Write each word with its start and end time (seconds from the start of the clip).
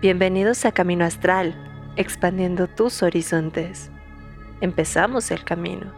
Bienvenidos 0.00 0.64
a 0.64 0.70
Camino 0.70 1.04
Astral, 1.04 1.56
expandiendo 1.96 2.68
tus 2.68 3.02
horizontes. 3.02 3.90
Empezamos 4.60 5.32
el 5.32 5.42
camino. 5.42 5.92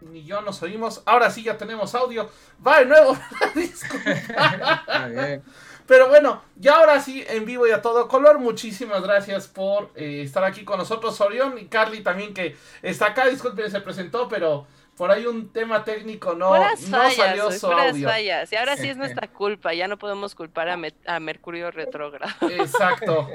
Ni 0.00 0.24
yo 0.24 0.40
nos 0.40 0.62
oímos. 0.62 1.02
Ahora 1.04 1.30
sí 1.30 1.42
ya 1.42 1.58
tenemos 1.58 1.94
audio. 1.94 2.30
Va 2.66 2.78
de 2.78 2.86
nuevo. 2.86 3.18
Pero 5.86 6.08
bueno, 6.08 6.42
ya 6.56 6.76
ahora 6.76 7.02
sí, 7.02 7.22
en 7.28 7.44
vivo 7.44 7.66
y 7.66 7.72
a 7.72 7.82
todo 7.82 8.08
color. 8.08 8.38
Muchísimas 8.38 9.02
gracias 9.02 9.46
por 9.46 9.90
eh, 9.94 10.22
estar 10.22 10.42
aquí 10.42 10.64
con 10.64 10.78
nosotros, 10.78 11.20
Orión 11.20 11.58
y 11.58 11.66
Carly 11.66 12.02
también 12.02 12.32
que 12.32 12.56
está 12.80 13.08
acá. 13.08 13.26
Disculpen, 13.26 13.70
se 13.70 13.82
presentó, 13.82 14.26
pero 14.26 14.66
por 14.98 15.12
ahí 15.12 15.26
un 15.26 15.50
tema 15.50 15.84
técnico 15.84 16.34
no, 16.34 16.52
no 16.58 17.10
salió 17.10 17.52
su 17.52 17.68
audio. 17.68 18.08
fallas. 18.08 18.52
Y 18.52 18.56
ahora 18.56 18.76
sí 18.76 18.88
es 18.88 18.96
nuestra 18.96 19.28
culpa, 19.28 19.72
ya 19.72 19.86
no 19.86 19.96
podemos 19.96 20.34
culpar 20.34 20.68
a, 20.68 21.20
Mercurio 21.20 21.70
retrógrado. 21.70 22.34
Exacto. 22.50 23.30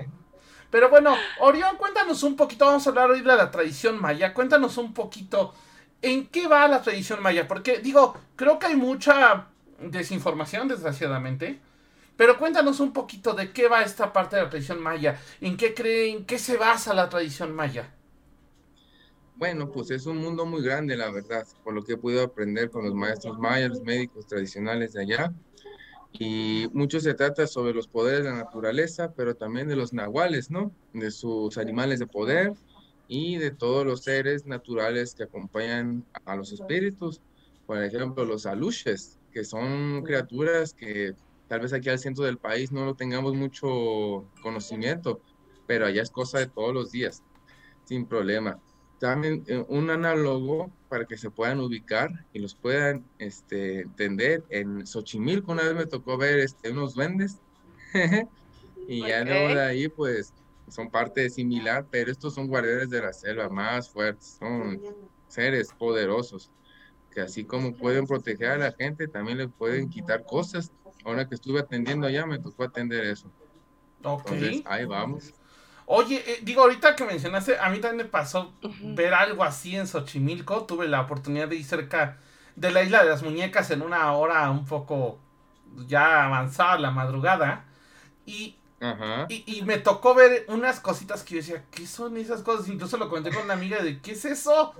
Pero 0.69 0.89
bueno, 0.89 1.15
Orión, 1.39 1.77
cuéntanos 1.77 2.21
un 2.23 2.35
poquito, 2.35 2.65
vamos 2.65 2.85
a 2.85 2.89
hablar 2.89 3.11
hoy 3.11 3.21
de 3.21 3.35
la 3.35 3.49
tradición 3.49 4.01
maya, 4.01 4.33
cuéntanos 4.33 4.77
un 4.77 4.93
poquito 4.93 5.53
en 6.01 6.27
qué 6.27 6.47
va 6.47 6.67
la 6.67 6.81
tradición 6.81 7.21
maya, 7.21 7.47
porque 7.47 7.77
digo, 7.77 8.17
creo 8.35 8.59
que 8.59 8.65
hay 8.65 8.75
mucha 8.75 9.47
desinformación, 9.79 10.67
desgraciadamente, 10.67 11.59
pero 12.17 12.37
cuéntanos 12.37 12.79
un 12.81 12.91
poquito 12.91 13.33
de 13.33 13.51
qué 13.51 13.67
va 13.69 13.83
esta 13.83 14.11
parte 14.11 14.35
de 14.35 14.43
la 14.43 14.49
tradición 14.49 14.81
maya, 14.81 15.17
en 15.39 15.55
qué 15.55 15.73
creen, 15.73 16.17
en 16.17 16.25
qué 16.25 16.37
se 16.39 16.57
basa 16.57 16.93
la 16.93 17.07
tradición 17.07 17.55
maya. 17.55 17.89
Bueno, 19.35 19.71
pues 19.71 19.89
es 19.89 20.05
un 20.05 20.17
mundo 20.17 20.45
muy 20.45 20.61
grande, 20.61 20.95
la 20.95 21.11
verdad, 21.11 21.43
por 21.63 21.73
lo 21.73 21.83
que 21.83 21.93
he 21.93 21.97
podido 21.97 22.23
aprender 22.23 22.69
con 22.69 22.85
los 22.85 22.93
maestros 22.93 23.37
mayas, 23.39 23.81
médicos 23.81 24.27
tradicionales 24.27 24.93
de 24.93 25.01
allá. 25.01 25.33
Y 26.11 26.67
mucho 26.71 26.99
se 26.99 27.15
trata 27.15 27.47
sobre 27.47 27.73
los 27.73 27.87
poderes 27.87 28.23
de 28.23 28.29
la 28.29 28.37
naturaleza, 28.37 29.11
pero 29.15 29.35
también 29.35 29.67
de 29.67 29.75
los 29.75 29.91
nahuales, 29.91 30.51
¿no? 30.51 30.75
De 30.93 31.09
sus 31.09 31.57
animales 31.57 31.97
de 31.99 32.05
poder 32.05 32.53
y 33.07 33.37
de 33.37 33.49
todos 33.49 33.85
los 33.85 34.03
seres 34.03 34.45
naturales 34.45 35.15
que 35.15 35.23
acompañan 35.23 36.05
a 36.25 36.35
los 36.35 36.51
espíritus. 36.51 37.19
Por 37.65 37.83
ejemplo, 37.83 38.25
los 38.25 38.45
aluches, 38.45 39.19
que 39.31 39.43
son 39.43 40.03
criaturas 40.03 40.75
que 40.75 41.13
tal 41.47 41.61
vez 41.61 41.73
aquí 41.73 41.89
al 41.89 41.97
centro 41.97 42.23
del 42.23 42.37
país 42.37 42.71
no 42.71 42.85
lo 42.85 42.93
tengamos 42.93 43.33
mucho 43.33 44.31
conocimiento, 44.43 45.21
pero 45.65 45.87
allá 45.87 46.03
es 46.03 46.11
cosa 46.11 46.37
de 46.37 46.47
todos 46.47 46.73
los 46.73 46.91
días, 46.91 47.23
sin 47.85 48.07
problema 48.07 48.61
también 48.99 49.43
un 49.67 49.89
análogo 49.89 50.71
para 50.89 51.05
que 51.05 51.17
se 51.17 51.29
puedan 51.29 51.59
ubicar 51.59 52.09
y 52.31 52.39
los 52.39 52.55
puedan 52.55 53.05
este, 53.17 53.81
entender. 53.81 54.43
En 54.49 54.85
Xochimilco 54.85 55.51
una 55.51 55.63
vez 55.63 55.75
me 55.75 55.85
tocó 55.85 56.17
ver 56.17 56.39
este, 56.39 56.71
unos 56.71 56.93
duendes 56.93 57.41
y 58.87 59.01
ya 59.01 59.23
de 59.23 59.61
ahí 59.61 59.87
pues 59.89 60.33
son 60.69 60.89
parte 60.89 61.29
similar, 61.29 61.87
pero 61.91 62.11
estos 62.11 62.33
son 62.33 62.47
guardianes 62.47 62.89
de 62.89 63.01
la 63.01 63.13
selva 63.13 63.49
más 63.49 63.89
fuertes, 63.89 64.37
son 64.39 64.81
seres 65.27 65.69
poderosos 65.77 66.49
que 67.13 67.21
así 67.21 67.45
como 67.45 67.73
pueden 67.73 68.07
proteger 68.07 68.49
a 68.49 68.57
la 68.57 68.71
gente, 68.71 69.07
también 69.07 69.37
le 69.37 69.47
pueden 69.47 69.89
quitar 69.89 70.25
cosas. 70.25 70.71
Ahora 71.05 71.27
que 71.27 71.35
estuve 71.35 71.59
atendiendo 71.59 72.07
allá, 72.07 72.25
me 72.25 72.39
tocó 72.39 72.63
atender 72.63 73.05
eso. 73.05 73.31
Entonces, 74.03 74.63
ahí 74.65 74.85
vamos. 74.85 75.33
Oye, 75.85 76.23
eh, 76.25 76.39
digo, 76.43 76.61
ahorita 76.61 76.95
que 76.95 77.05
mencionaste, 77.05 77.59
a 77.59 77.69
mí 77.69 77.79
también 77.79 78.05
me 78.05 78.11
pasó 78.11 78.53
ver 78.81 79.13
algo 79.13 79.43
así 79.43 79.75
en 79.75 79.87
Xochimilco. 79.87 80.65
Tuve 80.65 80.87
la 80.87 81.01
oportunidad 81.01 81.47
de 81.47 81.57
ir 81.57 81.65
cerca 81.65 82.17
de 82.55 82.71
la 82.71 82.83
isla 82.83 83.03
de 83.03 83.09
las 83.09 83.23
muñecas 83.23 83.71
en 83.71 83.81
una 83.81 84.11
hora 84.13 84.49
un 84.49 84.65
poco 84.65 85.19
ya 85.87 86.25
avanzada 86.25 86.79
la 86.79 86.91
madrugada. 86.91 87.65
Y, 88.25 88.57
y, 89.29 89.61
me 89.63 89.77
tocó 89.77 90.13
ver 90.13 90.45
unas 90.49 90.79
cositas 90.79 91.23
que 91.23 91.35
yo 91.35 91.41
decía, 91.41 91.65
¿qué 91.71 91.87
son 91.87 92.17
esas 92.17 92.41
cosas? 92.41 92.67
Incluso 92.67 92.97
lo 92.97 93.09
comenté 93.09 93.31
con 93.31 93.43
una 93.43 93.53
amiga 93.53 93.81
de, 93.81 93.99
¿qué 93.99 94.11
es 94.11 94.25
eso? 94.25 94.73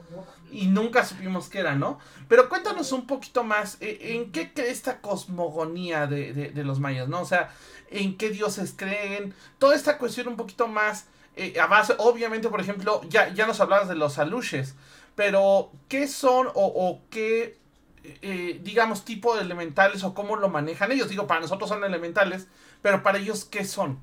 Y 0.51 0.67
nunca 0.67 1.05
supimos 1.05 1.49
qué 1.49 1.59
era, 1.59 1.75
¿no? 1.75 1.99
Pero 2.27 2.49
cuéntanos 2.49 2.91
un 2.91 3.07
poquito 3.07 3.43
más, 3.43 3.77
eh, 3.79 3.97
¿en 4.15 4.31
qué 4.31 4.53
cree 4.53 4.71
esta 4.71 4.99
cosmogonía 4.99 6.07
de, 6.07 6.33
de, 6.33 6.49
de 6.49 6.63
los 6.63 6.79
mayas, 6.79 7.07
¿no? 7.07 7.21
O 7.21 7.25
sea, 7.25 7.49
en 7.93 8.17
qué 8.17 8.29
dioses 8.29 8.73
creen, 8.75 9.33
toda 9.59 9.75
esta 9.75 9.97
cuestión 9.97 10.27
un 10.27 10.35
poquito 10.35 10.67
más 10.67 11.05
eh, 11.35 11.59
a 11.59 11.67
base, 11.67 11.95
obviamente, 11.97 12.49
por 12.49 12.61
ejemplo, 12.61 13.01
ya, 13.09 13.33
ya 13.33 13.47
nos 13.47 13.59
hablabas 13.59 13.89
de 13.89 13.95
los 13.95 14.19
aluches, 14.19 14.75
pero 15.15 15.71
¿qué 15.87 16.07
son 16.07 16.47
o, 16.53 17.01
qué, 17.09 17.57
eh, 18.03 18.59
digamos, 18.63 19.03
tipo 19.03 19.35
de 19.35 19.41
elementales 19.41 20.03
o 20.03 20.13
cómo 20.13 20.35
lo 20.35 20.49
manejan 20.49 20.91
ellos? 20.91 21.09
Digo, 21.09 21.25
para 21.25 21.41
nosotros 21.41 21.69
son 21.69 21.83
elementales, 21.83 22.47
pero 22.81 23.01
para 23.01 23.17
ellos, 23.17 23.45
¿qué 23.45 23.65
son? 23.65 23.99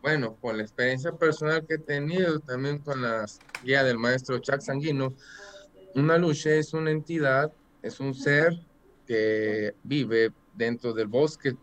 Bueno, 0.00 0.36
con 0.40 0.56
la 0.56 0.62
experiencia 0.62 1.12
personal 1.12 1.66
que 1.66 1.74
he 1.74 1.78
tenido 1.78 2.40
también 2.40 2.78
con 2.78 3.02
la 3.02 3.26
guía 3.62 3.82
del 3.84 3.98
maestro 3.98 4.38
Chuck 4.38 4.60
Sanguino, 4.60 5.12
una 5.94 6.14
aluche 6.14 6.58
es 6.58 6.72
una 6.72 6.90
entidad, 6.90 7.52
es 7.82 8.00
un 8.00 8.14
ser 8.14 8.58
que 9.06 9.74
vive 9.82 10.32
dentro 10.54 10.92
del 10.92 11.08
bosque, 11.08 11.56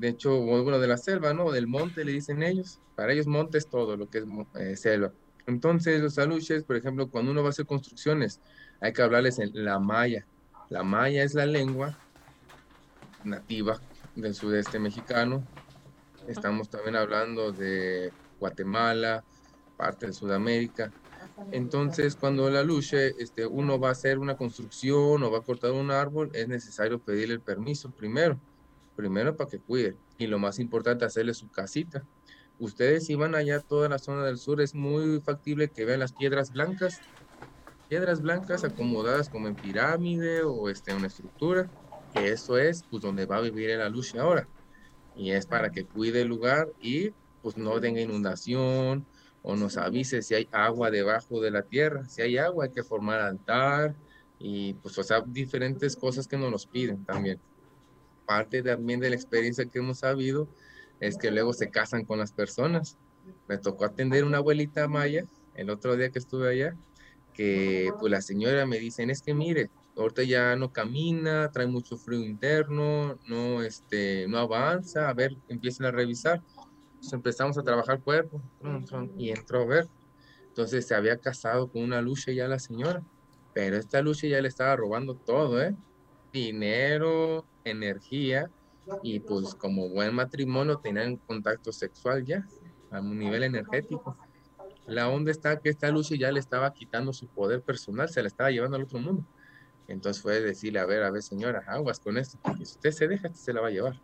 de 0.00 0.08
hecho, 0.08 0.40
bueno, 0.40 0.78
de 0.78 0.88
la 0.88 0.96
selva, 0.96 1.34
¿no? 1.34 1.52
Del 1.52 1.66
monte, 1.66 2.06
le 2.06 2.12
dicen 2.12 2.42
ellos. 2.42 2.80
Para 2.96 3.12
ellos 3.12 3.26
monte 3.26 3.58
es 3.58 3.68
todo 3.68 3.98
lo 3.98 4.08
que 4.08 4.18
es 4.18 4.24
eh, 4.54 4.74
selva. 4.74 5.12
Entonces, 5.46 6.00
los 6.00 6.18
aluches, 6.18 6.64
por 6.64 6.76
ejemplo, 6.76 7.10
cuando 7.10 7.32
uno 7.32 7.42
va 7.42 7.48
a 7.48 7.50
hacer 7.50 7.66
construcciones, 7.66 8.40
hay 8.80 8.94
que 8.94 9.02
hablarles 9.02 9.38
en 9.40 9.50
la 9.52 9.78
maya. 9.78 10.26
La 10.70 10.82
maya 10.82 11.22
es 11.22 11.34
la 11.34 11.44
lengua 11.44 11.98
nativa 13.24 13.78
del 14.14 14.34
sudeste 14.34 14.78
mexicano. 14.78 15.46
Estamos 16.26 16.70
también 16.70 16.96
hablando 16.96 17.52
de 17.52 18.10
Guatemala, 18.38 19.22
parte 19.76 20.06
de 20.06 20.14
Sudamérica. 20.14 20.90
Entonces, 21.52 22.16
cuando 22.16 22.48
el 22.48 22.56
aluche, 22.56 23.22
este, 23.22 23.44
uno 23.44 23.78
va 23.78 23.88
a 23.88 23.92
hacer 23.92 24.18
una 24.18 24.38
construcción 24.38 25.22
o 25.22 25.30
va 25.30 25.38
a 25.38 25.42
cortar 25.42 25.72
un 25.72 25.90
árbol, 25.90 26.30
es 26.32 26.48
necesario 26.48 26.98
pedirle 27.00 27.34
el 27.34 27.42
permiso 27.42 27.90
primero 27.90 28.40
primero 28.94 29.36
para 29.36 29.50
que 29.50 29.60
cuide 29.60 29.98
y 30.18 30.26
lo 30.26 30.38
más 30.38 30.58
importante, 30.58 31.04
hacerle 31.04 31.34
su 31.34 31.50
casita. 31.50 32.06
Ustedes 32.58 33.06
si 33.06 33.14
van 33.14 33.34
allá 33.34 33.56
a 33.56 33.60
toda 33.60 33.88
la 33.88 33.98
zona 33.98 34.24
del 34.26 34.38
sur, 34.38 34.60
es 34.60 34.74
muy 34.74 35.20
factible 35.22 35.70
que 35.72 35.84
vean 35.84 36.00
las 36.00 36.12
piedras 36.12 36.52
blancas, 36.52 37.04
piedras 37.88 38.20
blancas 38.22 38.64
acomodadas 38.64 39.28
como 39.28 39.48
en 39.48 39.56
pirámide 39.56 40.42
o 40.44 40.68
este, 40.68 40.94
una 40.94 41.08
estructura, 41.08 41.70
que 42.10 42.30
eso 42.32 42.58
es 42.58 42.84
pues 42.84 43.02
donde 43.02 43.26
va 43.26 43.36
a 43.38 43.40
vivir 43.42 43.70
el 43.70 43.80
aluche 43.82 44.18
ahora. 44.18 44.48
Y 45.14 45.32
es 45.32 45.46
para 45.46 45.70
que 45.70 45.86
cuide 45.88 46.22
el 46.22 46.28
lugar 46.28 46.68
y 46.78 47.10
pues 47.40 47.56
no 47.56 47.80
tenga 47.80 48.00
inundación 48.00 49.08
o 49.42 49.56
nos 49.56 49.76
avise 49.76 50.22
si 50.22 50.34
hay 50.34 50.48
agua 50.52 50.90
debajo 50.90 51.40
de 51.40 51.50
la 51.50 51.62
tierra. 51.64 52.04
Si 52.08 52.22
hay 52.22 52.38
agua 52.38 52.66
hay 52.66 52.72
que 52.72 52.82
formar 52.84 53.20
altar 53.20 53.96
y 54.38 54.74
pues 54.74 54.96
o 54.98 55.02
sea, 55.04 55.22
diferentes 55.26 55.96
cosas 55.96 56.26
que 56.28 56.38
nos 56.38 56.50
los 56.50 56.66
piden 56.66 57.04
también 57.04 57.42
parte 58.30 58.62
también 58.62 59.00
de 59.00 59.10
la 59.10 59.16
experiencia 59.16 59.64
que 59.64 59.80
hemos 59.80 59.98
sabido 59.98 60.46
es 61.00 61.18
que 61.18 61.32
luego 61.32 61.52
se 61.52 61.68
casan 61.68 62.04
con 62.04 62.20
las 62.20 62.30
personas. 62.30 62.96
Me 63.48 63.58
tocó 63.58 63.84
atender 63.84 64.22
una 64.22 64.36
abuelita 64.38 64.86
maya 64.86 65.24
el 65.56 65.68
otro 65.68 65.96
día 65.96 66.10
que 66.10 66.20
estuve 66.20 66.48
allá, 66.48 66.76
que 67.34 67.90
pues 67.98 68.08
la 68.08 68.22
señora 68.22 68.66
me 68.66 68.78
dicen, 68.78 69.10
es 69.10 69.20
que 69.20 69.34
mire, 69.34 69.68
ahorita 69.96 70.22
ya 70.22 70.54
no 70.54 70.72
camina, 70.72 71.50
trae 71.50 71.66
mucho 71.66 71.96
frío 71.96 72.20
interno, 72.20 73.18
no, 73.26 73.64
este, 73.64 74.28
no 74.28 74.38
avanza, 74.38 75.08
a 75.08 75.12
ver, 75.12 75.36
empiecen 75.48 75.86
a 75.86 75.90
revisar. 75.90 76.40
Entonces 76.90 77.12
empezamos 77.12 77.58
a 77.58 77.64
trabajar 77.64 78.00
cuerpo 78.00 78.40
y 79.18 79.30
entró 79.30 79.62
a 79.62 79.66
ver. 79.66 79.88
Entonces 80.46 80.86
se 80.86 80.94
había 80.94 81.18
casado 81.18 81.68
con 81.68 81.82
una 81.82 82.00
lucha 82.00 82.30
ya 82.30 82.46
la 82.46 82.60
señora, 82.60 83.02
pero 83.54 83.76
esta 83.76 84.00
lucha 84.02 84.28
ya 84.28 84.40
le 84.40 84.46
estaba 84.46 84.76
robando 84.76 85.16
todo, 85.16 85.60
¿eh? 85.60 85.74
Dinero, 86.32 87.44
energía 87.64 88.50
y 89.02 89.20
pues 89.20 89.54
como 89.54 89.88
buen 89.88 90.14
matrimonio 90.14 90.78
tenían 90.78 91.16
contacto 91.16 91.72
sexual 91.72 92.24
ya 92.24 92.46
a 92.90 93.00
un 93.00 93.18
nivel 93.18 93.42
energético. 93.42 94.16
La 94.86 95.08
onda 95.08 95.30
está 95.30 95.60
que 95.60 95.68
esta 95.68 95.90
Lucy 95.90 96.18
ya 96.18 96.32
le 96.32 96.40
estaba 96.40 96.72
quitando 96.72 97.12
su 97.12 97.28
poder 97.28 97.62
personal, 97.62 98.08
se 98.08 98.22
la 98.22 98.28
estaba 98.28 98.50
llevando 98.50 98.76
al 98.76 98.84
otro 98.84 98.98
mundo. 98.98 99.24
Entonces 99.86 100.22
fue 100.22 100.40
decirle, 100.40 100.78
a 100.80 100.86
ver, 100.86 101.02
a 101.02 101.10
ver 101.10 101.22
señora, 101.22 101.64
aguas 101.66 102.00
con 102.00 102.16
esto, 102.16 102.38
porque 102.42 102.64
si 102.64 102.74
usted 102.74 102.90
se 102.92 103.08
deja, 103.08 103.32
se 103.32 103.52
la 103.52 103.60
va 103.60 103.68
a 103.68 103.72
llevar. 103.72 104.00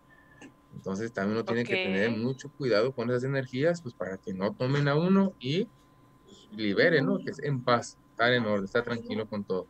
Entonces 0.75 1.13
también 1.13 1.39
uno 1.39 1.45
tiene 1.45 1.65
que 1.65 1.75
tener 1.75 2.11
mucho 2.11 2.51
cuidado 2.51 2.93
con 2.93 3.09
esas 3.09 3.25
energías, 3.25 3.83
pues 3.83 3.95
para 3.95 4.19
que 4.19 4.35
no 4.35 4.53
tomen 4.55 4.89
a 4.89 4.95
uno 4.95 5.35
y 5.41 5.69
liberen, 6.51 7.07
¿no? 7.07 7.19
Que 7.19 7.31
es 7.31 7.39
en 7.43 7.63
paz, 7.63 7.99
estar 8.11 8.33
en 8.33 8.45
orden, 8.45 8.65
estar 8.65 8.85
tranquilo 8.85 9.29
con 9.29 9.45
todo. 9.45 9.69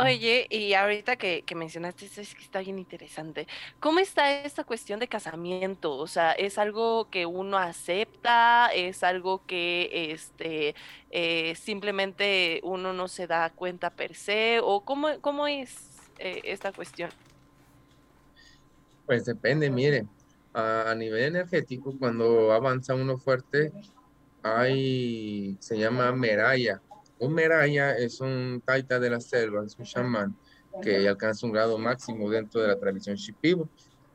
Oye, 0.00 0.46
y 0.48 0.74
ahorita 0.74 1.16
que, 1.16 1.44
mencionaste 1.56 2.06
eso, 2.06 2.20
es 2.20 2.34
que 2.34 2.42
está 2.42 2.60
bien 2.60 2.78
interesante. 2.78 3.48
¿Cómo 3.80 3.98
está 3.98 4.42
esta 4.42 4.62
cuestión 4.62 5.00
de 5.00 5.08
casamiento? 5.08 5.96
O 5.96 6.06
sea, 6.06 6.32
¿es 6.32 6.56
algo 6.56 7.10
que 7.10 7.26
uno 7.26 7.58
acepta? 7.58 8.68
¿Es 8.68 9.02
algo 9.02 9.44
que 9.46 10.12
este 10.12 10.76
eh, 11.10 11.54
simplemente 11.56 12.60
uno 12.62 12.92
no 12.92 13.08
se 13.08 13.26
da 13.26 13.50
cuenta 13.50 13.90
per 13.90 14.14
se? 14.14 14.60
¿O 14.62 14.82
cómo, 14.82 15.20
cómo 15.20 15.48
es 15.48 15.74
eh, 16.18 16.42
esta 16.44 16.72
cuestión? 16.72 17.10
Pues 19.04 19.24
depende, 19.24 19.68
mire, 19.68 20.06
a, 20.54 20.94
nivel 20.96 21.24
energético, 21.24 21.96
cuando 21.98 22.52
avanza 22.52 22.94
uno 22.94 23.18
fuerte, 23.18 23.72
hay, 24.42 25.56
se 25.58 25.76
llama 25.76 26.12
Meraya. 26.12 26.80
Un 27.18 27.34
Meraya 27.34 27.96
es 27.96 28.20
un 28.20 28.62
taita 28.64 29.00
de 29.00 29.10
la 29.10 29.20
selva, 29.20 29.64
es 29.64 29.76
un 29.78 29.84
chamán 29.84 30.36
que 30.82 31.08
alcanza 31.08 31.46
un 31.46 31.52
grado 31.52 31.78
máximo 31.78 32.30
dentro 32.30 32.60
de 32.60 32.68
la 32.68 32.78
tradición 32.78 33.16
Shipibo. 33.16 33.68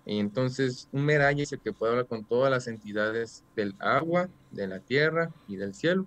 Y 0.05 0.19
entonces 0.19 0.87
un 0.91 1.05
Meraya 1.05 1.43
es 1.43 1.51
el 1.51 1.61
que 1.61 1.73
puede 1.73 1.91
hablar 1.91 2.07
con 2.07 2.25
todas 2.25 2.51
las 2.51 2.67
entidades 2.67 3.43
del 3.55 3.75
agua, 3.79 4.29
de 4.51 4.67
la 4.67 4.79
tierra 4.79 5.31
y 5.47 5.55
del 5.57 5.73
cielo. 5.73 6.05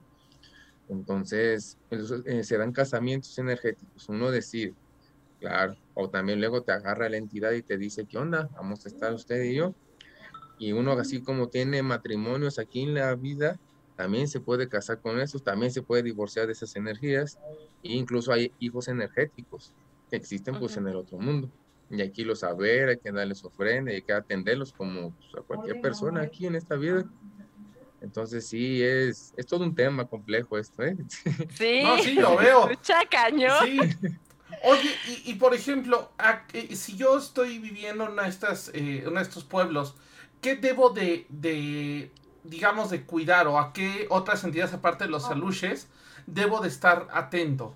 Entonces 0.88 1.78
eh, 1.90 2.44
se 2.44 2.58
dan 2.58 2.72
casamientos 2.72 3.36
energéticos. 3.38 4.08
Uno 4.08 4.30
decide, 4.30 4.74
claro, 5.40 5.76
o 5.94 6.08
también 6.08 6.40
luego 6.40 6.62
te 6.62 6.72
agarra 6.72 7.08
la 7.08 7.16
entidad 7.16 7.52
y 7.52 7.62
te 7.62 7.76
dice, 7.76 8.06
¿qué 8.06 8.18
onda? 8.18 8.48
Vamos 8.54 8.84
a 8.86 8.88
estar 8.88 9.12
usted 9.12 9.42
y 9.42 9.56
yo. 9.56 9.74
Y 10.58 10.72
uno 10.72 10.92
así 10.92 11.22
como 11.22 11.48
tiene 11.48 11.82
matrimonios 11.82 12.58
aquí 12.58 12.82
en 12.82 12.94
la 12.94 13.14
vida, 13.14 13.58
también 13.96 14.28
se 14.28 14.40
puede 14.40 14.68
casar 14.68 15.00
con 15.00 15.18
esos, 15.18 15.42
también 15.42 15.72
se 15.72 15.82
puede 15.82 16.02
divorciar 16.02 16.46
de 16.46 16.52
esas 16.52 16.76
energías, 16.76 17.38
e 17.82 17.94
incluso 17.94 18.32
hay 18.32 18.52
hijos 18.58 18.88
energéticos 18.88 19.72
que 20.10 20.16
existen 20.16 20.58
pues 20.58 20.76
en 20.76 20.86
el 20.86 20.96
otro 20.96 21.18
mundo. 21.18 21.50
Y 21.90 22.02
aquí 22.02 22.24
los 22.24 22.40
saber, 22.40 22.88
hay 22.88 22.98
que 22.98 23.10
darles 23.10 23.44
ofrenda, 23.44 23.92
hay 23.92 24.02
que 24.02 24.12
atenderlos 24.12 24.72
como 24.72 25.12
pues, 25.12 25.34
a 25.36 25.46
cualquier 25.46 25.80
persona 25.80 26.20
aquí 26.20 26.46
en 26.46 26.56
esta 26.56 26.76
vida. 26.76 27.04
Entonces 28.00 28.46
sí, 28.46 28.82
es, 28.82 29.32
es 29.36 29.46
todo 29.46 29.64
un 29.64 29.74
tema 29.74 30.06
complejo 30.06 30.58
esto, 30.58 30.82
¿eh? 30.82 30.96
Sí, 31.54 31.80
no, 31.82 31.98
sí, 31.98 32.14
lo 32.14 32.36
veo. 32.36 32.70
Chacaño. 32.82 33.50
Sí. 33.64 33.78
Oye, 34.62 34.90
y, 35.24 35.34
por 35.34 35.54
ejemplo, 35.54 36.10
si 36.70 36.96
yo 36.96 37.18
estoy 37.18 37.58
viviendo 37.58 38.08
en, 38.08 38.18
estas, 38.26 38.70
eh, 38.74 39.04
en 39.06 39.16
estos 39.16 39.44
pueblos, 39.44 39.96
¿qué 40.40 40.56
debo 40.56 40.90
de, 40.90 41.26
de, 41.28 42.10
digamos, 42.48 42.90
de 42.90 43.04
cuidar 43.04 43.46
o 43.46 43.58
a 43.58 43.72
qué 43.72 44.06
otras 44.10 44.44
entidades 44.44 44.74
aparte 44.74 45.04
de 45.04 45.10
los 45.10 45.26
aluches 45.26 45.88
debo 46.26 46.60
de 46.60 46.68
estar 46.68 47.08
atento? 47.12 47.74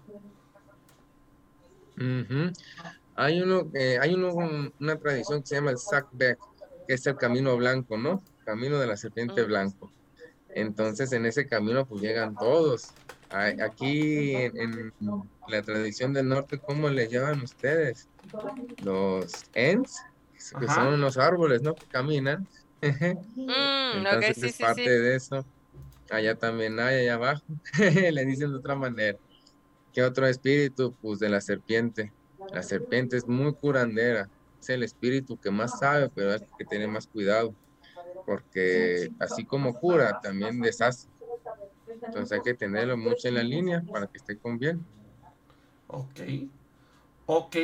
Hay 3.15 3.41
uno, 3.43 3.69
eh, 3.75 3.99
hay 4.01 4.15
uno, 4.15 4.33
una 4.81 4.97
tradición 4.97 5.43
que 5.43 5.47
se 5.47 5.55
llama 5.57 5.71
el 5.71 5.79
Sakbek, 5.79 6.39
que 6.89 6.95
es 6.95 7.07
el 7.07 7.17
camino 7.17 7.57
blanco, 7.57 7.99
¿no? 7.99 8.23
Camino 8.45 8.79
de 8.79 8.87
la 8.87 8.97
serpiente 8.97 9.43
blanco. 9.43 9.93
Entonces, 10.55 11.13
en 11.13 11.27
ese 11.27 11.47
camino, 11.47 11.87
pues 11.87 12.01
llegan 12.01 12.35
todos. 12.35 12.93
Aquí 13.31 14.35
en, 14.35 14.93
la 15.47 15.63
tradición 15.63 16.13
del 16.13 16.29
norte, 16.29 16.59
¿cómo 16.59 16.89
le 16.89 17.09
llaman 17.09 17.43
ustedes? 17.43 18.09
Los 18.83 19.45
Ents, 19.55 20.03
que 20.59 20.67
son 20.67 20.95
unos 20.95 21.17
árboles, 21.17 21.63
¿no? 21.63 21.75
Que 21.75 21.87
caminan. 21.87 22.49
Mm, 22.83 24.07
Entonces 24.07 24.43
es 24.43 24.59
parte 24.59 24.89
de 24.89 25.17
eso. 25.17 25.45
Allá 26.11 26.35
también 26.35 26.79
hay, 26.81 27.03
allá 27.03 27.15
abajo. 27.15 27.43
le 27.79 28.25
dicen 28.25 28.51
de 28.51 28.57
otra 28.57 28.75
manera. 28.75 29.19
¿Qué 29.93 30.03
otro 30.03 30.27
espíritu? 30.27 30.95
Pues 31.01 31.19
de 31.19 31.29
la 31.29 31.41
serpiente. 31.41 32.13
La 32.53 32.63
serpiente 32.63 33.17
es 33.17 33.27
muy 33.27 33.53
curandera. 33.55 34.29
Es 34.61 34.69
el 34.71 34.83
espíritu 34.83 35.39
que 35.39 35.51
más 35.51 35.79
sabe, 35.79 36.09
pero 36.09 36.33
hay 36.33 36.41
que 36.59 36.65
tener 36.65 36.89
más 36.89 37.07
cuidado. 37.07 37.55
Porque 38.27 39.11
así 39.19 39.45
como 39.45 39.75
cura, 39.75 40.21
también 40.21 40.61
deshace. 40.61 41.09
Entonces 42.03 42.33
hay 42.33 42.43
que 42.43 42.55
tenerlo 42.55 42.97
mucho 42.97 43.29
en 43.29 43.35
la 43.35 43.43
línea 43.43 43.83
para 43.91 44.07
que 44.07 44.19
esté 44.19 44.37
con 44.39 44.59
bien. 44.59 44.85
Ok. 45.89 46.21
Ok. 47.27 47.57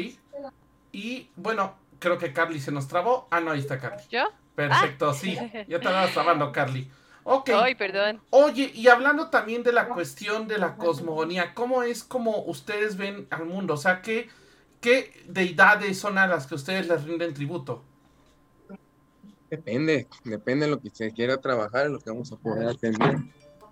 Y 0.92 1.30
bueno, 1.36 1.76
creo 1.98 2.18
que 2.18 2.32
Carly 2.32 2.60
se 2.60 2.72
nos 2.72 2.88
trabó. 2.88 3.28
Ah, 3.30 3.40
no, 3.40 3.50
ahí 3.52 3.60
está 3.60 3.78
Carly. 3.78 4.02
¿Yo? 4.10 4.24
Perfecto, 4.56 5.12
sí. 5.12 5.36
Ya 5.68 5.78
te 5.78 5.86
estabas 5.86 6.12
trabando, 6.12 6.50
Carly. 6.50 6.90
Ok. 7.22 7.50
Ay, 7.54 7.74
perdón. 7.74 8.20
Oye, 8.30 8.70
y 8.74 8.88
hablando 8.88 9.30
también 9.30 9.62
de 9.62 9.72
la 9.72 9.88
cuestión 9.88 10.48
de 10.48 10.58
la 10.58 10.76
cosmogonía, 10.76 11.54
¿cómo 11.54 11.82
es 11.82 12.02
como 12.02 12.44
ustedes 12.44 12.96
ven 12.96 13.26
al 13.30 13.46
mundo? 13.46 13.74
O 13.74 13.76
sea, 13.76 14.00
¿qué, 14.00 14.28
qué 14.80 15.24
deidades 15.26 15.98
son 15.98 16.18
a 16.18 16.26
las 16.26 16.46
que 16.46 16.54
ustedes 16.54 16.88
les 16.88 17.04
rinden 17.04 17.34
tributo? 17.34 17.84
Depende, 19.50 20.08
depende 20.24 20.66
de 20.66 20.72
lo 20.72 20.80
que 20.80 20.90
se 20.90 21.12
quiera 21.12 21.36
trabajar, 21.36 21.88
lo 21.90 22.00
que 22.00 22.10
vamos 22.10 22.32
a 22.32 22.36
poder 22.36 22.68
atender. 22.68 23.18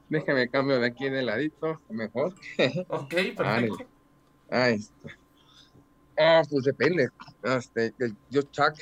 Déjame 0.09 0.49
cambio 0.49 0.79
de 0.79 0.87
aquí 0.87 1.09
de 1.09 1.23
ladito, 1.23 1.81
mejor. 1.89 2.35
Ok, 2.89 3.15
perfecto. 3.37 3.79
Ahí 4.51 4.75
está. 4.75 5.09
Ah, 6.17 6.43
pues 6.49 6.65
depende. 6.65 7.09
Este, 7.43 7.95
el 7.99 8.17
Dios 8.31 8.51
Chak, 8.53 8.77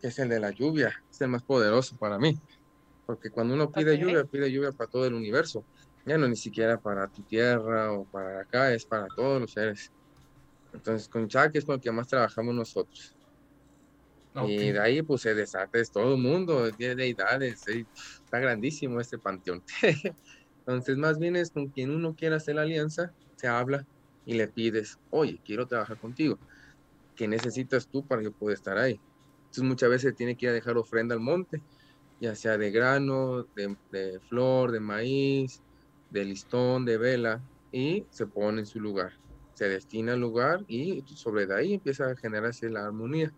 que 0.00 0.08
es 0.08 0.18
el 0.18 0.28
de 0.28 0.40
la 0.40 0.50
lluvia, 0.50 0.92
es 1.18 1.22
el 1.22 1.30
más 1.30 1.44
poderoso 1.44 1.96
para 1.98 2.18
mí. 2.18 2.34
Porque 3.06 3.30
cuando 3.30 3.54
uno 3.54 3.72
pide 3.72 3.98
lluvia, 3.98 4.24
pide 4.26 4.52
lluvia 4.52 4.72
para 4.72 4.88
todo 4.88 5.06
el 5.06 5.14
universo. 5.14 5.66
Ya 6.04 6.18
no 6.18 6.28
ni 6.28 6.36
siquiera 6.36 6.80
para 6.80 7.08
tu 7.08 7.24
tierra 7.24 7.92
o 7.92 8.06
para 8.08 8.42
acá, 8.42 8.74
es 8.74 8.86
para 8.86 9.10
todos 9.10 9.40
los 9.42 9.52
seres. 9.52 9.92
Entonces, 10.72 11.08
con 11.08 11.28
Chak 11.28 11.56
es 11.56 11.64
con 11.66 11.76
el 11.76 11.80
que 11.82 11.92
más 11.92 12.08
trabajamos 12.08 12.54
nosotros. 12.54 13.16
Y 14.40 14.70
de 14.72 14.78
ahí, 14.80 15.02
pues 15.02 15.22
se 15.22 15.34
desata 15.34 15.78
es 15.80 15.90
todo 15.90 16.14
el 16.14 16.20
mundo, 16.22 16.72
tiene 16.72 16.94
deidades, 16.94 17.66
está 17.66 18.38
grandísimo 18.38 19.00
este 19.00 19.18
panteón. 19.18 19.62
Entonces, 20.66 20.96
más 20.96 21.18
bien 21.18 21.34
es 21.36 21.50
con 21.50 21.70
quien 21.70 21.90
uno 21.90 22.14
quiera 22.14 22.36
hacer 22.36 22.54
la 22.56 22.62
alianza, 22.62 23.12
se 23.36 23.48
habla 23.48 23.84
y 24.24 24.34
le 24.34 24.48
pides, 24.48 24.96
oye, 25.10 25.40
quiero 25.44 25.66
trabajar 25.66 25.98
contigo. 25.98 26.40
¿Qué 27.16 27.28
necesitas 27.28 27.88
tú 27.90 28.06
para 28.06 28.22
que 28.22 28.32
pueda 28.32 28.54
estar 28.54 28.78
ahí? 28.78 29.02
Entonces, 29.48 29.64
muchas 29.64 29.88
veces 29.88 30.14
tiene 30.14 30.36
que 30.36 30.46
ir 30.46 30.50
a 30.50 30.52
dejar 30.52 30.76
ofrenda 30.76 31.14
al 31.14 31.20
monte, 31.20 31.62
ya 32.20 32.34
sea 32.34 32.58
de 32.58 32.70
grano, 32.70 33.46
de, 33.54 34.20
flor, 34.28 34.72
de 34.72 34.80
maíz, 34.80 35.62
de 36.10 36.24
listón, 36.24 36.84
de 36.84 36.98
vela, 36.98 37.40
y 37.72 38.04
se 38.10 38.26
pone 38.26 38.60
en 38.60 38.66
su 38.66 38.78
lugar. 38.78 39.12
Se 39.54 39.68
destina 39.68 40.12
al 40.12 40.20
lugar 40.20 40.64
y 40.68 41.02
sobre 41.06 41.46
de 41.46 41.56
ahí 41.56 41.74
empieza 41.74 42.10
a 42.10 42.16
generarse 42.16 42.68
la 42.68 42.84
armonía 42.84 43.32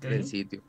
del 0.00 0.26
sitio. 0.26 0.62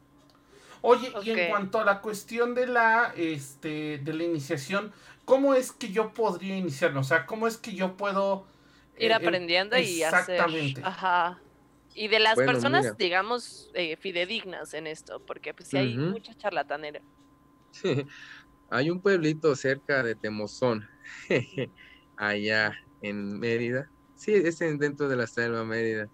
Oye, 0.81 1.11
y 1.23 1.31
en 1.31 1.49
cuanto 1.49 1.79
a 1.79 1.85
la 1.85 2.01
cuestión 2.01 2.55
de 2.55 2.67
la, 2.67 3.13
este, 3.17 3.97
de 3.97 4.13
la 4.13 4.23
iniciación, 4.23 4.93
¿cómo 5.25 5.53
es 5.53 5.73
que 5.73 5.91
yo 5.91 6.13
podría 6.13 6.55
iniciarlo? 6.55 7.01
O 7.01 7.03
sea, 7.03 7.25
¿cómo 7.25 7.47
es 7.47 7.57
que 7.57 7.73
yo 7.73 7.97
puedo... 7.97 8.45
Ir 8.97 9.11
eh, 9.11 9.13
aprendiendo 9.13 9.77
y 9.77 10.03
hacer... 10.03 10.41
Ajá. 10.83 11.41
Y 11.97 12.09
de 12.09 12.19
las 12.19 12.35
personas, 12.35 12.95
digamos, 12.95 13.71
eh, 13.73 13.97
fidedignas 13.97 14.75
en 14.75 14.85
esto, 14.85 15.19
porque 15.25 15.55
pues 15.55 15.69
sí 15.69 15.77
hay 15.77 15.97
mucha 15.97 16.31
charlatanera. 16.35 17.01
hay 18.69 18.91
un 18.91 19.01
pueblito 19.01 19.55
cerca 19.55 20.03
de 20.03 20.13
Temozón, 20.13 20.87
allá 22.17 22.73
en 23.01 23.39
Mérida. 23.39 23.89
Sí, 24.15 24.31
es 24.31 24.59
dentro 24.59 25.09
de 25.09 25.15
la 25.15 25.25
selva 25.25 25.63
Mérida. 25.63 26.07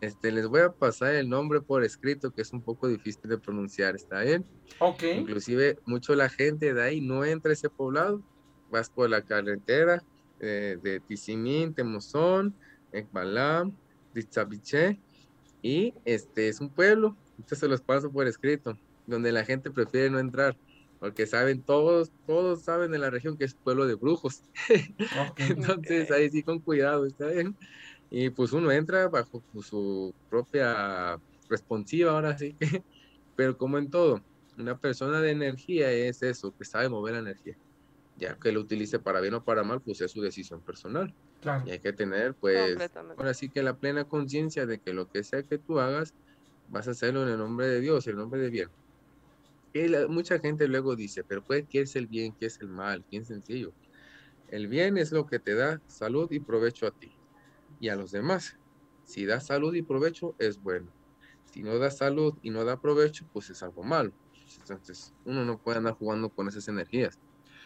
Este, 0.00 0.32
les 0.32 0.48
voy 0.48 0.62
a 0.62 0.72
pasar 0.72 1.14
el 1.14 1.28
nombre 1.28 1.60
por 1.60 1.84
escrito, 1.84 2.32
que 2.32 2.42
es 2.42 2.52
un 2.52 2.60
poco 2.60 2.88
difícil 2.88 3.30
de 3.30 3.38
pronunciar, 3.38 3.94
¿está 3.94 4.22
bien? 4.22 4.44
Ok. 4.80 5.04
Inclusive, 5.18 5.78
mucho 5.86 6.16
la 6.16 6.28
gente 6.28 6.74
de 6.74 6.82
ahí 6.82 7.00
no 7.00 7.24
entra 7.24 7.50
a 7.50 7.52
ese 7.52 7.70
poblado. 7.70 8.20
Vas 8.72 8.90
por 8.90 9.08
la 9.08 9.22
carretera 9.22 10.02
eh, 10.40 10.78
de 10.82 10.98
Tizimín, 10.98 11.74
Temozón, 11.74 12.56
Ekbalam, 12.90 13.72
Ditzabiche, 14.12 14.98
y 15.62 15.94
este 16.04 16.48
es 16.48 16.60
un 16.60 16.68
pueblo, 16.68 17.16
entonces 17.32 17.60
se 17.60 17.68
los 17.68 17.80
paso 17.80 18.10
por 18.10 18.26
escrito, 18.26 18.76
donde 19.06 19.32
la 19.32 19.44
gente 19.44 19.70
prefiere 19.70 20.10
no 20.10 20.18
entrar, 20.18 20.56
porque 20.98 21.26
saben, 21.26 21.62
todos, 21.62 22.10
todos 22.26 22.62
saben 22.62 22.90
de 22.90 22.98
la 22.98 23.10
región 23.10 23.36
que 23.36 23.44
es 23.44 23.54
pueblo 23.54 23.86
de 23.86 23.94
brujos. 23.94 24.44
entonces 25.38 26.10
ahí 26.10 26.30
sí 26.30 26.42
con 26.42 26.60
cuidado, 26.60 27.06
¿está 27.06 27.26
bien? 27.28 27.56
Y 28.10 28.30
pues 28.30 28.52
uno 28.52 28.70
entra 28.70 29.08
bajo 29.08 29.42
pues, 29.52 29.66
su 29.66 30.14
propia 30.28 31.18
responsiva, 31.48 32.12
ahora 32.12 32.36
sí 32.36 32.54
que, 32.54 32.82
pero 33.36 33.56
como 33.56 33.78
en 33.78 33.88
todo, 33.88 34.20
una 34.58 34.78
persona 34.78 35.20
de 35.20 35.30
energía 35.30 35.90
es 35.90 36.22
eso, 36.22 36.54
que 36.56 36.64
sabe 36.64 36.88
mover 36.88 37.14
la 37.14 37.20
energía. 37.20 37.56
Ya 38.22 38.38
que 38.38 38.52
lo 38.52 38.60
utilice 38.60 39.00
para 39.00 39.20
bien 39.20 39.34
o 39.34 39.44
para 39.44 39.64
mal, 39.64 39.82
pues 39.82 40.00
es 40.00 40.12
su 40.12 40.20
decisión 40.22 40.62
personal. 40.62 41.14
Y 41.64 41.70
hay 41.72 41.80
que 41.80 41.92
tener, 41.92 42.36
pues, 42.36 42.90
ahora 43.16 43.34
sí 43.34 43.50
que 43.50 43.62
la 43.64 43.78
plena 43.78 44.04
conciencia 44.06 44.66
de 44.66 44.80
que 44.80 44.94
lo 44.94 45.08
que 45.08 45.24
sea 45.24 45.42
que 45.44 45.58
tú 45.58 45.80
hagas, 45.80 46.14
vas 46.66 46.88
a 46.88 46.92
hacerlo 46.92 47.22
en 47.24 47.30
el 47.30 47.38
nombre 47.38 47.68
de 47.68 47.80
Dios, 47.80 48.06
en 48.06 48.12
el 48.12 48.18
nombre 48.18 48.40
de 48.42 48.50
bien. 48.50 48.68
Y 49.74 49.88
mucha 50.08 50.38
gente 50.38 50.68
luego 50.68 50.96
dice, 50.96 51.24
pero 51.24 51.42
pues, 51.44 51.64
¿qué 51.68 51.80
es 51.82 51.96
el 51.96 52.06
bien? 52.06 52.34
¿Qué 52.38 52.46
es 52.46 52.60
el 52.60 52.68
mal? 52.68 53.06
Bien 53.10 53.24
sencillo. 53.24 53.74
El 54.46 54.68
bien 54.68 54.98
es 54.98 55.12
lo 55.12 55.26
que 55.26 55.40
te 55.40 55.54
da 55.54 55.82
salud 55.86 56.28
y 56.32 56.40
provecho 56.40 56.86
a 56.86 56.92
ti 56.92 57.20
y 57.78 57.88
a 57.90 57.96
los 57.96 58.12
demás. 58.12 58.60
Si 59.04 59.26
da 59.26 59.40
salud 59.40 59.74
y 59.74 59.82
provecho, 59.82 60.36
es 60.38 60.60
bueno. 60.60 60.94
Si 61.44 61.62
no 61.62 61.78
da 61.78 61.90
salud 61.90 62.38
y 62.42 62.50
no 62.50 62.64
da 62.64 62.80
provecho, 62.80 63.26
pues 63.32 63.50
es 63.50 63.62
algo 63.62 63.84
malo. 63.84 64.12
Entonces, 64.56 65.14
uno 65.24 65.44
no 65.44 65.60
puede 65.60 65.78
andar 65.78 65.94
jugando 65.94 66.30
con 66.32 66.48
esas 66.48 66.68
energías. 66.68 67.20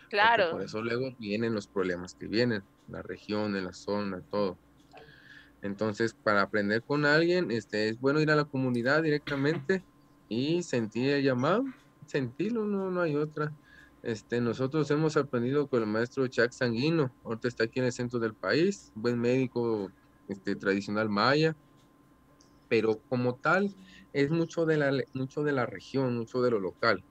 Claro. 0.09 0.53
Por 0.53 0.63
eso 0.63 0.83
luego 0.83 1.15
vienen 1.19 1.55
los 1.55 1.67
problemas 1.67 2.15
que 2.15 2.27
vienen, 2.27 2.63
la 2.89 3.03
región, 3.03 3.57
en 3.57 3.65
la 3.65 3.73
zona, 3.73 4.21
todo. 4.31 4.59
Entonces, 5.63 6.15
para 6.15 6.43
aprender 6.43 6.83
con 6.83 7.05
alguien, 7.05 7.51
este, 7.51 7.89
es 7.89 8.01
bueno 8.01 8.21
ir 8.21 8.31
a 8.31 8.37
la 8.37 8.45
comunidad 8.45 9.03
directamente 9.03 9.83
y 10.29 10.63
sentir 10.63 11.11
el 11.11 11.25
llamado, 11.25 11.65
sentirlo, 12.07 12.65
no, 12.65 12.91
no 12.91 13.01
hay 13.01 13.17
otra. 13.17 13.53
Este, 14.03 14.41
nosotros 14.41 14.89
hemos 14.91 15.17
aprendido 15.17 15.67
con 15.67 15.83
el 15.83 15.89
maestro 15.89 16.27
Chuck 16.29 16.53
Sanguino, 16.53 17.13
ahorita 17.25 17.49
está 17.49 17.65
aquí 17.65 17.81
en 17.81 17.87
el 17.87 17.93
centro 17.93 18.21
del 18.21 18.35
país, 18.35 18.93
buen 18.95 19.19
médico 19.19 19.91
este, 20.29 20.55
tradicional 20.55 21.09
maya, 21.09 21.57
pero 22.69 23.01
como 23.09 23.35
tal 23.35 23.75
es 24.13 24.31
mucho 24.31 24.65
de, 24.67 24.77
la, 24.77 24.93
mucho 25.13 25.43
de 25.43 25.53
la 25.53 25.67
región, 25.67 26.17
mucho 26.17 26.41
de 26.43 26.51
lo 26.51 26.61
local. 26.61 27.03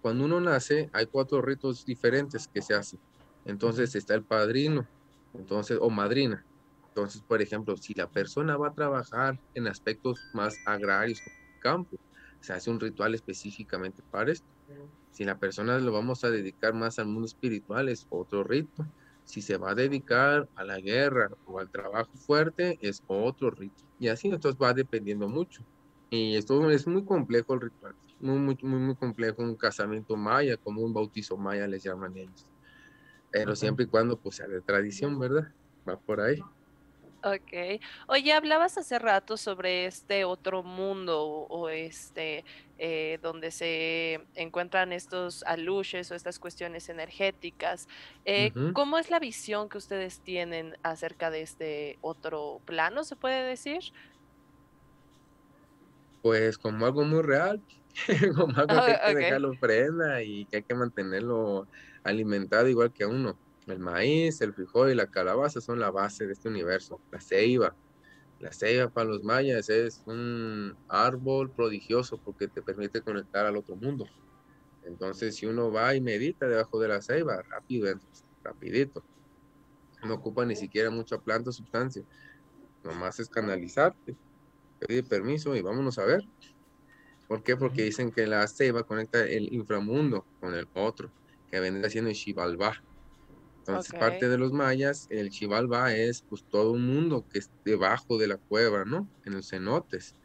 Cuando 0.00 0.24
uno 0.24 0.40
nace 0.40 0.88
hay 0.92 1.06
cuatro 1.06 1.42
ritos 1.42 1.84
diferentes 1.84 2.48
que 2.48 2.62
se 2.62 2.74
hacen. 2.74 3.00
Entonces 3.44 3.94
está 3.94 4.14
el 4.14 4.24
padrino, 4.26 4.88
entonces, 5.32 5.78
o 5.80 5.90
madrina. 5.90 6.46
Entonces, 6.94 7.22
por 7.24 7.40
ejemplo, 7.42 7.76
si 7.76 7.94
la 7.94 8.08
persona 8.10 8.56
va 8.56 8.68
a 8.68 8.74
trabajar 8.74 9.38
en 9.54 9.68
aspectos 9.68 10.26
más 10.32 10.60
agrarios, 10.64 11.22
campo, 11.58 11.96
se 12.40 12.52
hace 12.52 12.70
un 12.70 12.80
ritual 12.80 13.14
específicamente 13.14 14.02
para 14.10 14.32
esto. 14.32 14.48
Si 15.10 15.24
la 15.24 15.38
persona 15.38 15.78
lo 15.78 15.92
vamos 15.92 16.24
a 16.24 16.30
dedicar 16.30 16.74
más 16.74 16.98
al 16.98 17.06
mundo 17.06 17.26
espiritual, 17.26 17.88
es 17.88 18.06
otro 18.08 18.44
rito. 18.44 18.84
Si 19.24 19.42
se 19.42 19.56
va 19.58 19.72
a 19.72 19.74
dedicar 19.74 20.48
a 20.54 20.64
la 20.64 20.80
guerra 20.80 21.28
o 21.44 21.58
al 21.60 21.70
trabajo 21.70 22.10
fuerte, 22.16 22.78
es 22.80 23.02
otro 23.06 23.50
rito. 23.50 23.84
Y 23.98 24.08
así 24.08 24.28
entonces 24.28 24.58
va 24.60 24.74
dependiendo 24.74 25.28
mucho. 25.28 25.64
Y 26.10 26.36
esto 26.36 26.70
es 26.70 26.86
muy 26.86 27.04
complejo 27.04 27.54
el 27.54 27.60
ritual. 27.62 27.94
Muy, 28.20 28.38
muy, 28.38 28.58
muy, 28.62 28.80
muy 28.80 28.94
complejo. 28.94 29.42
Un 29.42 29.56
casamiento 29.56 30.16
maya, 30.16 30.56
como 30.56 30.82
un 30.82 30.92
bautizo 30.92 31.36
maya 31.36 31.66
les 31.66 31.82
llaman 31.82 32.16
ellos. 32.16 32.46
Pero 33.30 33.54
siempre 33.56 33.84
y 33.84 33.88
cuando 33.88 34.18
pues 34.18 34.36
sea 34.36 34.46
de 34.46 34.60
tradición, 34.60 35.18
¿verdad? 35.18 35.52
Va 35.88 35.96
por 35.96 36.20
ahí. 36.20 36.42
Ok. 37.22 37.80
Oye, 38.06 38.32
hablabas 38.32 38.78
hace 38.78 38.98
rato 38.98 39.36
sobre 39.36 39.84
este 39.84 40.24
otro 40.24 40.62
mundo 40.62 41.22
o, 41.22 41.68
este 41.68 42.44
eh, 42.78 43.18
donde 43.22 43.50
se 43.50 44.26
encuentran 44.34 44.92
estos 44.92 45.42
aluches 45.42 46.10
o 46.10 46.14
estas 46.14 46.38
cuestiones 46.38 46.88
energéticas. 46.88 47.88
Eh, 48.24 48.52
¿Cómo 48.72 48.96
es 48.96 49.10
la 49.10 49.18
visión 49.18 49.68
que 49.68 49.76
ustedes 49.76 50.20
tienen 50.20 50.78
acerca 50.82 51.30
de 51.30 51.42
este 51.42 51.98
otro 52.00 52.62
plano, 52.64 53.04
se 53.04 53.16
puede 53.16 53.42
decir? 53.42 53.80
Pues 56.22 56.56
como 56.56 56.86
algo 56.86 57.04
muy 57.04 57.22
real, 57.22 57.62
algo 58.56 58.66
que 58.66 58.92
hay 58.92 59.14
que 59.14 59.20
dejarlo 59.20 59.52
prenda 59.60 60.22
y 60.22 60.46
que 60.46 60.58
hay 60.58 60.62
que 60.62 60.74
mantenerlo 60.74 61.66
alimentado 62.04 62.68
igual 62.68 62.92
que 62.92 63.04
a 63.04 63.08
uno. 63.08 63.38
El 63.66 63.78
maíz, 63.78 64.40
el 64.40 64.54
frijol 64.54 64.90
y 64.90 64.94
la 64.94 65.06
calabaza 65.06 65.60
son 65.60 65.78
la 65.78 65.90
base 65.90 66.26
de 66.26 66.32
este 66.32 66.48
universo. 66.48 67.00
La 67.10 67.20
ceiba. 67.20 67.76
La 68.40 68.52
ceiba 68.52 68.88
para 68.88 69.08
los 69.08 69.22
mayas 69.22 69.68
es 69.68 70.02
un 70.06 70.76
árbol 70.88 71.50
prodigioso 71.52 72.18
porque 72.18 72.48
te 72.48 72.62
permite 72.62 73.02
conectar 73.02 73.46
al 73.46 73.56
otro 73.56 73.76
mundo. 73.76 74.06
Entonces, 74.84 75.36
si 75.36 75.46
uno 75.46 75.70
va 75.70 75.94
y 75.94 76.00
medita 76.00 76.48
debajo 76.48 76.80
de 76.80 76.88
la 76.88 77.02
ceiba, 77.02 77.42
rápido 77.42 77.94
rapidito. 78.42 79.04
No 80.02 80.14
ocupa 80.14 80.46
ni 80.46 80.56
siquiera 80.56 80.90
mucha 80.90 81.18
planta 81.18 81.50
o 81.50 81.52
sustancia. 81.52 82.02
Nomás 82.82 83.20
es 83.20 83.28
canalizarte, 83.28 84.16
pedir 84.78 85.06
permiso 85.06 85.54
y 85.54 85.60
vámonos 85.60 85.98
a 85.98 86.06
ver. 86.06 86.22
¿Por 87.30 87.44
qué? 87.44 87.56
Porque 87.56 87.84
dicen 87.84 88.10
que 88.10 88.26
la 88.26 88.44
ceiba 88.48 88.82
conecta 88.82 89.24
el 89.24 89.54
inframundo 89.54 90.26
con 90.40 90.52
el 90.52 90.66
otro, 90.74 91.12
que 91.48 91.60
vendría 91.60 91.88
siendo 91.88 92.10
el 92.10 92.16
Xibalbá. 92.16 92.82
Entonces, 93.58 93.92
parte 93.92 94.28
de 94.28 94.36
los 94.36 94.52
mayas, 94.52 95.06
el 95.10 95.30
Chivalba 95.30 95.94
es 95.94 96.22
pues 96.22 96.42
todo 96.50 96.72
un 96.72 96.84
mundo 96.92 97.24
que 97.30 97.38
es 97.38 97.48
debajo 97.64 98.18
de 98.18 98.26
la 98.26 98.36
cueva, 98.36 98.84
¿no? 98.84 99.08
En 99.24 99.34
los 99.34 99.48
cenotes. 99.48 100.16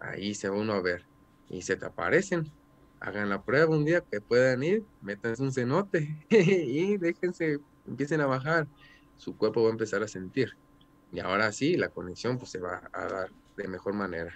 Ahí 0.00 0.34
se 0.34 0.48
va 0.48 0.56
uno 0.56 0.72
a 0.72 0.80
ver. 0.80 1.04
Y 1.50 1.60
se 1.60 1.76
te 1.76 1.84
aparecen. 1.84 2.50
Hagan 2.98 3.28
la 3.28 3.42
prueba 3.44 3.76
un 3.76 3.84
día 3.84 4.00
que 4.00 4.22
puedan 4.22 4.62
ir, 4.62 4.84
métanse 5.02 5.42
un 5.42 5.52
cenote 5.52 6.16
y 6.30 6.96
déjense, 6.96 7.58
empiecen 7.86 8.22
a 8.22 8.26
bajar. 8.26 8.66
Su 9.18 9.36
cuerpo 9.36 9.62
va 9.64 9.68
a 9.68 9.72
empezar 9.72 10.02
a 10.02 10.08
sentir. 10.08 10.56
Y 11.12 11.20
ahora 11.20 11.52
sí, 11.52 11.76
la 11.76 11.90
conexión 11.90 12.38
pues 12.38 12.52
se 12.52 12.58
va 12.58 12.88
a 12.90 13.06
dar 13.06 13.30
de 13.54 13.68
mejor 13.68 13.92
manera. 13.92 14.34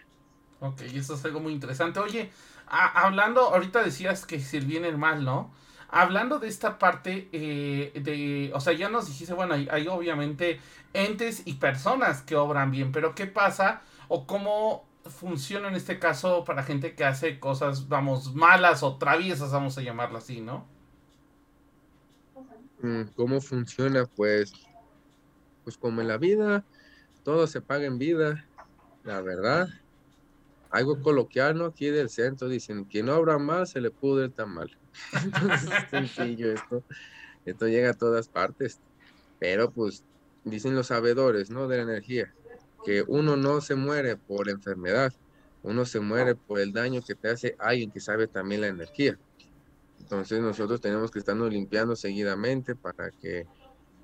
Ok, 0.60 0.82
eso 0.94 1.14
es 1.14 1.24
algo 1.24 1.40
muy 1.40 1.52
interesante. 1.52 2.00
Oye, 2.00 2.30
hablando, 2.66 3.42
ahorita 3.42 3.82
decías 3.82 4.26
que 4.26 4.40
si 4.40 4.56
el 4.56 4.66
bien 4.66 4.84
el 4.84 4.98
mal, 4.98 5.24
¿no? 5.24 5.52
Hablando 5.88 6.38
de 6.38 6.48
esta 6.48 6.78
parte 6.78 7.28
eh, 7.32 7.92
de, 8.00 8.50
o 8.54 8.60
sea, 8.60 8.72
ya 8.74 8.88
nos 8.90 9.06
dijiste, 9.06 9.32
bueno, 9.34 9.54
hay, 9.54 9.88
obviamente 9.88 10.60
entes 10.92 11.42
y 11.46 11.54
personas 11.54 12.22
que 12.22 12.36
obran 12.36 12.70
bien, 12.70 12.92
pero 12.92 13.14
¿qué 13.14 13.26
pasa 13.26 13.82
o 14.08 14.26
cómo 14.26 14.86
funciona 15.04 15.68
en 15.68 15.76
este 15.76 15.98
caso 15.98 16.44
para 16.44 16.62
gente 16.62 16.94
que 16.94 17.04
hace 17.04 17.40
cosas, 17.40 17.88
vamos, 17.88 18.34
malas 18.34 18.82
o 18.82 18.96
traviesas, 18.98 19.52
vamos 19.52 19.78
a 19.78 19.82
llamarlo 19.82 20.18
así, 20.18 20.40
¿no? 20.42 20.66
Mm, 22.82 23.04
¿Cómo 23.16 23.40
funciona? 23.40 24.04
Pues, 24.06 24.52
pues 25.64 25.78
como 25.78 26.02
en 26.02 26.08
la 26.08 26.18
vida, 26.18 26.64
todo 27.24 27.46
se 27.46 27.62
paga 27.62 27.86
en 27.86 27.98
vida, 27.98 28.44
la 29.04 29.22
verdad. 29.22 29.68
Algo 30.70 31.00
coloquial, 31.00 31.64
Aquí 31.64 31.86
del 31.86 32.10
centro 32.10 32.48
dicen, 32.48 32.84
que 32.86 33.02
no 33.02 33.16
obra 33.16 33.38
mal, 33.38 33.66
se 33.66 33.80
le 33.80 33.90
pudre 33.90 34.28
tan 34.28 34.50
mal. 34.50 34.70
Entonces 35.24 35.70
es 35.70 35.90
sencillo 35.90 36.52
esto. 36.52 36.84
Esto 37.44 37.66
llega 37.68 37.90
a 37.90 37.94
todas 37.94 38.28
partes. 38.28 38.80
Pero 39.38 39.70
pues 39.70 40.04
dicen 40.44 40.74
los 40.74 40.88
sabedores, 40.88 41.50
¿no? 41.50 41.68
De 41.68 41.76
la 41.76 41.82
energía, 41.84 42.34
que 42.84 43.04
uno 43.06 43.36
no 43.36 43.60
se 43.60 43.74
muere 43.74 44.16
por 44.16 44.48
enfermedad, 44.48 45.12
uno 45.62 45.84
se 45.84 46.00
muere 46.00 46.34
por 46.34 46.60
el 46.60 46.72
daño 46.72 47.02
que 47.02 47.14
te 47.14 47.28
hace 47.28 47.56
alguien 47.58 47.90
que 47.90 48.00
sabe 48.00 48.26
también 48.26 48.62
la 48.62 48.68
energía. 48.68 49.18
Entonces 50.00 50.40
nosotros 50.40 50.80
tenemos 50.80 51.10
que 51.10 51.18
estarnos 51.18 51.52
limpiando 51.52 51.96
seguidamente 51.96 52.74
para 52.74 53.10
que 53.10 53.46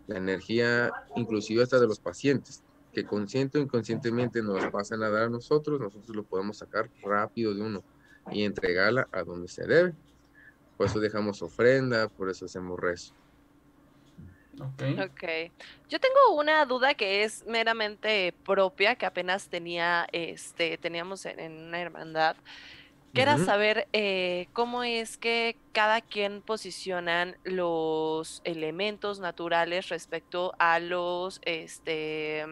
la 0.07 0.19
energía, 0.19 0.93
inclusive 1.17 1.63
hasta 1.63 1.81
de 1.81 1.87
los 1.87 1.99
pacientes, 1.99 2.63
que 2.95 3.05
consciente 3.05 3.59
o 3.59 3.61
inconscientemente 3.61 4.41
nos 4.43 4.65
pasan 4.69 5.03
a 5.03 5.11
dar 5.11 5.25
a 5.25 5.29
nosotros, 5.29 5.81
nosotros 5.81 6.17
lo 6.17 6.23
podemos 6.23 6.59
sacar 6.59 6.89
rápido 7.03 7.55
de 7.55 7.61
uno 7.61 7.83
y 8.31 8.45
entregarla 8.45 9.09
a 9.13 9.23
donde 9.23 9.49
se 9.49 9.67
debe. 9.67 9.93
Por 10.77 10.87
eso 10.87 10.99
dejamos 11.01 11.43
ofrenda, 11.43 12.09
por 12.09 12.31
eso 12.31 12.47
hacemos 12.47 12.79
rezo. 12.81 13.15
Okay. 14.75 14.99
ok. 15.01 15.53
Yo 15.89 15.99
tengo 15.99 16.37
una 16.37 16.65
duda 16.65 16.95
que 16.95 17.25
es 17.25 17.45
meramente 17.47 18.33
propia, 18.45 18.95
que 18.95 19.07
apenas 19.07 19.49
tenía, 19.49 20.07
este, 20.13 20.79
teníamos 20.79 21.27
en, 21.27 21.67
una 21.67 21.81
hermandad, 21.81 22.37
que 23.13 23.23
era 23.23 23.39
saber 23.39 23.87
eh, 23.93 24.49
cómo 24.53 24.83
es 24.83 25.17
que 25.17 25.57
cada 25.73 26.01
quien 26.01 26.43
posicionan 26.43 27.37
los 27.45 28.43
elementos 28.45 29.21
naturales 29.21 29.89
respecto 29.89 30.53
a 30.59 30.81
los, 30.81 31.41
este, 31.45 32.45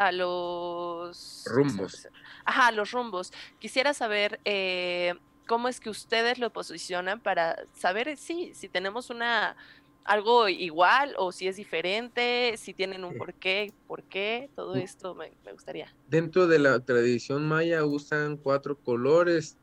a 0.00 0.12
los 0.12 1.44
rumbos. 1.44 2.08
Ajá, 2.46 2.72
los 2.72 2.90
rumbos. 2.90 3.32
Quisiera 3.58 3.92
saber 3.92 4.40
eh, 4.46 5.14
cómo 5.46 5.68
es 5.68 5.78
que 5.78 5.90
ustedes 5.90 6.38
lo 6.38 6.50
posicionan 6.50 7.20
para 7.20 7.56
saber 7.74 8.16
si, 8.16 8.54
si 8.54 8.70
tenemos 8.70 9.10
una 9.10 9.56
algo 10.04 10.48
igual 10.48 11.14
o 11.18 11.32
si 11.32 11.48
es 11.48 11.56
diferente, 11.56 12.54
si 12.56 12.72
tienen 12.72 13.04
un 13.04 13.18
porqué, 13.18 13.74
por 13.86 14.02
qué, 14.04 14.48
todo 14.56 14.74
esto 14.74 15.14
me, 15.14 15.32
gustaría. 15.52 15.94
Dentro 16.08 16.46
de 16.46 16.58
la 16.58 16.80
tradición 16.80 17.46
maya 17.46 17.84
usan 17.84 18.38
cuatro 18.38 18.78
colores, 18.78 19.58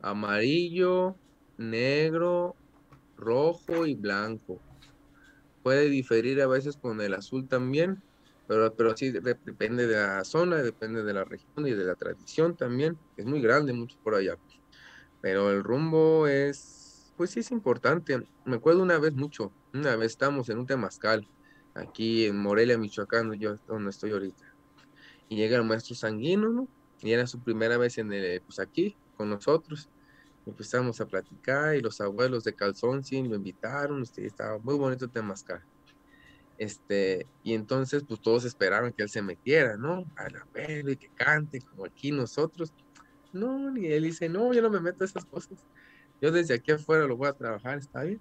amarillo, 0.00 1.16
negro, 1.58 2.54
rojo 3.16 3.84
y 3.84 3.94
blanco. 3.94 4.60
Puede 5.64 5.90
diferir 5.90 6.40
a 6.40 6.46
veces 6.46 6.76
con 6.76 7.00
el 7.00 7.14
azul 7.14 7.48
también, 7.48 8.00
pero, 8.46 8.74
pero 8.74 8.96
sí 8.96 9.10
depende 9.10 9.86
de 9.86 9.96
la 9.96 10.24
zona, 10.24 10.56
depende 10.62 11.02
de 11.02 11.12
la 11.12 11.24
región 11.24 11.66
y 11.66 11.72
de 11.72 11.84
la 11.84 11.94
tradición 11.94 12.56
también. 12.56 12.98
Es 13.16 13.26
muy 13.26 13.40
grande, 13.40 13.72
mucho 13.72 13.96
por 14.02 14.14
allá. 14.14 14.36
Pero 15.20 15.50
el 15.50 15.62
rumbo 15.62 16.26
es, 16.26 17.12
pues 17.16 17.30
sí 17.30 17.40
es 17.40 17.50
importante. 17.50 18.26
Me 18.44 18.56
acuerdo 18.56 18.82
una 18.82 18.98
vez 18.98 19.14
mucho, 19.14 19.52
una 19.72 19.96
vez 19.96 20.12
estamos 20.12 20.48
en 20.48 20.58
un 20.58 20.66
temazcal, 20.66 21.26
aquí 21.74 22.26
en 22.26 22.36
Morelia, 22.38 22.76
Michoacán, 22.76 23.32
yo 23.34 23.56
donde 23.68 23.90
estoy 23.90 24.10
ahorita. 24.10 24.44
Y 25.28 25.36
llega 25.36 25.56
el 25.56 25.64
maestro 25.64 25.94
Sanguino, 25.94 26.48
¿no? 26.48 26.68
Y 27.00 27.12
era 27.12 27.26
su 27.26 27.40
primera 27.40 27.78
vez 27.78 27.98
en 27.98 28.12
el, 28.12 28.40
pues 28.42 28.58
aquí, 28.58 28.96
con 29.16 29.30
nosotros. 29.30 29.88
Empezamos 30.44 31.00
a 31.00 31.06
platicar 31.06 31.76
y 31.76 31.80
los 31.80 32.00
abuelos 32.00 32.42
de 32.44 32.54
Calzón, 32.54 33.04
sí, 33.04 33.22
lo 33.22 33.36
invitaron, 33.36 34.02
este, 34.02 34.26
estaba 34.26 34.58
muy 34.58 34.74
bonito 34.74 35.04
el 35.04 35.10
temazcal. 35.12 35.62
Este, 36.62 37.26
y 37.42 37.54
entonces, 37.54 38.04
pues 38.06 38.20
todos 38.20 38.44
esperaban 38.44 38.92
que 38.92 39.02
él 39.02 39.08
se 39.08 39.20
metiera, 39.20 39.76
¿no? 39.76 40.06
A 40.14 40.28
la 40.28 40.46
y 40.92 40.96
que 40.96 41.08
cante, 41.08 41.60
como 41.60 41.84
aquí 41.84 42.12
nosotros. 42.12 42.72
No, 43.32 43.72
ni 43.72 43.86
él 43.86 44.04
dice, 44.04 44.28
no, 44.28 44.54
yo 44.54 44.62
no 44.62 44.70
me 44.70 44.78
meto 44.78 45.02
a 45.02 45.06
esas 45.08 45.24
cosas. 45.24 45.58
Yo 46.20 46.30
desde 46.30 46.54
aquí 46.54 46.70
afuera 46.70 47.04
lo 47.04 47.16
voy 47.16 47.26
a 47.26 47.32
trabajar, 47.32 47.78
está 47.78 48.04
bien. 48.04 48.20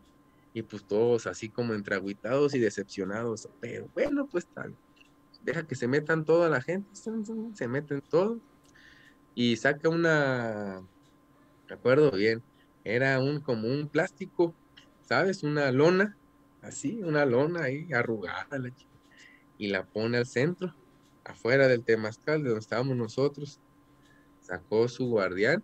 Y 0.55 0.63
pues 0.63 0.83
todos 0.83 1.27
así 1.27 1.49
como 1.49 1.75
entre 1.75 2.01
y 2.03 2.59
decepcionados, 2.59 3.47
pero 3.59 3.87
bueno, 3.93 4.25
pues 4.25 4.47
tal. 4.47 4.75
Deja 5.43 5.67
que 5.67 5.75
se 5.75 5.87
metan 5.87 6.25
toda 6.25 6.49
la 6.49 6.61
gente, 6.63 6.89
se 6.95 7.67
meten 7.67 8.01
todos. 8.01 8.39
Y 9.35 9.55
saca 9.57 9.87
una, 9.87 10.81
me 11.69 11.75
acuerdo 11.75 12.09
bien, 12.09 12.41
era 12.83 13.19
un 13.19 13.39
como 13.39 13.67
un 13.67 13.87
plástico, 13.87 14.55
¿sabes? 15.03 15.43
Una 15.43 15.71
lona, 15.71 16.17
así, 16.61 17.01
una 17.03 17.25
lona 17.25 17.63
ahí 17.63 17.91
arrugada 17.93 18.59
la 18.59 18.71
y 19.57 19.67
la 19.67 19.85
pone 19.85 20.17
al 20.17 20.25
centro, 20.25 20.73
afuera 21.23 21.67
del 21.67 21.83
temazcal 21.83 22.41
de 22.41 22.49
donde 22.49 22.61
estábamos 22.61 22.97
nosotros. 22.97 23.59
Sacó 24.39 24.87
su 24.87 25.07
guardián, 25.07 25.63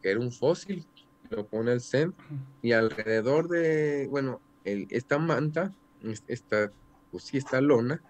que 0.00 0.10
era 0.10 0.20
un 0.20 0.32
fósil, 0.32 0.86
lo 1.28 1.46
pone 1.46 1.72
al 1.72 1.82
centro 1.82 2.24
y 2.62 2.72
alrededor 2.72 3.48
de, 3.48 4.06
bueno, 4.08 4.40
el, 4.64 4.86
esta 4.90 5.18
manta, 5.18 5.74
esta, 6.26 6.72
pues 7.10 7.24
sí, 7.24 7.36
esta 7.36 7.60
lona, 7.60 8.02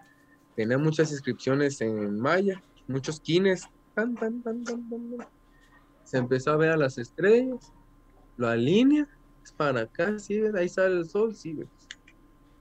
tenía 0.55 0.77
muchas 0.77 1.11
inscripciones 1.11 1.81
en 1.81 2.17
maya, 2.17 2.63
muchos 2.87 3.19
quines, 3.19 3.67
tan, 3.93 4.15
tan, 4.15 4.41
tan, 4.41 4.63
tan, 4.63 4.89
tan, 4.89 5.17
Se 6.05 6.17
empezó 6.17 6.51
a 6.51 6.57
ver 6.57 6.71
a 6.71 6.77
las 6.77 6.97
estrellas, 6.97 7.73
lo 8.37 8.47
alinea, 8.47 9.07
es 9.43 9.51
para 9.51 9.81
acá, 9.81 10.17
sí, 10.17 10.41
ahí 10.55 10.69
sale 10.69 10.97
el 10.97 11.09
sol, 11.09 11.35
sí, 11.35 11.59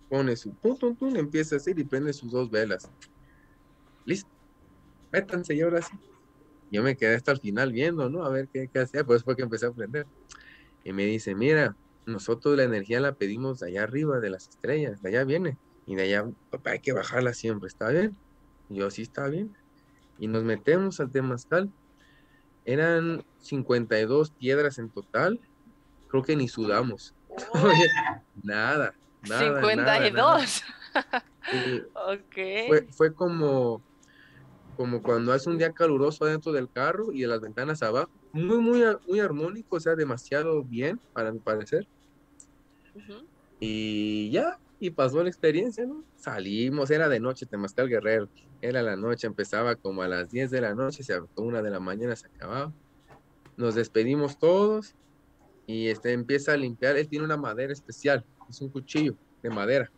pone 0.09 0.37
su 0.37 0.53
punto, 0.53 0.97
empieza 1.15 1.57
a 1.57 1.59
hacer 1.59 1.79
y 1.79 1.85
prende 1.85 2.13
sus 2.13 2.31
dos 2.31 2.51
velas. 2.51 2.91
Listo, 4.05 4.31
métanse 5.13 5.55
y 5.55 5.61
ahora 5.61 5.83
sí. 5.83 5.95
Yo 6.71 6.83
me 6.83 6.97
quedé 6.97 7.15
hasta 7.15 7.33
el 7.33 7.41
final 7.41 7.73
viendo, 7.73 8.11
¿no? 8.11 8.25
A 8.25 8.29
ver 8.31 8.49
qué, 8.49 8.69
qué 8.69 8.81
hacía, 8.81 9.05
pues 9.05 9.25
fue 9.25 9.37
que 9.37 9.43
empecé 9.43 9.67
a 9.67 9.71
aprender. 9.71 10.07
Y 10.85 10.93
me 10.93 11.05
dice, 11.05 11.35
mira, 11.35 11.77
nosotros 12.07 12.57
la 12.57 12.65
energía 12.65 13.01
la 13.01 13.15
pedimos 13.15 13.61
de 13.61 13.69
allá 13.69 13.85
arriba, 13.85 14.21
de 14.21 14.31
las 14.31 14.49
estrellas, 14.49 15.03
de 15.03 15.09
allá 15.11 15.25
viene. 15.25 15.59
Y 15.87 15.95
de 15.95 16.03
allá, 16.03 16.31
papá, 16.51 16.73
hay 16.73 16.81
que 16.81 16.93
bajarla 16.93 17.33
siempre, 17.33 17.69
¿está 17.69 17.89
bien? 17.89 18.17
yo, 18.69 18.91
sí, 18.91 19.03
está 19.03 19.29
bien. 19.29 19.55
Y 20.19 20.27
nos 20.27 20.45
metemos 20.45 21.01
al 21.01 21.11
temazcal. 21.11 21.71
Eran 22.65 23.25
52 23.39 24.31
piedras 24.33 24.79
en 24.79 24.91
total. 24.91 25.41
Creo 26.09 26.23
que 26.23 26.37
ni 26.37 26.49
sudamos. 26.49 27.15
nada, 28.43 28.95
nada. 29.29 29.61
52. 29.61 30.65
ok. 31.95 32.37
Fue, 32.69 32.87
fue 32.91 33.15
como, 33.15 33.83
como 34.77 35.03
cuando 35.03 35.33
hace 35.33 35.51
un 35.51 35.59
día 35.59 35.73
caluroso 35.73 36.25
adentro 36.25 36.53
del 36.53 36.71
carro 36.71 37.13
y 37.13 37.23
de 37.23 37.29
las 37.29 37.41
ventanas 37.41 37.83
abajo. 37.83 38.11
Muy, 38.33 38.59
muy, 38.59 38.83
muy 39.07 39.21
armónico, 39.21 39.77
o 39.77 39.81
sea, 39.81 39.97
demasiado 39.97 40.63
bien, 40.63 41.01
para 41.13 41.33
mi 41.33 41.39
parecer. 41.39 41.87
Y 43.61 44.31
ya, 44.31 44.59
y 44.81 44.91
pasó 44.91 45.23
la 45.23 45.29
experiencia, 45.29 45.87
¿no? 45.87 46.05
Salimos, 46.17 46.91
era 46.91 47.09
de 47.09 47.21
noche, 47.21 47.47
Temazcal 47.47 47.89
Guerrero, 47.89 48.29
era 48.61 48.83
la 48.83 48.97
noche, 48.97 49.27
empezaba 49.27 49.75
como 49.77 50.03
a 50.03 50.09
las 50.09 50.31
10 50.31 50.51
de 50.51 50.61
la 50.61 50.75
noche, 50.75 51.03
se 51.03 51.15
acabó 51.15 51.43
una 51.43 51.63
de 51.63 51.71
la 51.71 51.81
mañana, 51.81 52.15
se 52.15 52.27
acababa. 52.27 52.73
Nos 53.57 53.75
despedimos 53.75 54.39
todos 54.39 54.95
y 55.67 55.89
este 55.89 56.13
empieza 56.13 56.53
a 56.53 56.57
limpiar, 56.57 56.97
él 56.97 57.09
tiene 57.09 57.25
una 57.25 57.37
madera 57.37 57.73
especial, 57.73 58.25
es 58.49 58.61
un 58.61 58.71
cuchillo 58.71 59.17
de 59.43 59.51
madera, 59.51 59.91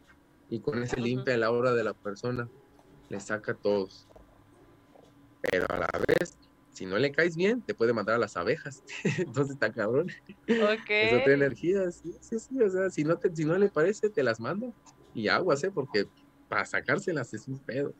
y 0.49 0.61
con 0.61 0.83
ese 0.83 1.01
limpia 1.01 1.37
la 1.37 1.51
obra 1.51 1.73
de 1.73 1.85
la 1.85 1.95
persona, 1.95 2.49
le 3.09 3.21
saca 3.21 3.55
todos. 3.55 4.09
Pero 5.43 5.67
a 5.71 5.79
la 5.79 5.91
vez 6.07 6.37
si 6.73 6.87
no 6.87 6.99
le 6.99 7.13
caes 7.13 7.37
bien, 7.37 7.63
te 7.63 7.75
puede 7.75 7.93
mandar 7.93 8.17
a 8.17 8.19
las 8.19 8.37
abejas. 8.37 8.83
Entonces 9.19 9.55
está 9.55 9.73
cabrón. 9.73 10.11
Ok. 10.49 10.89
Es 10.89 11.13
otra 11.21 11.35
energía, 11.35 11.91
sí, 11.91 12.15
sí, 12.21 12.39
sí. 12.39 12.63
O 12.63 12.71
sea, 12.71 12.91
si 12.91 13.05
no, 13.05 13.19
te, 13.19 13.35
si 13.35 13.45
no 13.45 13.59
le 13.59 13.69
parece, 13.69 14.09
te 14.09 14.23
las 14.23 14.41
mando. 14.41 14.75
Y 15.13 15.29
aguas, 15.29 15.63
¿eh? 15.65 15.71
Porque 15.71 16.07
para 16.49 16.65
sacárselas 16.65 17.35
es 17.35 17.47
un 17.49 17.59
pedo. 17.59 17.95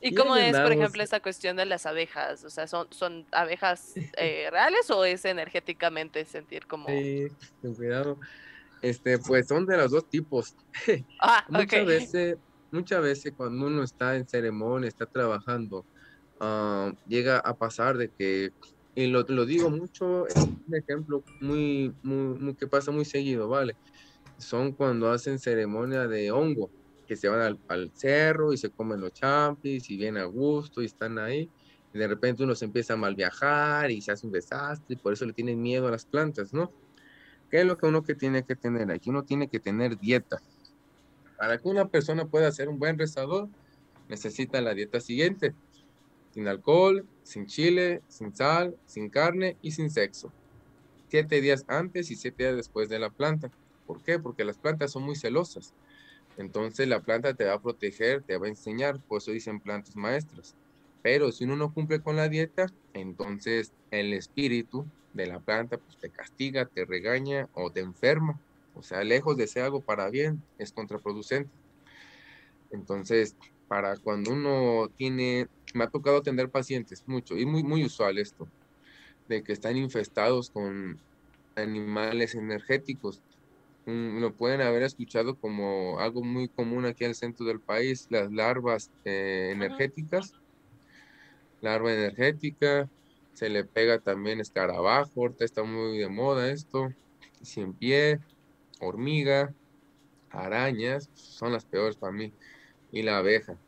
¿Y, 0.00 0.14
cómo 0.14 0.36
es, 0.36 0.56
por 0.56 0.72
ejemplo, 0.72 1.02
esa 1.02 1.20
cuestión 1.20 1.56
de 1.56 1.66
las 1.66 1.86
abejas? 1.86 2.44
O 2.44 2.50
sea, 2.50 2.66
¿son, 2.66 2.86
son 2.90 3.26
abejas 3.32 3.94
eh, 4.18 4.48
reales 4.50 4.90
o 4.90 5.04
es 5.04 5.24
energéticamente 5.24 6.24
sentir 6.26 6.66
como...? 6.66 6.86
Sí, 6.88 7.28
con 7.60 7.74
cuidado. 7.74 8.18
Este, 8.84 9.18
pues 9.18 9.46
son 9.46 9.66
de 9.66 9.76
los 9.76 9.90
dos 9.90 10.08
tipos. 10.08 10.54
Ah, 11.20 11.44
muchas 11.48 11.86
veces, 11.86 12.36
muchas 12.70 13.02
veces 13.02 13.32
cuando 13.36 13.66
uno 13.66 13.82
está 13.82 14.16
en 14.16 14.28
ceremonia, 14.28 14.88
está 14.88 15.06
trabajando, 15.06 15.86
Ah, 16.40 16.92
llega 17.06 17.38
a 17.38 17.56
pasar 17.56 17.96
de 17.96 18.10
que, 18.10 18.50
y 18.94 19.06
lo, 19.06 19.22
lo 19.22 19.46
digo 19.46 19.70
mucho, 19.70 20.26
es 20.26 20.34
un 20.66 20.74
ejemplo 20.74 21.24
muy, 21.40 21.94
muy, 22.02 22.54
que 22.56 22.66
pasa 22.66 22.90
muy 22.90 23.04
seguido, 23.04 23.48
¿vale? 23.48 23.76
Son 24.38 24.72
cuando 24.74 25.10
hacen 25.10 25.38
ceremonia 25.38 26.06
de 26.08 26.30
hongo, 26.32 26.70
que 27.06 27.16
se 27.16 27.28
van 27.28 27.58
al, 27.68 27.92
cerro 27.94 28.52
y 28.52 28.58
se 28.58 28.70
comen 28.70 29.00
los 29.00 29.12
champis 29.12 29.88
y 29.90 29.96
vienen 29.96 30.22
a 30.22 30.26
gusto 30.26 30.82
y 30.82 30.86
están 30.86 31.18
ahí. 31.18 31.50
Y 31.92 31.98
de 31.98 32.08
repente 32.08 32.42
uno 32.44 32.54
se 32.54 32.64
empieza 32.66 32.94
a 32.94 32.96
mal 32.96 33.14
viajar 33.14 33.90
y 33.90 34.02
se 34.02 34.12
hace 34.12 34.26
un 34.26 34.32
desastre 34.32 34.96
y 34.96 34.98
por 34.98 35.12
eso 35.12 35.24
le 35.26 35.32
tienen 35.32 35.62
miedo 35.62 35.88
a 35.88 35.92
las 35.92 36.04
plantas, 36.06 36.52
¿no? 36.52 36.74
¿Qué 37.54 37.60
es 37.60 37.66
lo 37.66 37.78
que 37.78 37.86
uno 37.86 38.02
que 38.02 38.16
tiene 38.16 38.42
que 38.42 38.56
tener? 38.56 38.90
Aquí 38.90 39.10
uno 39.10 39.22
tiene 39.22 39.46
que 39.46 39.60
tener 39.60 39.96
dieta. 39.96 40.42
Para 41.36 41.56
que 41.56 41.68
una 41.68 41.86
persona 41.86 42.26
pueda 42.26 42.50
ser 42.50 42.68
un 42.68 42.80
buen 42.80 42.98
rezador, 42.98 43.48
necesita 44.08 44.60
la 44.60 44.74
dieta 44.74 44.98
siguiente 44.98 45.54
sin 46.32 46.48
alcohol, 46.48 47.06
sin 47.22 47.46
chile, 47.46 48.02
sin 48.08 48.34
sal, 48.34 48.76
sin 48.86 49.08
carne 49.08 49.56
y 49.62 49.70
sin 49.70 49.88
sexo. 49.88 50.32
Siete 51.06 51.40
días 51.40 51.64
antes 51.68 52.10
y 52.10 52.16
siete 52.16 52.42
días 52.42 52.56
después 52.56 52.88
de 52.88 52.98
la 52.98 53.10
planta. 53.10 53.52
¿Por 53.86 54.02
qué? 54.02 54.18
Porque 54.18 54.44
las 54.44 54.58
plantas 54.58 54.90
son 54.90 55.04
muy 55.04 55.14
celosas. 55.14 55.74
Entonces 56.36 56.88
la 56.88 57.02
planta 57.02 57.34
te 57.34 57.44
va 57.44 57.52
a 57.52 57.62
proteger, 57.62 58.24
te 58.24 58.36
va 58.36 58.46
a 58.46 58.48
enseñar, 58.50 58.98
por 58.98 59.18
eso 59.18 59.30
dicen 59.30 59.60
plantas 59.60 59.94
maestras. 59.94 60.56
Pero 61.02 61.30
si 61.30 61.44
uno 61.44 61.54
no 61.54 61.72
cumple 61.72 62.00
con 62.00 62.16
la 62.16 62.28
dieta, 62.28 62.66
entonces 62.94 63.72
el 63.92 64.12
espíritu 64.12 64.84
de 65.14 65.26
la 65.26 65.40
planta 65.40 65.78
pues, 65.78 65.96
te 65.98 66.10
castiga, 66.10 66.66
te 66.66 66.84
regaña 66.84 67.48
o 67.54 67.70
te 67.70 67.80
enferma. 67.80 68.38
O 68.74 68.82
sea, 68.82 69.02
lejos 69.04 69.36
de 69.36 69.46
ser 69.46 69.62
algo 69.62 69.80
para 69.80 70.10
bien, 70.10 70.42
es 70.58 70.72
contraproducente. 70.72 71.50
Entonces, 72.70 73.36
para 73.68 73.96
cuando 73.96 74.32
uno 74.32 74.90
tiene, 74.96 75.46
me 75.74 75.84
ha 75.84 75.88
tocado 75.88 76.18
atender 76.18 76.50
pacientes 76.50 77.04
mucho, 77.06 77.36
y 77.36 77.46
muy, 77.46 77.62
muy 77.62 77.84
usual 77.84 78.18
esto, 78.18 78.48
de 79.28 79.42
que 79.42 79.52
están 79.52 79.76
infestados 79.76 80.50
con 80.50 81.00
animales 81.54 82.34
energéticos. 82.34 83.22
Mm, 83.86 84.20
lo 84.20 84.34
pueden 84.34 84.60
haber 84.60 84.82
escuchado 84.82 85.36
como 85.38 86.00
algo 86.00 86.22
muy 86.24 86.48
común 86.48 86.84
aquí 86.84 87.04
al 87.04 87.14
centro 87.14 87.46
del 87.46 87.60
país, 87.60 88.06
las 88.10 88.32
larvas 88.32 88.90
eh, 89.04 89.50
energéticas. 89.52 90.32
Larva 91.60 91.94
energética, 91.94 92.90
se 93.34 93.50
le 93.50 93.64
pega 93.64 93.98
también 93.98 94.40
escarabajo, 94.40 95.10
ahorita 95.16 95.44
está 95.44 95.62
muy 95.62 95.98
de 95.98 96.08
moda 96.08 96.50
esto, 96.50 96.88
cien 97.42 97.74
pie, 97.74 98.20
hormiga, 98.80 99.52
arañas, 100.30 101.10
son 101.14 101.52
las 101.52 101.64
peores 101.64 101.96
para 101.96 102.12
mí 102.12 102.32
y 102.92 103.02
la 103.02 103.18
abeja. 103.18 103.58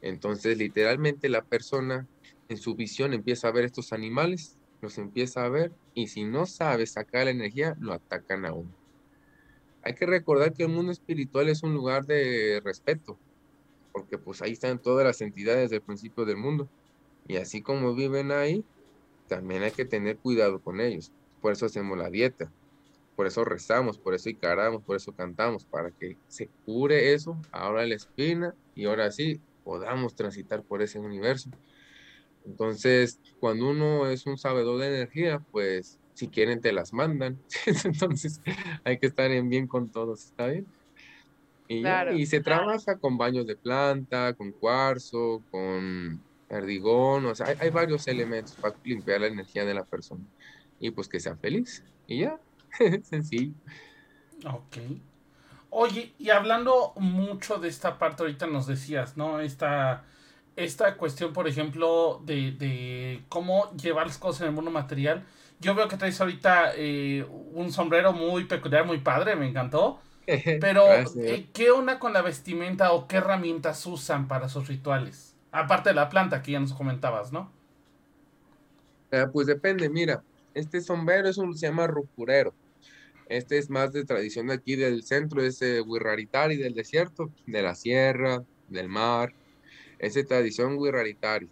Entonces, 0.00 0.58
literalmente 0.58 1.28
la 1.28 1.42
persona 1.42 2.06
en 2.48 2.56
su 2.56 2.74
visión 2.74 3.12
empieza 3.12 3.48
a 3.48 3.52
ver 3.52 3.64
estos 3.64 3.92
animales, 3.92 4.58
los 4.80 4.98
empieza 4.98 5.44
a 5.44 5.48
ver 5.48 5.72
y 5.94 6.08
si 6.08 6.24
no 6.24 6.44
sabe 6.44 6.86
sacar 6.86 7.24
la 7.24 7.30
energía, 7.30 7.76
lo 7.78 7.92
atacan 7.92 8.44
a 8.44 8.52
uno. 8.52 8.70
Hay 9.84 9.94
que 9.94 10.06
recordar 10.06 10.52
que 10.52 10.64
el 10.64 10.68
mundo 10.68 10.92
espiritual 10.92 11.48
es 11.48 11.62
un 11.62 11.74
lugar 11.74 12.06
de 12.06 12.60
respeto, 12.64 13.18
porque 13.92 14.18
pues 14.18 14.42
ahí 14.42 14.52
están 14.52 14.80
todas 14.80 15.04
las 15.04 15.20
entidades 15.20 15.70
del 15.70 15.82
principio 15.82 16.24
del 16.24 16.36
mundo. 16.36 16.68
Y 17.28 17.36
así 17.36 17.62
como 17.62 17.94
viven 17.94 18.32
ahí, 18.32 18.64
también 19.32 19.62
hay 19.62 19.70
que 19.70 19.86
tener 19.86 20.18
cuidado 20.18 20.60
con 20.60 20.78
ellos. 20.78 21.10
Por 21.40 21.52
eso 21.52 21.64
hacemos 21.64 21.96
la 21.96 22.10
dieta, 22.10 22.52
por 23.16 23.26
eso 23.26 23.46
rezamos, 23.46 23.96
por 23.96 24.12
eso 24.12 24.28
encaramos, 24.28 24.82
por 24.82 24.94
eso 24.94 25.10
cantamos, 25.12 25.64
para 25.64 25.90
que 25.90 26.18
se 26.28 26.50
cure 26.66 27.14
eso, 27.14 27.40
ahora 27.50 27.86
la 27.86 27.94
espina 27.94 28.54
y 28.74 28.84
ahora 28.84 29.10
sí 29.10 29.40
podamos 29.64 30.14
transitar 30.14 30.62
por 30.62 30.82
ese 30.82 30.98
universo. 30.98 31.48
Entonces, 32.44 33.20
cuando 33.40 33.70
uno 33.70 34.06
es 34.06 34.26
un 34.26 34.36
sabedor 34.36 34.78
de 34.78 34.88
energía, 34.88 35.42
pues 35.50 35.98
si 36.12 36.28
quieren 36.28 36.60
te 36.60 36.72
las 36.72 36.92
mandan. 36.92 37.38
Entonces, 37.84 38.42
hay 38.84 38.98
que 38.98 39.06
estar 39.06 39.30
en 39.30 39.48
bien 39.48 39.66
con 39.66 39.88
todos, 39.90 40.26
¿está 40.26 40.48
bien? 40.48 40.66
Y, 41.68 41.82
y 42.20 42.26
se 42.26 42.40
trabaja 42.40 42.98
con 42.98 43.16
baños 43.16 43.46
de 43.46 43.56
planta, 43.56 44.34
con 44.34 44.52
cuarzo, 44.52 45.42
con 45.50 46.20
perdigón, 46.52 47.24
o 47.24 47.34
sea, 47.34 47.46
hay, 47.46 47.56
hay 47.60 47.70
varios 47.70 48.06
elementos 48.06 48.52
para 48.56 48.74
limpiar 48.84 49.22
la 49.22 49.28
energía 49.28 49.64
de 49.64 49.72
la 49.72 49.84
persona. 49.84 50.22
Y 50.78 50.90
pues 50.90 51.08
que 51.08 51.18
sea 51.18 51.34
feliz. 51.34 51.82
Y 52.06 52.20
ya, 52.20 52.38
Sencillo. 53.04 53.54
Ok. 54.44 54.76
Oye, 55.70 56.12
y 56.18 56.28
hablando 56.28 56.92
mucho 56.96 57.56
de 57.56 57.68
esta 57.68 57.98
parte, 57.98 58.22
ahorita 58.22 58.46
nos 58.46 58.66
decías, 58.66 59.16
¿no? 59.16 59.40
Esta, 59.40 60.04
esta 60.54 60.98
cuestión, 60.98 61.32
por 61.32 61.48
ejemplo, 61.48 62.20
de, 62.26 63.22
cómo 63.30 63.74
llevar 63.76 64.06
las 64.06 64.18
cosas 64.18 64.42
en 64.42 64.48
el 64.48 64.52
mundo 64.52 64.70
material. 64.70 65.24
Yo 65.58 65.74
veo 65.74 65.88
que 65.88 65.96
traes 65.96 66.20
ahorita 66.20 66.72
eh, 66.76 67.26
un 67.52 67.72
sombrero 67.72 68.12
muy 68.12 68.44
peculiar, 68.44 68.84
muy 68.84 68.98
padre, 68.98 69.36
me 69.36 69.48
encantó. 69.48 70.00
Pero, 70.26 70.84
eh, 70.92 71.48
¿qué 71.54 71.70
onda 71.70 71.98
con 71.98 72.12
la 72.12 72.20
vestimenta 72.20 72.92
o 72.92 73.08
qué 73.08 73.16
herramientas 73.16 73.86
usan 73.86 74.28
para 74.28 74.50
sus 74.50 74.68
rituales? 74.68 75.31
Aparte 75.52 75.90
de 75.90 75.94
la 75.94 76.08
planta 76.08 76.42
que 76.42 76.52
ya 76.52 76.60
nos 76.60 76.72
comentabas, 76.72 77.30
¿no? 77.30 77.52
Eh, 79.10 79.26
pues 79.30 79.46
depende, 79.46 79.90
mira, 79.90 80.24
este 80.54 80.80
sombrero 80.80 81.28
es 81.28 81.36
un, 81.36 81.56
se 81.56 81.66
llama 81.66 81.86
rupurero. 81.86 82.54
Este 83.28 83.58
es 83.58 83.68
más 83.68 83.92
de 83.92 84.04
tradición 84.04 84.46
de 84.46 84.54
aquí 84.54 84.76
del 84.76 85.04
centro, 85.04 85.42
es 85.42 85.60
eh, 85.60 85.82
Wirraritari 85.82 86.56
del 86.56 86.74
desierto, 86.74 87.30
de 87.46 87.62
la 87.62 87.74
sierra, 87.74 88.42
del 88.68 88.88
mar. 88.88 89.34
Es 89.98 90.14
de 90.14 90.24
tradición 90.24 90.78
Wirraritari. 90.78 91.50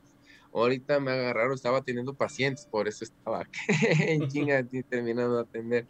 Ahorita 0.55 0.99
me 0.99 1.13
agarraron, 1.13 1.53
estaba 1.53 1.83
teniendo 1.83 2.15
pacientes, 2.15 2.67
por 2.67 2.89
eso 2.89 3.05
estaba 3.05 3.47
en 4.01 4.29
chinga 4.29 4.67
terminando 4.89 5.37
de 5.37 5.43
atender. 5.43 5.87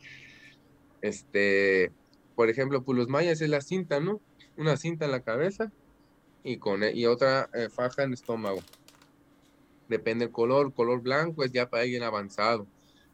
Este, 1.01 1.93
por 2.35 2.51
ejemplo, 2.51 2.83
pues 2.83 2.99
los 2.99 3.09
mayas 3.09 3.41
es 3.41 3.49
la 3.49 3.61
cinta, 3.61 4.01
¿no? 4.01 4.21
Una 4.57 4.77
cinta 4.77 5.05
en 5.05 5.13
la 5.13 5.21
cabeza 5.21 5.73
y, 6.45 6.57
con, 6.59 6.83
e, 6.83 6.93
y 6.93 7.07
otra 7.07 7.49
eh, 7.55 7.69
faja 7.69 8.03
en 8.03 8.11
el 8.11 8.15
estómago. 8.15 8.61
Depende 9.89 10.27
del 10.27 10.33
color, 10.33 10.73
color 10.73 11.01
blanco 11.01 11.45
es 11.45 11.53
ya 11.53 11.69
para 11.69 11.83
alguien 11.83 12.03
avanzado. 12.03 12.67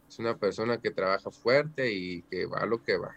Es 0.08 0.18
una 0.18 0.36
persona 0.36 0.78
que 0.78 0.90
trabaja 0.90 1.30
fuerte 1.30 1.92
y 1.92 2.22
que 2.22 2.46
va 2.46 2.66
lo 2.66 2.82
que 2.82 2.96
va. 2.96 3.14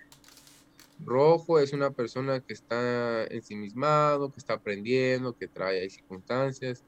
Rojo 1.05 1.59
es 1.59 1.71
una 1.73 1.91
persona 1.91 2.41
que 2.41 2.53
está 2.53 3.23
ensimismado, 3.25 4.31
que 4.31 4.39
está 4.39 4.55
aprendiendo, 4.55 5.37
que 5.37 5.47
trae 5.47 5.89
circunstancias 5.89 6.83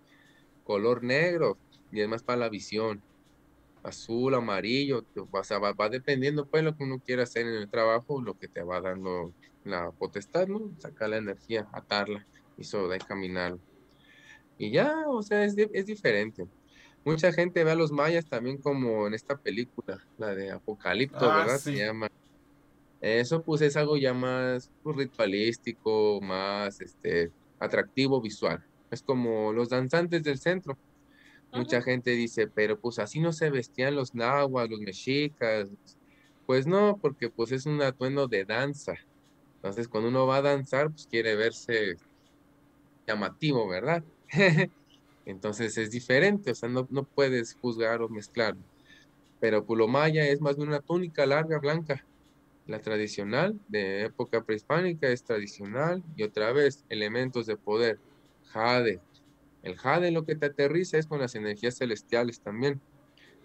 color 0.63 1.03
negro 1.03 1.57
y 1.91 2.01
es 2.01 2.07
más 2.07 2.23
para 2.23 2.39
la 2.39 2.49
visión. 2.49 3.01
Azul, 3.83 4.35
amarillo, 4.35 5.03
o 5.31 5.43
sea, 5.43 5.57
va, 5.57 5.89
dependiendo 5.89 6.45
pues 6.45 6.63
lo 6.63 6.77
que 6.77 6.83
uno 6.83 7.01
quiera 7.03 7.23
hacer 7.23 7.47
en 7.47 7.55
el 7.55 7.67
trabajo, 7.67 8.21
lo 8.21 8.37
que 8.37 8.47
te 8.47 8.61
va 8.61 8.79
dando 8.79 9.33
la 9.63 9.91
potestad, 9.91 10.47
¿no? 10.47 10.71
Sacar 10.77 11.09
la 11.09 11.17
energía, 11.17 11.67
atarla 11.73 12.25
y 12.57 12.63
solo 12.63 12.87
de 12.89 12.99
caminar. 12.99 13.57
Y 14.57 14.71
ya, 14.71 15.05
o 15.07 15.21
sea, 15.23 15.43
es, 15.43 15.55
es 15.57 15.85
diferente. 15.85 16.47
Mucha 17.03 17.31
gente 17.31 17.63
ve 17.63 17.71
a 17.71 17.75
los 17.75 17.91
mayas 17.91 18.27
también 18.27 18.57
como 18.57 19.07
en 19.07 19.15
esta 19.15 19.35
película, 19.35 20.05
la 20.19 20.35
de 20.35 20.51
Apocalipto, 20.51 21.31
ah, 21.31 21.37
¿verdad? 21.39 21.57
Se 21.57 21.75
llama. 21.75 22.09
Eso 23.01 23.41
pues 23.41 23.61
es 23.61 23.75
algo 23.75 23.97
ya 23.97 24.13
más 24.13 24.69
pues, 24.83 24.95
ritualístico, 24.95 26.19
más 26.21 26.79
este, 26.79 27.31
atractivo 27.59 28.21
visual. 28.21 28.63
Es 28.91 29.01
como 29.01 29.51
los 29.51 29.69
danzantes 29.69 30.21
del 30.21 30.37
centro. 30.37 30.77
Mucha 31.51 31.81
gente 31.81 32.11
dice, 32.11 32.47
pero 32.47 32.79
pues 32.79 32.99
así 32.99 33.19
no 33.19 33.33
se 33.33 33.49
vestían 33.49 33.95
los 33.95 34.13
nahuas, 34.13 34.69
los 34.69 34.79
mexicas. 34.79 35.69
Pues 36.45 36.67
no, 36.67 36.97
porque 37.01 37.29
pues 37.29 37.51
es 37.51 37.65
un 37.65 37.81
atuendo 37.81 38.27
de 38.27 38.45
danza. 38.45 38.93
Entonces 39.55 39.87
cuando 39.87 40.09
uno 40.09 40.27
va 40.27 40.37
a 40.37 40.41
danzar, 40.43 40.91
pues 40.91 41.07
quiere 41.07 41.35
verse 41.35 41.97
llamativo, 43.07 43.67
¿verdad? 43.67 44.03
Entonces 45.25 45.77
es 45.77 45.91
diferente, 45.91 46.51
o 46.51 46.55
sea, 46.55 46.69
no, 46.69 46.87
no 46.89 47.05
puedes 47.05 47.55
juzgar 47.55 48.01
o 48.01 48.09
mezclar. 48.09 48.55
Pero 49.39 49.65
Pulomaya 49.65 50.27
es 50.27 50.41
más 50.41 50.57
de 50.57 50.63
una 50.63 50.81
túnica 50.81 51.25
larga 51.25 51.59
blanca. 51.59 52.05
La 52.65 52.79
tradicional 52.79 53.59
de 53.67 54.03
época 54.05 54.43
prehispánica 54.43 55.09
es 55.09 55.23
tradicional 55.23 56.03
y 56.15 56.23
otra 56.23 56.53
vez 56.53 56.85
elementos 56.89 57.47
de 57.47 57.57
poder 57.57 57.99
jade. 58.43 59.01
El 59.63 59.77
jade 59.77 60.11
lo 60.11 60.25
que 60.25 60.35
te 60.35 60.47
aterriza 60.47 60.97
es 60.97 61.07
con 61.07 61.19
las 61.19 61.35
energías 61.35 61.77
celestiales 61.77 62.41
también. 62.41 62.81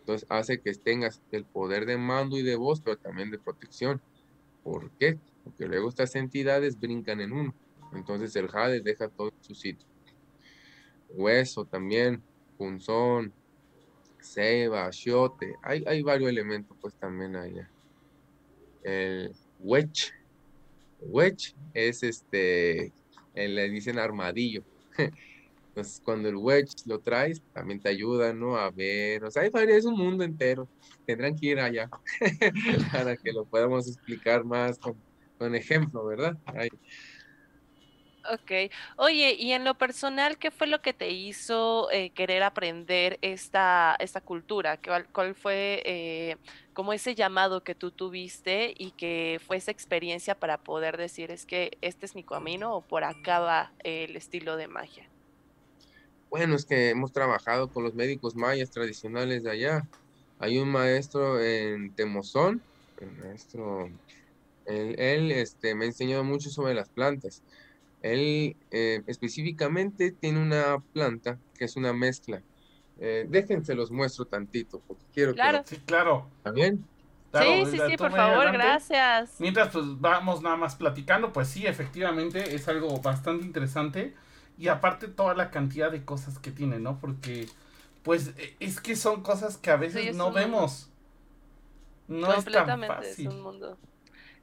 Entonces 0.00 0.26
hace 0.30 0.60
que 0.60 0.72
tengas 0.74 1.20
el 1.32 1.44
poder 1.44 1.86
de 1.86 1.96
mando 1.96 2.38
y 2.38 2.42
de 2.42 2.56
voz, 2.56 2.80
pero 2.80 2.96
también 2.96 3.30
de 3.30 3.38
protección. 3.38 4.00
¿Por 4.62 4.90
qué? 4.98 5.18
Porque 5.44 5.66
luego 5.66 5.88
estas 5.88 6.14
entidades 6.14 6.78
brincan 6.78 7.20
en 7.20 7.32
uno. 7.32 7.54
Entonces 7.96 8.36
el 8.36 8.48
jade 8.48 8.80
deja 8.80 9.08
todo 9.08 9.28
en 9.28 9.44
su 9.44 9.54
sitio. 9.54 9.86
Hueso 11.08 11.64
también, 11.64 12.22
punzón, 12.58 13.32
ceba, 14.20 14.86
achiote. 14.86 15.54
Hay, 15.62 15.82
hay 15.86 16.02
varios 16.02 16.30
elementos 16.30 16.76
pues 16.80 16.94
también 16.94 17.36
allá. 17.36 17.70
El 18.82 19.32
wedge. 19.60 20.12
Wedge 21.00 21.54
es 21.74 22.02
este, 22.02 22.92
le 23.34 23.68
dicen 23.68 23.98
armadillo 23.98 24.62
Entonces, 25.68 26.00
cuando 26.04 26.28
el 26.28 26.36
wedge 26.36 26.72
lo 26.86 27.00
traes, 27.00 27.42
también 27.52 27.80
te 27.80 27.88
ayuda, 27.88 28.32
¿no? 28.32 28.56
A 28.56 28.70
ver, 28.70 29.24
o 29.24 29.30
sea, 29.30 29.44
es 29.44 29.84
un 29.84 29.96
mundo 29.96 30.24
entero. 30.24 30.68
Tendrán 31.04 31.36
que 31.36 31.46
ir 31.46 31.60
allá 31.60 31.88
para 32.92 33.16
que 33.16 33.32
lo 33.32 33.44
podamos 33.44 33.88
explicar 33.88 34.44
más 34.44 34.78
con, 34.78 34.96
con 35.38 35.54
ejemplo, 35.54 36.04
¿verdad? 36.04 36.36
Ok. 38.32 38.72
Oye, 38.96 39.34
y 39.38 39.52
en 39.52 39.64
lo 39.64 39.76
personal, 39.76 40.38
¿qué 40.38 40.50
fue 40.50 40.66
lo 40.66 40.80
que 40.82 40.92
te 40.92 41.10
hizo 41.10 41.90
eh, 41.90 42.10
querer 42.10 42.42
aprender 42.42 43.18
esta, 43.22 43.96
esta 44.00 44.20
cultura? 44.20 44.78
¿Cuál, 44.80 45.08
cuál 45.12 45.34
fue 45.34 45.82
eh, 45.84 46.36
como 46.72 46.92
ese 46.92 47.14
llamado 47.14 47.62
que 47.62 47.74
tú 47.74 47.90
tuviste 47.92 48.74
y 48.76 48.92
que 48.92 49.40
fue 49.46 49.58
esa 49.58 49.70
experiencia 49.70 50.34
para 50.34 50.58
poder 50.58 50.96
decir, 50.96 51.30
es 51.30 51.46
que 51.46 51.78
este 51.82 52.06
es 52.06 52.14
mi 52.14 52.24
camino 52.24 52.74
o 52.74 52.82
por 52.82 53.04
acá 53.04 53.38
va 53.40 53.72
el 53.84 54.16
estilo 54.16 54.56
de 54.56 54.68
magia? 54.68 55.08
Bueno, 56.30 56.56
es 56.56 56.66
que 56.66 56.90
hemos 56.90 57.12
trabajado 57.12 57.70
con 57.70 57.84
los 57.84 57.94
médicos 57.94 58.34
mayas 58.34 58.70
tradicionales 58.70 59.42
de 59.44 59.50
allá. 59.50 59.88
Hay 60.38 60.58
un 60.58 60.68
maestro 60.70 61.40
en 61.40 61.94
Temozón, 61.94 62.62
el 62.96 63.12
maestro, 63.12 63.86
él, 64.66 64.96
él 64.98 65.30
este, 65.32 65.74
me 65.74 65.84
ha 65.84 65.88
enseñado 65.88 66.24
mucho 66.24 66.50
sobre 66.50 66.74
las 66.74 66.90
plantas 66.90 67.42
él 68.12 68.56
eh, 68.70 69.02
específicamente 69.06 70.12
tiene 70.12 70.40
una 70.40 70.78
planta 70.92 71.38
que 71.54 71.64
es 71.64 71.76
una 71.76 71.92
mezcla. 71.92 72.42
Eh, 72.98 73.26
déjense 73.28 73.74
los 73.74 73.90
muestro 73.90 74.24
tantito, 74.24 74.80
porque 74.86 75.04
quiero 75.12 75.34
claro. 75.34 75.62
que... 75.64 75.76
Sí, 75.76 75.82
claro. 75.84 76.28
¿Está 76.38 76.50
bien? 76.50 76.84
sí, 77.32 77.66
sí, 77.70 77.78
sí, 77.88 77.96
por 77.96 78.12
favor, 78.12 78.50
gracias. 78.52 79.34
Mientras 79.38 79.68
pues 79.68 79.84
vamos 80.00 80.42
nada 80.42 80.56
más 80.56 80.76
platicando, 80.76 81.32
pues 81.32 81.48
sí, 81.48 81.66
efectivamente 81.66 82.54
es 82.54 82.68
algo 82.68 82.98
bastante 83.00 83.44
interesante. 83.44 84.14
Y 84.58 84.68
aparte 84.68 85.08
toda 85.08 85.34
la 85.34 85.50
cantidad 85.50 85.90
de 85.90 86.04
cosas 86.04 86.38
que 86.38 86.50
tiene, 86.50 86.78
¿no? 86.78 86.98
Porque 86.98 87.46
pues 88.02 88.32
es 88.60 88.80
que 88.80 88.96
son 88.96 89.22
cosas 89.22 89.58
que 89.58 89.70
a 89.70 89.76
veces 89.76 90.16
no 90.16 90.32
vemos. 90.32 90.90
No 92.08 92.32
es 92.32 92.44
tan 92.44 92.82
fácil. 92.84 93.26
Es 93.26 93.32
un 93.34 93.42
mundo. 93.42 93.76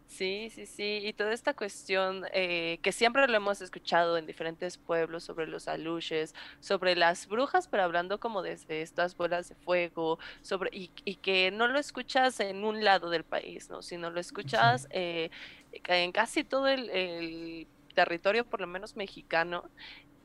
Sí, 0.05 0.49
sí, 0.51 0.67
sí. 0.67 0.99
Y 1.03 1.13
toda 1.13 1.33
esta 1.33 1.55
cuestión 1.55 2.23
eh, 2.33 2.79
que 2.83 2.91
siempre 2.91 3.27
lo 3.27 3.35
hemos 3.35 3.61
escuchado 3.61 4.15
en 4.17 4.27
diferentes 4.27 4.77
pueblos 4.77 5.23
sobre 5.23 5.47
los 5.47 5.67
aluches, 5.67 6.35
sobre 6.59 6.95
las 6.95 7.25
brujas, 7.27 7.67
pero 7.67 7.83
hablando 7.83 8.19
como 8.19 8.43
desde 8.43 8.83
estas 8.83 9.15
bolas 9.17 9.49
de 9.49 9.55
fuego, 9.55 10.19
sobre 10.41 10.69
y, 10.71 10.91
y 11.03 11.15
que 11.15 11.49
no 11.49 11.67
lo 11.67 11.79
escuchas 11.79 12.39
en 12.41 12.63
un 12.63 12.83
lado 12.83 13.09
del 13.09 13.23
país, 13.23 13.69
¿no? 13.71 13.81
Sino 13.81 14.11
lo 14.11 14.19
escuchas 14.19 14.87
eh, 14.91 15.31
en 15.71 16.11
casi 16.11 16.43
todo 16.43 16.67
el, 16.67 16.89
el 16.91 17.67
territorio, 17.95 18.45
por 18.47 18.61
lo 18.61 18.67
menos 18.67 18.95
mexicano, 18.95 19.71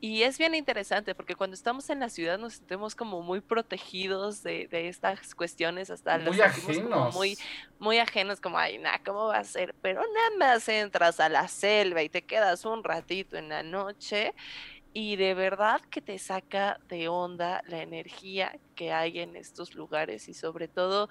y 0.01 0.23
es 0.23 0.37
bien 0.37 0.55
interesante 0.55 1.13
porque 1.13 1.35
cuando 1.35 1.55
estamos 1.55 1.89
en 1.89 1.99
la 1.99 2.09
ciudad 2.09 2.37
nos 2.37 2.53
sentimos 2.53 2.95
como 2.95 3.21
muy 3.21 3.41
protegidos 3.41 4.43
de, 4.43 4.67
estas 4.71 5.35
cuestiones, 5.35 5.89
hasta 5.89 6.17
muy 6.19 6.39
ajenos. 6.39 7.13
muy, 7.13 7.37
muy 7.79 7.97
ajenos, 7.99 8.39
como, 8.39 8.57
ay, 8.57 8.77
nada, 8.77 9.01
¿cómo 9.05 9.27
va 9.27 9.39
a 9.39 9.43
ser? 9.43 9.75
Pero 9.81 10.01
nada 10.01 10.53
más 10.53 10.69
entras 10.69 11.19
a 11.19 11.27
la 11.27 11.47
selva 11.47 12.01
y 12.01 12.09
te 12.09 12.21
quedas 12.21 12.63
un 12.63 12.83
ratito 12.83 13.35
en 13.35 13.49
la 13.49 13.61
noche 13.61 14.33
y 14.93 15.17
de 15.17 15.33
verdad 15.33 15.81
que 15.89 16.01
te 16.01 16.17
saca 16.17 16.79
de 16.87 17.09
onda 17.09 17.61
la 17.67 17.81
energía 17.81 18.57
que 18.75 18.91
hay 18.91 19.19
en 19.19 19.35
estos 19.35 19.75
lugares 19.75 20.29
y 20.29 20.33
sobre 20.33 20.67
todo, 20.67 21.09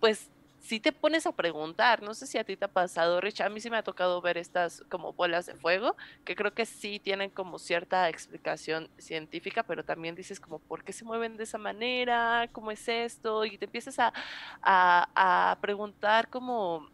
pues 0.00 0.30
si 0.64 0.80
te 0.80 0.92
pones 0.92 1.26
a 1.26 1.32
preguntar, 1.32 2.02
no 2.02 2.14
sé 2.14 2.26
si 2.26 2.38
a 2.38 2.44
ti 2.44 2.56
te 2.56 2.64
ha 2.64 2.72
pasado, 2.72 3.20
Rich, 3.20 3.42
a 3.42 3.50
mí 3.50 3.60
sí 3.60 3.68
me 3.68 3.76
ha 3.76 3.82
tocado 3.82 4.22
ver 4.22 4.38
estas 4.38 4.82
como 4.88 5.12
bolas 5.12 5.44
de 5.44 5.54
fuego, 5.54 5.94
que 6.24 6.34
creo 6.34 6.54
que 6.54 6.64
sí 6.64 6.98
tienen 6.98 7.28
como 7.28 7.58
cierta 7.58 8.08
explicación 8.08 8.88
científica, 8.96 9.62
pero 9.62 9.84
también 9.84 10.14
dices 10.14 10.40
como, 10.40 10.58
¿por 10.58 10.82
qué 10.82 10.94
se 10.94 11.04
mueven 11.04 11.36
de 11.36 11.44
esa 11.44 11.58
manera? 11.58 12.48
¿Cómo 12.50 12.70
es 12.70 12.88
esto? 12.88 13.44
Y 13.44 13.58
te 13.58 13.66
empiezas 13.66 13.98
a, 13.98 14.14
a, 14.62 15.58
preguntar 15.60 16.30
como, 16.30 16.88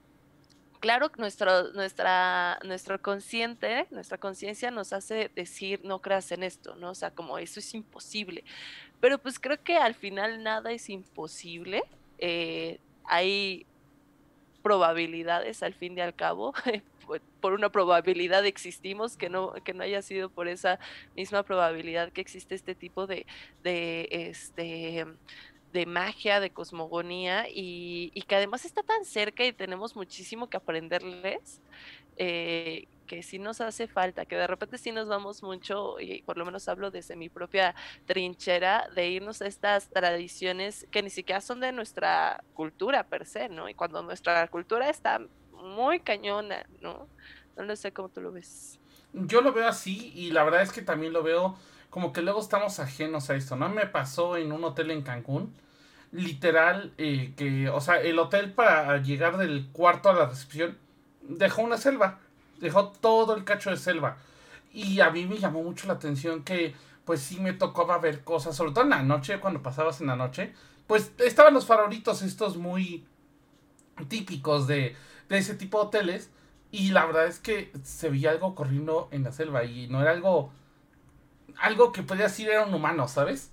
claro, 0.80 1.12
nuestro, 1.16 1.72
nuestra, 1.72 2.58
nuestro 2.64 3.00
consciente, 3.00 3.86
nuestra 3.92 4.18
conciencia 4.18 4.72
nos 4.72 4.92
hace 4.92 5.30
decir, 5.36 5.80
no 5.84 6.00
creas 6.00 6.32
en 6.32 6.42
esto, 6.42 6.74
¿no? 6.74 6.90
O 6.90 6.94
sea, 6.96 7.12
como 7.12 7.38
eso 7.38 7.60
es 7.60 7.72
imposible. 7.72 8.42
Pero 8.98 9.18
pues 9.18 9.38
creo 9.38 9.62
que 9.62 9.76
al 9.76 9.94
final 9.94 10.42
nada 10.42 10.72
es 10.72 10.90
imposible. 10.90 11.84
Eh, 12.18 12.80
hay 13.10 13.66
probabilidades 14.62 15.62
al 15.62 15.74
fin 15.74 15.98
y 15.98 16.00
al 16.00 16.14
cabo, 16.14 16.54
por 17.40 17.52
una 17.52 17.70
probabilidad 17.70 18.46
existimos, 18.46 19.16
que 19.16 19.28
no, 19.28 19.52
que 19.64 19.74
no 19.74 19.82
haya 19.82 20.00
sido 20.00 20.30
por 20.30 20.46
esa 20.46 20.78
misma 21.16 21.42
probabilidad 21.42 22.12
que 22.12 22.20
existe 22.20 22.54
este 22.54 22.74
tipo 22.74 23.06
de, 23.06 23.26
de, 23.64 24.08
este, 24.10 25.06
de 25.72 25.86
magia, 25.86 26.38
de 26.38 26.50
cosmogonía 26.50 27.48
y, 27.48 28.12
y, 28.14 28.22
que 28.22 28.36
además 28.36 28.64
está 28.64 28.82
tan 28.84 29.04
cerca 29.04 29.44
y 29.44 29.52
tenemos 29.52 29.96
muchísimo 29.96 30.48
que 30.48 30.56
aprenderles. 30.56 31.60
Eh, 32.16 32.86
que 33.10 33.24
sí 33.24 33.40
nos 33.40 33.60
hace 33.60 33.88
falta, 33.88 34.24
que 34.24 34.36
de 34.36 34.46
repente 34.46 34.78
sí 34.78 34.92
nos 34.92 35.08
vamos 35.08 35.42
mucho, 35.42 35.98
y 35.98 36.22
por 36.22 36.38
lo 36.38 36.44
menos 36.44 36.68
hablo 36.68 36.92
desde 36.92 37.16
mi 37.16 37.28
propia 37.28 37.74
trinchera, 38.06 38.88
de 38.94 39.08
irnos 39.08 39.42
a 39.42 39.48
estas 39.48 39.88
tradiciones 39.88 40.86
que 40.92 41.02
ni 41.02 41.10
siquiera 41.10 41.40
son 41.40 41.58
de 41.58 41.72
nuestra 41.72 42.44
cultura 42.54 43.02
per 43.02 43.26
se, 43.26 43.48
¿no? 43.48 43.68
Y 43.68 43.74
cuando 43.74 44.00
nuestra 44.04 44.46
cultura 44.46 44.88
está 44.88 45.20
muy 45.54 45.98
cañona, 45.98 46.64
¿no? 46.80 47.08
No 47.56 47.64
lo 47.64 47.74
sé 47.74 47.92
cómo 47.92 48.10
tú 48.10 48.20
lo 48.20 48.30
ves. 48.30 48.78
Yo 49.12 49.40
lo 49.40 49.52
veo 49.52 49.66
así 49.66 50.12
y 50.14 50.30
la 50.30 50.44
verdad 50.44 50.62
es 50.62 50.70
que 50.70 50.82
también 50.82 51.12
lo 51.12 51.24
veo 51.24 51.56
como 51.90 52.12
que 52.12 52.22
luego 52.22 52.38
estamos 52.38 52.78
ajenos 52.78 53.28
a 53.28 53.34
esto, 53.34 53.56
¿no? 53.56 53.68
Me 53.70 53.86
pasó 53.86 54.36
en 54.36 54.52
un 54.52 54.62
hotel 54.62 54.92
en 54.92 55.02
Cancún, 55.02 55.52
literal, 56.12 56.92
eh, 56.96 57.32
que, 57.36 57.68
o 57.70 57.80
sea, 57.80 58.00
el 58.00 58.20
hotel 58.20 58.52
para 58.52 58.98
llegar 58.98 59.36
del 59.36 59.66
cuarto 59.72 60.10
a 60.10 60.12
la 60.12 60.26
recepción 60.26 60.78
dejó 61.22 61.62
una 61.62 61.76
selva 61.76 62.20
dejó 62.60 62.88
todo 62.88 63.34
el 63.34 63.44
cacho 63.44 63.70
de 63.70 63.76
selva. 63.76 64.18
Y 64.72 65.00
a 65.00 65.10
mí 65.10 65.26
me 65.26 65.38
llamó 65.38 65.62
mucho 65.62 65.86
la 65.86 65.94
atención 65.94 66.44
que, 66.44 66.74
pues 67.04 67.20
sí 67.20 67.40
me 67.40 67.52
tocaba 67.52 67.98
ver 67.98 68.22
cosas, 68.22 68.56
sobre 68.56 68.72
todo 68.72 68.84
en 68.84 68.90
la 68.90 69.02
noche, 69.02 69.40
cuando 69.40 69.62
pasabas 69.62 70.00
en 70.00 70.06
la 70.06 70.16
noche, 70.16 70.52
pues 70.86 71.12
estaban 71.18 71.54
los 71.54 71.66
farolitos 71.66 72.22
estos 72.22 72.56
muy 72.56 73.04
típicos 74.08 74.66
de, 74.66 74.96
de 75.28 75.38
ese 75.38 75.54
tipo 75.54 75.78
de 75.78 75.86
hoteles. 75.86 76.30
Y 76.72 76.90
la 76.90 77.04
verdad 77.06 77.26
es 77.26 77.40
que 77.40 77.72
se 77.82 78.10
veía 78.10 78.30
algo 78.30 78.54
corriendo 78.54 79.08
en 79.10 79.24
la 79.24 79.32
selva 79.32 79.64
y 79.64 79.88
no 79.88 80.00
era 80.00 80.12
algo, 80.12 80.52
algo 81.58 81.90
que 81.90 82.04
podía 82.04 82.24
decir 82.24 82.48
era 82.48 82.64
un 82.64 82.74
humano, 82.74 83.08
¿sabes? 83.08 83.50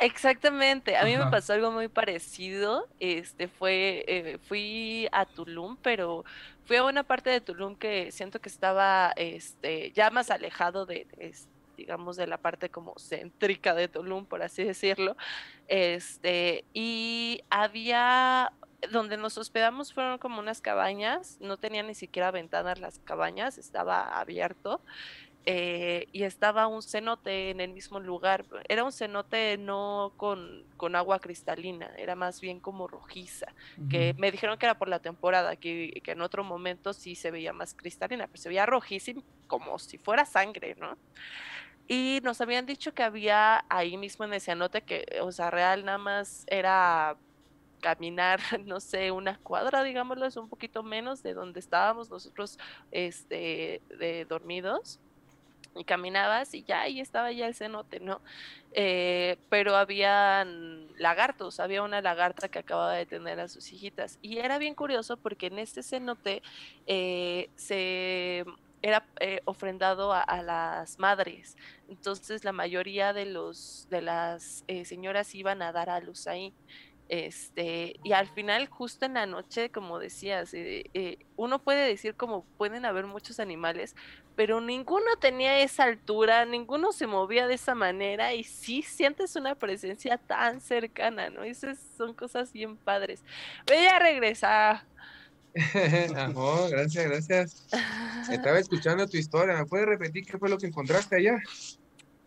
Exactamente, 0.00 0.96
a 0.96 1.04
mí 1.04 1.16
me 1.16 1.26
pasó 1.26 1.54
algo 1.54 1.72
muy 1.72 1.88
parecido, 1.88 2.88
este 3.00 3.48
fue, 3.48 4.04
eh, 4.06 4.38
fui 4.38 5.08
a 5.10 5.26
Tulum, 5.26 5.76
pero 5.82 6.24
fui 6.66 6.76
a 6.76 6.84
una 6.84 7.02
parte 7.02 7.30
de 7.30 7.40
Tulum 7.40 7.74
que 7.74 8.12
siento 8.12 8.40
que 8.40 8.48
estaba, 8.48 9.12
este, 9.16 9.90
ya 9.90 10.10
más 10.10 10.30
alejado 10.30 10.86
de, 10.86 11.08
digamos, 11.76 12.16
de 12.16 12.28
la 12.28 12.38
parte 12.38 12.70
como 12.70 12.94
céntrica 12.96 13.74
de 13.74 13.88
Tulum, 13.88 14.24
por 14.24 14.42
así 14.42 14.62
decirlo, 14.62 15.16
este, 15.66 16.64
y 16.72 17.40
había, 17.50 18.52
donde 18.92 19.16
nos 19.16 19.36
hospedamos 19.36 19.92
fueron 19.92 20.18
como 20.18 20.38
unas 20.38 20.60
cabañas, 20.60 21.38
no 21.40 21.56
tenía 21.56 21.82
ni 21.82 21.96
siquiera 21.96 22.30
ventanas 22.30 22.78
las 22.78 23.00
cabañas, 23.00 23.58
estaba 23.58 24.20
abierto, 24.20 24.80
eh, 25.50 26.08
y 26.12 26.24
estaba 26.24 26.66
un 26.66 26.82
cenote 26.82 27.48
en 27.48 27.60
el 27.60 27.72
mismo 27.72 28.00
lugar. 28.00 28.44
Era 28.68 28.84
un 28.84 28.92
cenote 28.92 29.56
no 29.56 30.12
con, 30.18 30.66
con 30.76 30.94
agua 30.94 31.20
cristalina, 31.20 31.90
era 31.96 32.14
más 32.14 32.42
bien 32.42 32.60
como 32.60 32.86
rojiza, 32.86 33.46
que 33.88 34.14
me 34.18 34.30
dijeron 34.30 34.58
que 34.58 34.66
era 34.66 34.76
por 34.76 34.88
la 34.88 34.98
temporada, 34.98 35.56
que, 35.56 36.02
que, 36.04 36.10
en 36.10 36.20
otro 36.20 36.44
momento 36.44 36.92
sí 36.92 37.14
se 37.14 37.30
veía 37.30 37.54
más 37.54 37.72
cristalina, 37.72 38.26
pero 38.26 38.42
se 38.42 38.50
veía 38.50 38.66
rojísima 38.66 39.22
como 39.46 39.78
si 39.78 39.96
fuera 39.96 40.26
sangre, 40.26 40.76
¿no? 40.78 40.98
Y 41.86 42.20
nos 42.22 42.42
habían 42.42 42.66
dicho 42.66 42.92
que 42.92 43.02
había 43.02 43.64
ahí 43.70 43.96
mismo 43.96 44.26
en 44.26 44.34
el 44.34 44.42
cenote 44.42 44.82
que, 44.82 45.06
o 45.22 45.32
sea, 45.32 45.50
real 45.50 45.82
nada 45.82 45.96
más 45.96 46.44
era 46.48 47.16
caminar, 47.80 48.38
no 48.66 48.80
sé, 48.80 49.12
una 49.12 49.38
cuadra, 49.38 49.82
digámoslo, 49.82 50.26
es 50.26 50.36
un 50.36 50.50
poquito 50.50 50.82
menos 50.82 51.22
de 51.22 51.32
donde 51.32 51.58
estábamos 51.58 52.10
nosotros 52.10 52.58
este, 52.90 53.80
de 53.98 54.26
dormidos 54.28 55.00
y 55.76 55.84
caminabas 55.84 56.54
y 56.54 56.62
ya 56.62 56.82
ahí 56.82 57.00
estaba 57.00 57.32
ya 57.32 57.46
el 57.46 57.54
cenote, 57.54 58.00
¿no? 58.00 58.20
Eh, 58.72 59.38
pero 59.48 59.76
habían 59.76 60.88
lagartos, 60.98 61.60
había 61.60 61.82
una 61.82 62.02
lagarta 62.02 62.48
que 62.48 62.58
acababa 62.58 62.92
de 62.92 63.06
tener 63.06 63.40
a 63.40 63.48
sus 63.48 63.72
hijitas 63.72 64.18
y 64.20 64.38
era 64.38 64.58
bien 64.58 64.74
curioso 64.74 65.16
porque 65.16 65.46
en 65.46 65.58
este 65.58 65.82
cenote 65.82 66.42
eh, 66.86 67.48
se 67.56 68.44
era 68.80 69.04
eh, 69.18 69.40
ofrendado 69.44 70.12
a, 70.12 70.42
las 70.42 70.98
madres, 71.00 71.56
entonces 71.88 72.44
la 72.44 72.52
mayoría 72.52 73.12
de 73.12 73.26
los 73.26 73.88
de 73.90 74.02
las 74.02 74.64
señoras 74.84 75.34
iban 75.34 75.62
a 75.62 75.72
dar 75.72 75.90
a 75.90 76.00
luz 76.00 76.26
ahí. 76.28 76.52
Este, 77.08 77.98
y 78.04 78.12
al 78.12 78.28
final, 78.28 78.66
justo 78.68 79.06
en 79.06 79.14
la 79.14 79.26
noche, 79.26 79.70
como 79.70 79.98
decías, 79.98 80.52
uno 81.36 81.58
puede 81.58 81.86
decir 81.86 82.14
como 82.14 82.44
pueden 82.58 82.84
haber 82.84 83.06
muchos 83.06 83.40
animales, 83.40 83.96
pero 84.36 84.60
ninguno 84.60 85.16
tenía 85.18 85.58
esa 85.60 85.84
altura, 85.84 86.44
ninguno 86.44 86.92
se 86.92 87.06
movía 87.06 87.48
de 87.48 87.54
esa 87.54 87.74
manera 87.74 88.34
y 88.34 88.44
sí 88.44 88.82
sientes 88.82 89.36
una 89.36 89.54
presencia 89.54 90.18
tan 90.18 90.60
cercana, 90.60 91.30
¿no? 91.30 91.42
Esas 91.42 91.78
son 91.96 92.14
cosas 92.14 92.52
bien 92.52 92.76
padres. 92.76 93.24
Voy 93.66 93.86
a 93.86 93.98
regresar. 93.98 94.84
gracias, 96.70 97.04
gracias. 97.04 97.66
Estaba 98.30 98.58
escuchando 98.58 99.08
tu 99.08 99.16
historia. 99.16 99.56
¿Me 99.56 99.66
puedes 99.66 99.86
repetir 99.86 100.26
qué 100.26 100.38
fue 100.38 100.48
lo 100.48 100.58
que 100.58 100.66
encontraste 100.66 101.16
allá? 101.16 101.42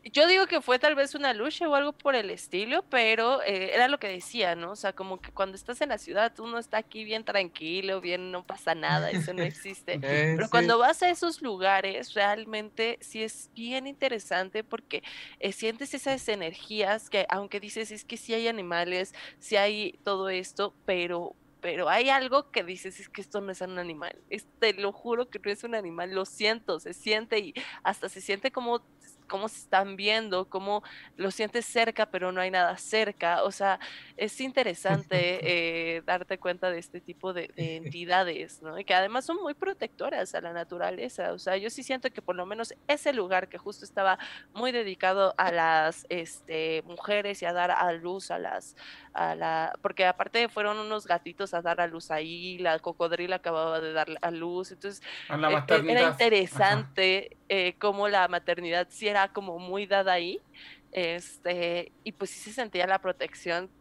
Yo 0.03 0.25
digo 0.27 0.47
que 0.47 0.61
fue 0.61 0.79
tal 0.79 0.95
vez 0.95 1.13
una 1.13 1.33
lucha 1.33 1.69
o 1.69 1.75
algo 1.75 1.93
por 1.93 2.15
el 2.15 2.31
estilo, 2.31 2.83
pero 2.89 3.43
eh, 3.43 3.71
era 3.73 3.87
lo 3.87 3.99
que 3.99 4.07
decía, 4.07 4.55
¿no? 4.55 4.71
O 4.71 4.75
sea, 4.75 4.93
como 4.93 5.21
que 5.21 5.31
cuando 5.31 5.55
estás 5.55 5.79
en 5.81 5.89
la 5.89 5.99
ciudad, 5.99 6.33
uno 6.39 6.57
está 6.57 6.77
aquí 6.77 7.03
bien 7.03 7.23
tranquilo, 7.23 8.01
bien, 8.01 8.31
no 8.31 8.43
pasa 8.43 8.73
nada, 8.73 9.11
eso 9.11 9.31
no 9.33 9.43
existe. 9.43 9.99
Eh, 10.01 10.33
pero 10.35 10.49
cuando 10.49 10.79
vas 10.79 11.03
a 11.03 11.09
esos 11.09 11.43
lugares, 11.43 12.15
realmente 12.15 12.97
sí 13.01 13.21
es 13.21 13.51
bien 13.53 13.85
interesante 13.85 14.63
porque 14.63 15.03
eh, 15.39 15.51
sientes 15.51 15.93
esas 15.93 16.27
energías 16.27 17.09
que, 17.09 17.27
aunque 17.29 17.59
dices, 17.59 17.91
es 17.91 18.03
que 18.03 18.17
sí 18.17 18.33
hay 18.33 18.47
animales, 18.47 19.13
sí 19.37 19.55
hay 19.55 19.99
todo 20.03 20.29
esto, 20.29 20.73
pero 20.85 21.35
pero 21.61 21.89
hay 21.89 22.09
algo 22.09 22.49
que 22.49 22.63
dices, 22.63 22.99
es 22.99 23.07
que 23.07 23.21
esto 23.21 23.39
no 23.39 23.51
es 23.51 23.61
un 23.61 23.77
animal, 23.77 24.17
te 24.57 24.73
lo 24.73 24.91
juro 24.91 25.29
que 25.29 25.37
no 25.37 25.51
es 25.51 25.63
un 25.63 25.75
animal, 25.75 26.11
lo 26.11 26.25
siento, 26.25 26.79
se 26.79 26.93
siente 26.93 27.37
y 27.37 27.53
hasta 27.83 28.09
se 28.09 28.19
siente 28.19 28.51
como 28.51 28.81
cómo 29.27 29.47
se 29.47 29.59
están 29.59 29.95
viendo, 29.95 30.49
cómo 30.49 30.83
lo 31.17 31.31
sientes 31.31 31.65
cerca, 31.65 32.05
pero 32.05 32.31
no 32.31 32.41
hay 32.41 32.51
nada 32.51 32.77
cerca. 32.77 33.43
O 33.43 33.51
sea, 33.51 33.79
es 34.17 34.39
interesante 34.41 35.11
eh, 35.97 36.01
darte 36.05 36.37
cuenta 36.37 36.69
de 36.69 36.79
este 36.79 37.01
tipo 37.01 37.33
de, 37.33 37.51
entidades, 37.55 38.61
¿no? 38.61 38.79
Y 38.79 38.85
que 38.85 38.93
además 38.93 39.25
son 39.25 39.37
muy 39.37 39.53
protectoras 39.53 40.35
a 40.35 40.41
la 40.41 40.53
naturaleza. 40.53 41.33
O 41.33 41.39
sea, 41.39 41.57
yo 41.57 41.69
sí 41.69 41.83
siento 41.83 42.11
que 42.11 42.21
por 42.21 42.35
lo 42.35 42.45
menos 42.45 42.73
ese 42.87 43.13
lugar 43.13 43.47
que 43.47 43.57
justo 43.57 43.85
estaba 43.85 44.17
muy 44.53 44.71
dedicado 44.71 45.33
a 45.37 45.51
las 45.51 46.05
este, 46.09 46.83
mujeres 46.85 47.41
y 47.41 47.45
a 47.45 47.53
dar 47.53 47.71
a 47.71 47.91
luz 47.93 48.31
a 48.31 48.39
las, 48.39 48.75
a 49.13 49.35
la, 49.35 49.73
porque 49.81 50.05
aparte 50.05 50.49
fueron 50.49 50.79
unos 50.79 51.05
gatitos 51.05 51.53
a 51.53 51.61
dar 51.61 51.81
a 51.81 51.87
luz 51.87 52.11
ahí, 52.11 52.57
la 52.59 52.79
cocodrila 52.79 53.37
acababa 53.37 53.79
de 53.81 53.93
dar 53.93 54.07
a 54.21 54.31
luz, 54.31 54.71
entonces 54.71 55.01
e, 55.47 55.63
e, 55.67 55.83
era 55.87 56.03
interesante 56.03 57.37
eh, 57.49 57.77
cómo 57.79 58.07
la 58.07 58.27
maternidad 58.27 58.87
sí 58.89 59.07
era 59.07 59.29
como 59.29 59.59
muy 59.59 59.85
dada 59.87 60.13
ahí, 60.13 60.43
este, 60.91 61.93
y 62.03 62.13
pues 62.13 62.31
sí 62.31 62.39
se 62.39 62.53
sentía 62.53 62.87
la 62.87 62.99
protección 62.99 63.71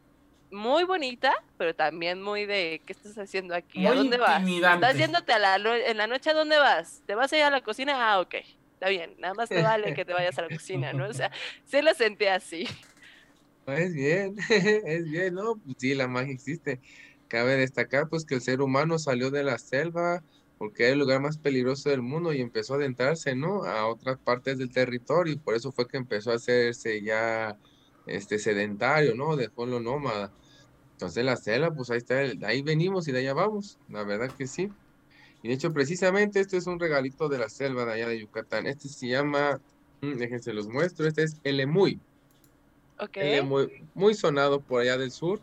muy 0.50 0.84
bonita, 0.84 1.32
pero 1.56 1.74
también 1.74 2.22
muy 2.22 2.46
de 2.46 2.82
¿qué 2.86 2.92
estás 2.92 3.16
haciendo 3.18 3.54
aquí? 3.54 3.86
¿A 3.86 3.94
dónde 3.94 4.18
vas? 4.18 4.42
¿Estás 4.68 4.96
yéndote 4.96 5.32
a 5.32 5.38
la 5.38 5.56
en 5.56 5.96
la 5.96 6.06
noche 6.06 6.30
a 6.30 6.34
dónde 6.34 6.58
vas? 6.58 7.02
¿Te 7.06 7.14
vas 7.14 7.32
a 7.32 7.36
ir 7.36 7.44
a 7.44 7.50
la 7.50 7.60
cocina? 7.62 8.12
Ah, 8.12 8.20
ok, 8.20 8.34
está 8.74 8.88
bien, 8.88 9.14
nada 9.18 9.34
más 9.34 9.52
te 9.52 9.62
vale 9.62 9.92
que 9.92 10.04
te 10.04 10.12
vayas 10.12 10.38
a 10.38 10.42
la 10.42 10.50
cocina, 10.50 10.92
¿no? 10.92 11.06
O 11.06 11.12
sea, 11.12 11.30
se 11.64 11.82
lo 11.82 11.94
sentía 11.94 12.34
así. 12.34 12.66
Es 13.66 13.94
bien, 13.94 14.36
es 14.48 15.04
bien, 15.04 15.34
¿no? 15.34 15.56
Pues 15.56 15.76
sí, 15.78 15.94
la 15.94 16.08
magia 16.08 16.32
existe. 16.32 16.80
Cabe 17.28 17.56
destacar 17.56 18.08
pues 18.08 18.24
que 18.24 18.34
el 18.34 18.40
ser 18.40 18.60
humano 18.60 18.98
salió 18.98 19.30
de 19.30 19.44
la 19.44 19.58
selva, 19.58 20.24
porque 20.58 20.84
era 20.84 20.92
el 20.94 20.98
lugar 20.98 21.20
más 21.20 21.38
peligroso 21.38 21.90
del 21.90 22.02
mundo 22.02 22.32
y 22.32 22.40
empezó 22.40 22.74
a 22.74 22.76
adentrarse, 22.78 23.34
¿no? 23.36 23.64
A 23.64 23.86
otras 23.86 24.18
partes 24.18 24.58
del 24.58 24.72
territorio 24.72 25.34
y 25.34 25.38
por 25.38 25.54
eso 25.54 25.72
fue 25.72 25.86
que 25.86 25.96
empezó 25.96 26.32
a 26.32 26.36
hacerse 26.36 27.02
ya 27.02 27.56
este 28.06 28.38
sedentario, 28.38 29.14
¿no? 29.14 29.36
Dejó 29.36 29.66
lo 29.66 29.80
nómada. 29.80 30.32
Entonces 30.92 31.24
la 31.24 31.36
selva, 31.36 31.72
pues 31.74 31.90
ahí 31.90 31.98
está, 31.98 32.18
ahí 32.46 32.62
venimos 32.62 33.08
y 33.08 33.12
de 33.12 33.20
allá 33.20 33.34
vamos, 33.34 33.80
la 33.88 34.04
verdad 34.04 34.32
que 34.36 34.46
sí. 34.46 34.76
Y 35.42 35.48
de 35.48 35.54
hecho, 35.54 35.72
precisamente 35.72 36.40
este 36.40 36.56
es 36.58 36.66
un 36.66 36.78
regalito 36.80 37.28
de 37.28 37.38
la 37.38 37.48
selva 37.48 37.84
de 37.86 37.92
allá 37.94 38.08
de 38.08 38.20
Yucatán. 38.20 38.66
Este 38.66 38.88
se 38.88 39.08
llama, 39.08 39.62
mm, 40.02 40.16
déjense 40.18 40.52
los 40.52 40.68
muestro, 40.68 41.06
este 41.06 41.22
es 41.24 41.40
el 41.44 41.60
emuy. 41.60 42.02
Ok. 43.00 43.16
muy, 43.44 43.84
muy 43.94 44.14
sonado 44.14 44.60
por 44.60 44.82
allá 44.82 44.98
del 44.98 45.10
sur. 45.10 45.40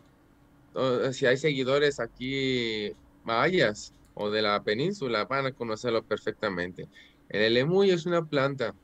Si 1.12 1.26
hay 1.26 1.36
seguidores 1.36 1.98
aquí 1.98 2.92
mayas, 3.24 3.92
o 4.20 4.30
de 4.30 4.42
la 4.42 4.62
península 4.64 5.24
van 5.24 5.46
a 5.46 5.52
conocerlo 5.52 6.02
perfectamente. 6.02 6.88
El 7.28 7.42
elemuy 7.42 7.90
es 7.90 8.04
una 8.04 8.24
planta 8.24 8.74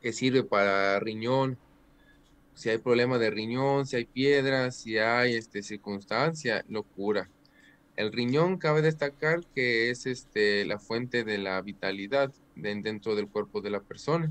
que 0.00 0.12
sirve 0.12 0.42
para 0.42 0.98
riñón, 0.98 1.56
si 2.54 2.68
hay 2.68 2.78
problema 2.78 3.18
de 3.18 3.30
riñón, 3.30 3.86
si 3.86 3.96
hay 3.96 4.04
piedras, 4.06 4.76
si 4.76 4.98
hay 4.98 5.34
este, 5.34 5.62
circunstancia, 5.62 6.64
lo 6.68 6.82
cura. 6.82 7.30
El 7.96 8.12
riñón 8.12 8.58
cabe 8.58 8.82
destacar 8.82 9.40
que 9.54 9.90
es 9.90 10.06
este, 10.06 10.64
la 10.64 10.78
fuente 10.78 11.22
de 11.22 11.38
la 11.38 11.60
vitalidad 11.62 12.32
dentro 12.56 13.14
del 13.14 13.28
cuerpo 13.28 13.60
de 13.60 13.70
la 13.70 13.80
persona. 13.80 14.30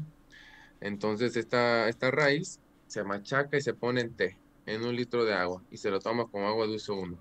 Entonces 0.82 1.36
esta, 1.38 1.88
esta 1.88 2.12
raíz 2.12 2.60
se 2.90 3.04
machaca 3.04 3.56
y 3.56 3.62
se 3.62 3.74
pone 3.74 4.02
en 4.02 4.14
té. 4.16 4.38
en 4.66 4.84
un 4.84 4.96
litro 4.96 5.24
de 5.24 5.34
agua 5.34 5.64
y 5.72 5.78
se 5.78 5.90
lo 5.90 6.00
toma 6.00 6.28
con 6.28 6.44
agua 6.44 6.68
de 6.68 6.76
uso 6.76 6.96
uno 6.96 7.18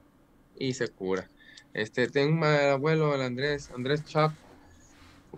y 0.59 0.75
se 0.75 0.89
cura. 0.89 1.31
Este, 1.73 2.09
tengo 2.09 2.35
un 2.37 2.45
abuelo, 2.45 3.15
el 3.15 3.23
Andrés, 3.23 3.71
Andrés 3.75 4.05
Chuck, 4.05 4.33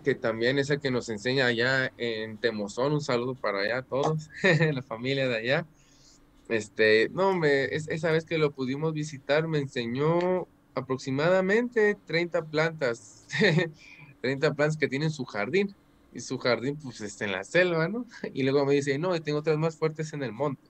que 0.03 0.15
también 0.15 0.57
es 0.57 0.69
el 0.69 0.79
que 0.79 0.89
nos 0.89 1.09
enseña 1.09 1.45
allá 1.45 1.91
en 1.97 2.37
Temozón. 2.37 2.93
Un 2.93 3.01
saludo 3.01 3.35
para 3.35 3.59
allá 3.59 3.81
todos, 3.83 4.29
la 4.73 4.81
familia 4.81 5.27
de 5.27 5.35
allá. 5.37 5.67
Este, 6.49 7.09
no, 7.09 7.29
hombre, 7.29 7.75
esa 7.75 8.11
vez 8.11 8.25
que 8.25 8.37
lo 8.37 8.51
pudimos 8.51 8.93
visitar 8.93 9.47
me 9.47 9.59
enseñó 9.59 10.47
aproximadamente 10.73 11.97
30 12.05 12.45
plantas, 12.45 13.27
30 14.21 14.53
plantas 14.53 14.77
que 14.77 14.87
tienen 14.87 15.11
su 15.11 15.25
jardín. 15.25 15.75
Y 16.13 16.19
su 16.19 16.37
jardín, 16.37 16.77
pues, 16.77 17.01
está 17.01 17.25
en 17.25 17.31
la 17.31 17.43
selva, 17.43 17.87
¿no? 17.87 18.05
Y 18.33 18.43
luego 18.43 18.65
me 18.65 18.73
dice, 18.73 18.97
no, 18.97 19.19
tengo 19.21 19.39
otras 19.39 19.57
más 19.57 19.77
fuertes 19.77 20.13
en 20.13 20.23
el 20.23 20.31
monte. 20.31 20.69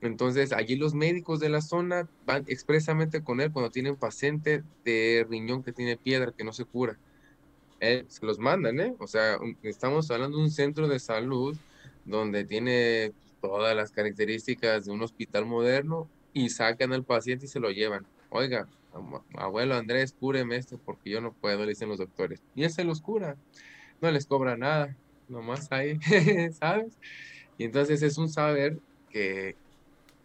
Entonces, 0.00 0.52
allí 0.52 0.76
los 0.76 0.94
médicos 0.94 1.40
de 1.40 1.48
la 1.48 1.60
zona 1.60 2.08
van 2.26 2.44
expresamente 2.46 3.22
con 3.22 3.40
él 3.40 3.50
cuando 3.50 3.70
tienen 3.70 3.96
paciente 3.96 4.62
de 4.84 5.26
riñón 5.28 5.62
que 5.62 5.72
tiene 5.72 5.96
piedra, 5.96 6.32
que 6.36 6.44
no 6.44 6.52
se 6.52 6.64
cura. 6.64 6.98
Se 7.80 8.26
los 8.26 8.38
mandan, 8.38 8.80
¿eh? 8.80 8.94
O 8.98 9.06
sea, 9.06 9.38
estamos 9.62 10.10
hablando 10.10 10.38
de 10.38 10.44
un 10.44 10.50
centro 10.50 10.88
de 10.88 10.98
salud 10.98 11.56
donde 12.04 12.44
tiene 12.44 13.12
todas 13.40 13.76
las 13.76 13.90
características 13.90 14.86
de 14.86 14.92
un 14.92 15.02
hospital 15.02 15.46
moderno 15.46 16.08
y 16.32 16.50
sacan 16.50 16.92
al 16.92 17.04
paciente 17.04 17.46
y 17.46 17.48
se 17.48 17.60
lo 17.60 17.70
llevan. 17.70 18.06
Oiga, 18.30 18.66
abuelo 19.34 19.74
Andrés, 19.74 20.14
cúreme 20.18 20.56
esto 20.56 20.78
porque 20.84 21.10
yo 21.10 21.20
no 21.20 21.32
puedo, 21.32 21.64
le 21.64 21.70
dicen 21.70 21.88
los 21.88 21.98
doctores. 21.98 22.42
Y 22.54 22.64
él 22.64 22.70
se 22.70 22.84
los 22.84 23.00
cura. 23.00 23.36
No 24.00 24.10
les 24.10 24.26
cobra 24.26 24.56
nada, 24.56 24.96
nomás 25.26 25.66
ahí, 25.72 25.98
¿sabes? 26.60 26.98
Y 27.56 27.64
entonces 27.64 28.02
es 28.02 28.18
un 28.18 28.28
saber 28.28 28.80
que 29.08 29.56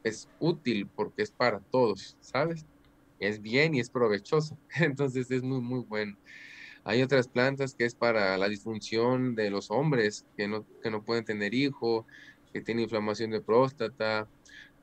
es 0.04 0.30
útil 0.40 0.92
porque 0.96 1.24
es 1.24 1.32
para 1.32 1.62
todos, 1.72 2.18
¿sabes? 2.22 2.66
Es 3.20 3.42
bien 3.42 3.76
y 3.76 3.80
es 3.82 3.90
provechoso. 3.92 4.60
Entonces 4.82 5.32
es 5.32 5.44
muy, 5.44 5.62
muy 5.62 5.82
bueno. 5.86 6.16
Hay 6.86 7.02
otras 7.04 7.28
plantas 7.30 7.76
que 7.76 7.86
es 7.86 7.96
para 7.96 8.38
la 8.38 8.50
disfunción 8.50 9.36
de 9.36 9.50
los 9.52 9.72
hombres 9.72 10.26
que 10.38 10.48
no, 10.48 10.68
que 10.82 10.92
no 10.92 11.04
pueden 11.04 11.26
tener 11.26 11.54
hijo, 11.54 12.08
que 12.54 12.62
tienen 12.62 12.84
inflamación 12.86 13.32
de 13.32 13.42
próstata. 13.44 14.30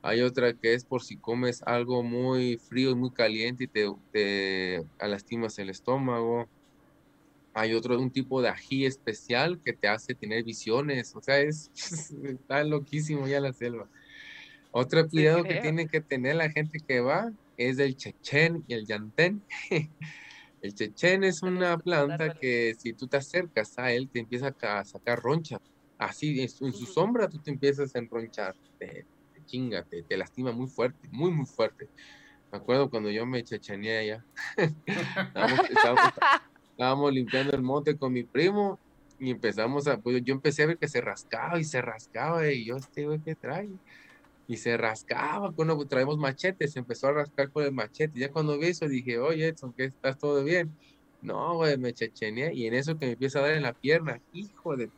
Hay 0.03 0.21
otra 0.21 0.53
que 0.55 0.73
es 0.75 0.85
por 0.85 1.03
si 1.03 1.19
comes 1.19 1.61
algo 1.65 2.03
muy 2.03 2.57
frío 2.59 2.91
y 2.91 2.95
muy 2.95 3.11
caliente 3.13 3.65
y 3.65 3.67
te, 3.69 3.87
te 4.11 4.83
lastimas 4.99 5.59
el 5.59 5.69
estómago. 5.71 6.49
Hay 7.53 7.73
otro, 7.73 7.99
un 7.99 8.11
tipo 8.11 8.41
de 8.41 8.49
ají 8.49 8.85
especial 8.85 9.59
que 9.63 9.73
te 9.73 9.87
hace 9.87 10.15
tener 10.15 10.43
visiones. 10.43 11.15
O 11.15 11.21
sea, 11.21 11.39
es, 11.39 11.71
está 12.23 12.63
loquísimo 12.63 13.27
ya 13.27 13.39
la 13.39 13.53
selva. 13.53 13.89
Otro 14.71 15.07
cuidado 15.07 15.43
que 15.43 15.55
tiene 15.55 15.87
que 15.87 16.01
tener 16.01 16.35
la 16.35 16.49
gente 16.49 16.79
que 16.79 16.99
va 16.99 17.31
es 17.57 17.79
el 17.79 17.95
chechen 17.95 18.63
y 18.67 18.73
el 18.73 18.85
yantén. 18.85 19.43
el 20.61 20.73
chechen 20.75 21.23
es 21.23 21.41
una 21.41 21.77
planta 21.77 22.33
que 22.35 22.75
si 22.77 22.93
tú 22.93 23.07
te 23.07 23.17
acercas 23.17 23.77
a 23.79 23.91
él 23.91 24.09
te 24.09 24.19
empieza 24.19 24.55
a 24.61 24.85
sacar 24.85 25.19
roncha. 25.19 25.59
Así, 25.97 26.39
en 26.41 26.49
su, 26.49 26.85
sombra 26.85 27.27
tú 27.27 27.39
te 27.39 27.51
empiezas 27.51 27.93
a 27.93 27.99
enronchar, 27.99 28.55
te, 28.77 29.05
chinga, 29.45 29.83
te, 29.83 30.15
lastima 30.15 30.51
muy 30.53 30.67
fuerte, 30.67 31.09
muy, 31.11 31.31
muy 31.31 31.45
fuerte. 31.45 31.89
Me 32.51 32.57
acuerdo 32.57 32.89
cuando 32.89 33.09
yo 33.09 33.25
me 33.25 33.43
chechené 33.43 33.97
allá. 33.97 34.25
estábamos, 34.85 36.13
limpiando 37.11 37.55
el 37.55 37.61
monte 37.61 37.97
con 37.97 38.13
mi 38.13 38.23
primo 38.23 38.79
y 39.19 39.31
empezamos 39.31 39.87
a, 39.87 39.97
pues 39.97 40.23
yo 40.23 40.33
empecé 40.33 40.63
a 40.63 40.67
ver 40.67 40.77
que 40.77 40.87
se 40.87 41.01
rascaba 41.01 41.59
y 41.59 41.63
se 41.63 41.81
rascaba 41.81 42.49
y 42.49 42.65
yo, 42.65 42.77
este 42.77 43.05
güey, 43.05 43.19
¿qué 43.19 43.35
trae? 43.35 43.69
y 44.49 44.57
se 44.57 44.75
rascaba, 44.77 45.51
cuando 45.51 45.85
traemos 45.85 46.17
machetes, 46.17 46.71
se 46.71 46.79
empezó 46.79 47.07
a 47.07 47.11
rascar 47.11 47.51
con 47.51 47.63
el 47.63 47.71
machete. 47.71 48.19
Ya 48.19 48.31
cuando 48.31 48.57
vi 48.57 48.65
eso 48.65 48.87
dije, 48.87 49.19
oye, 49.19 49.49
Edson, 49.49 49.71
¿qué 49.73 49.85
estás 49.85 50.17
todo 50.17 50.43
bien? 50.43 50.75
No, 51.21 51.57
güey, 51.57 51.77
me 51.77 51.93
chechené 51.93 52.51
y 52.55 52.65
en 52.65 52.73
eso 52.73 52.97
que 52.97 53.05
me 53.05 53.11
empieza 53.11 53.37
a 53.37 53.41
dar 53.43 53.51
en 53.51 53.61
la 53.61 53.73
pierna, 53.73 54.19
hijo 54.33 54.75
de... 54.75 54.89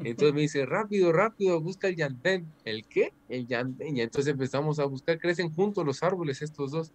Entonces 0.00 0.34
me 0.34 0.42
dice, 0.42 0.66
rápido, 0.66 1.12
rápido, 1.12 1.62
busca 1.62 1.88
el 1.88 1.96
llantén. 1.96 2.46
¿El 2.66 2.84
qué? 2.84 3.14
El 3.30 3.46
llantén. 3.46 3.96
Y 3.96 4.02
entonces 4.02 4.30
empezamos 4.30 4.78
a 4.80 4.84
buscar, 4.84 5.18
crecen 5.18 5.50
juntos 5.54 5.86
los 5.86 6.02
árboles 6.02 6.42
estos 6.42 6.72
dos. 6.72 6.92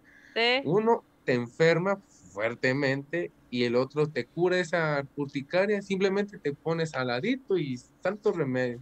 Uno 0.62 1.02
te 1.24 1.32
enferma 1.32 2.00
fuertemente 2.38 3.32
y 3.50 3.64
el 3.64 3.74
otro 3.74 4.08
te 4.08 4.24
cura 4.24 4.60
esa 4.60 5.04
urticaria, 5.16 5.82
simplemente 5.82 6.38
te 6.38 6.52
pones 6.52 6.94
al 6.94 7.08
ladito 7.08 7.58
y 7.58 7.80
tanto 8.00 8.30
remedio. 8.30 8.80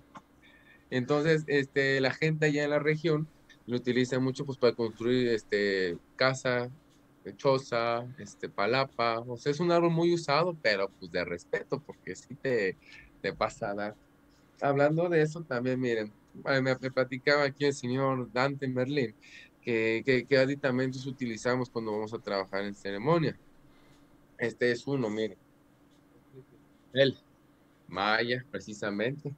Entonces, 0.91 1.43
este, 1.47 1.99
la 2.03 2.13
gente 2.13 2.45
allá 2.45 2.65
en 2.65 2.71
la 2.71 2.81
región 2.81 3.27
lo 3.67 3.79
utiliza 3.79 4.19
mucho 4.19 4.45
pues 4.45 4.59
para 4.59 4.75
construir 4.75 5.29
este, 5.29 5.97
casa, 6.17 6.71
choza, 7.39 8.07
este, 8.19 8.51
palapa. 8.51 9.21
O 9.21 9.39
sea, 9.39 9.53
es 9.53 9.59
un 9.59 9.73
árbol 9.73 9.91
muy 9.91 10.13
usado, 10.13 10.55
pero 10.61 10.91
pues 10.91 11.11
de 11.11 11.25
respeto, 11.25 11.81
porque 11.81 12.15
sí 12.15 12.35
te, 12.35 12.77
te 13.23 13.33
pasa 13.33 13.71
a 13.71 13.75
dar. 13.75 13.95
Hablando 14.61 15.09
de 15.09 15.23
eso 15.23 15.41
también, 15.45 15.81
miren, 15.81 16.13
me, 16.45 16.91
platicaba 16.91 17.45
aquí 17.45 17.65
el 17.65 17.73
señor 17.73 18.31
Dante 18.35 18.69
Merlin 18.69 19.15
que, 19.63 20.03
que, 20.05 20.27
qué 20.27 20.37
aditamentos 20.37 21.07
utilizamos 21.07 21.71
cuando 21.71 21.93
vamos 21.93 22.13
a 22.13 22.19
trabajar 22.19 22.65
en 22.65 22.75
ceremonia. 22.75 23.35
Este 24.39 24.71
es 24.71 24.87
uno, 24.87 25.09
miren. 25.11 25.39
El 26.93 27.17
Maya, 27.89 28.45
precisamente 28.51 29.35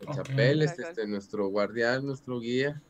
el 0.00 0.14
Chapel 0.14 0.62
es 0.62 0.78
este, 0.78 1.06
nuestro 1.06 1.48
guardián, 1.48 2.06
nuestro 2.06 2.40
guía, 2.40 2.82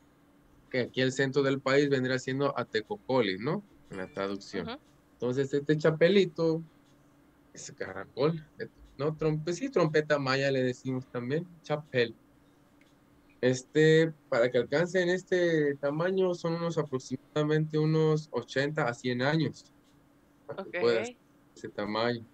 que 0.71 0.81
aquí 0.81 1.01
el 1.01 1.13
centro 1.13 1.43
del 1.43 1.61
país 1.61 1.89
vendría 1.89 2.19
siendo 2.19 2.57
Atecocoli, 2.57 3.39
¿no? 3.39 3.65
En 3.91 3.97
la 3.97 4.07
traducción. 4.07 4.79
Entonces, 5.15 5.53
este 5.53 5.77
chapelito, 5.77 6.63
ese 7.53 7.75
caracol, 7.75 8.45
¿no? 8.97 9.17
Trompe, 9.17 9.53
sí, 9.53 9.69
trompeta 9.71 10.19
maya 10.19 10.51
le 10.53 10.63
decimos 10.63 11.05
también, 11.11 11.47
chapel. 11.63 12.15
Este, 13.41 14.13
para 14.29 14.51
que 14.51 14.59
alcance 14.59 15.03
en 15.03 15.09
este 15.09 15.75
tamaño, 15.77 16.35
son 16.35 16.55
unos 16.55 16.79
aproximadamente 16.79 17.77
unos 17.79 18.29
80 18.31 18.87
a 18.87 18.95
100 18.95 19.23
años. 19.23 19.65
Para 20.57 20.71
que 20.71 21.17
ese 21.55 21.69
tamaño. 21.69 22.25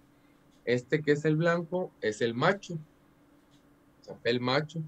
Este 0.65 1.01
que 1.01 1.13
es 1.13 1.23
el 1.25 1.37
blanco 1.37 1.91
es 2.01 2.21
el 2.21 2.33
macho, 2.33 2.77
chapel 4.05 4.41
macho, 4.41 4.81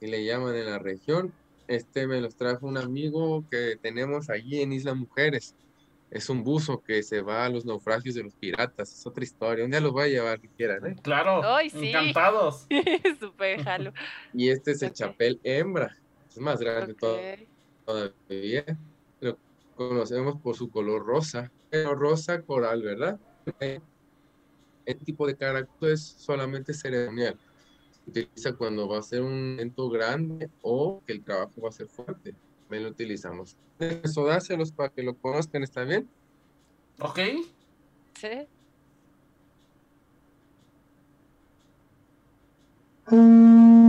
y 0.00 0.06
le 0.06 0.24
llaman 0.24 0.56
en 0.56 0.66
la 0.66 0.78
región. 0.78 1.32
Este 1.68 2.06
me 2.06 2.20
los 2.20 2.34
trajo 2.34 2.66
un 2.66 2.76
amigo 2.76 3.44
que 3.50 3.78
tenemos 3.80 4.28
allí 4.28 4.60
en 4.60 4.72
Isla 4.72 4.94
Mujeres. 4.94 5.54
Es 6.10 6.28
un 6.28 6.44
buzo 6.44 6.82
que 6.82 7.02
se 7.02 7.22
va 7.22 7.44
a 7.44 7.48
los 7.48 7.64
naufragios 7.64 8.14
de 8.14 8.22
los 8.22 8.34
piratas. 8.34 8.92
Es 8.92 9.06
otra 9.06 9.24
historia. 9.24 9.64
Un 9.64 9.70
día 9.70 9.80
los 9.80 9.92
voy 9.92 10.04
a 10.04 10.08
llevar 10.08 10.40
que 10.40 10.48
quieran, 10.48 10.86
¿eh? 10.86 10.96
Claro. 11.02 11.58
Encantados. 11.60 12.66
Super 13.20 13.62
jalo. 13.64 13.92
Y 14.32 14.48
este 14.48 14.72
es 14.72 14.82
el 14.82 14.92
chapel 14.92 15.40
hembra. 15.42 15.96
Es 16.28 16.38
más 16.38 16.60
grande 16.60 16.94
todavía. 17.84 18.78
Lo 19.20 19.38
conocemos 19.74 20.40
por 20.40 20.54
su 20.56 20.70
color 20.70 21.04
rosa. 21.04 21.50
Pero 21.74 21.96
rosa 21.96 22.40
coral, 22.42 22.82
¿verdad? 22.82 23.18
El 23.58 24.98
tipo 25.04 25.26
de 25.26 25.36
carácter 25.36 25.90
es 25.90 26.14
solamente 26.18 26.72
ceremonial 26.72 27.36
utiliza 28.06 28.54
cuando 28.54 28.88
va 28.88 28.98
a 28.98 29.02
ser 29.02 29.22
un 29.22 29.54
evento 29.54 29.88
grande 29.88 30.50
o 30.62 31.02
que 31.06 31.14
el 31.14 31.24
trabajo 31.24 31.60
va 31.62 31.68
a 31.68 31.72
ser 31.72 31.88
fuerte. 31.88 32.36
Me 32.68 32.80
lo 32.80 32.90
utilizamos. 32.90 33.56
Eso 33.78 34.24
dáselos 34.24 34.72
para 34.72 34.90
que 34.90 35.02
lo 35.02 35.16
conozcan, 35.18 35.62
¿está 35.62 35.84
bien? 35.84 36.10
Ok. 37.00 37.18
Sí. 38.14 38.48
Ok. 43.06 43.83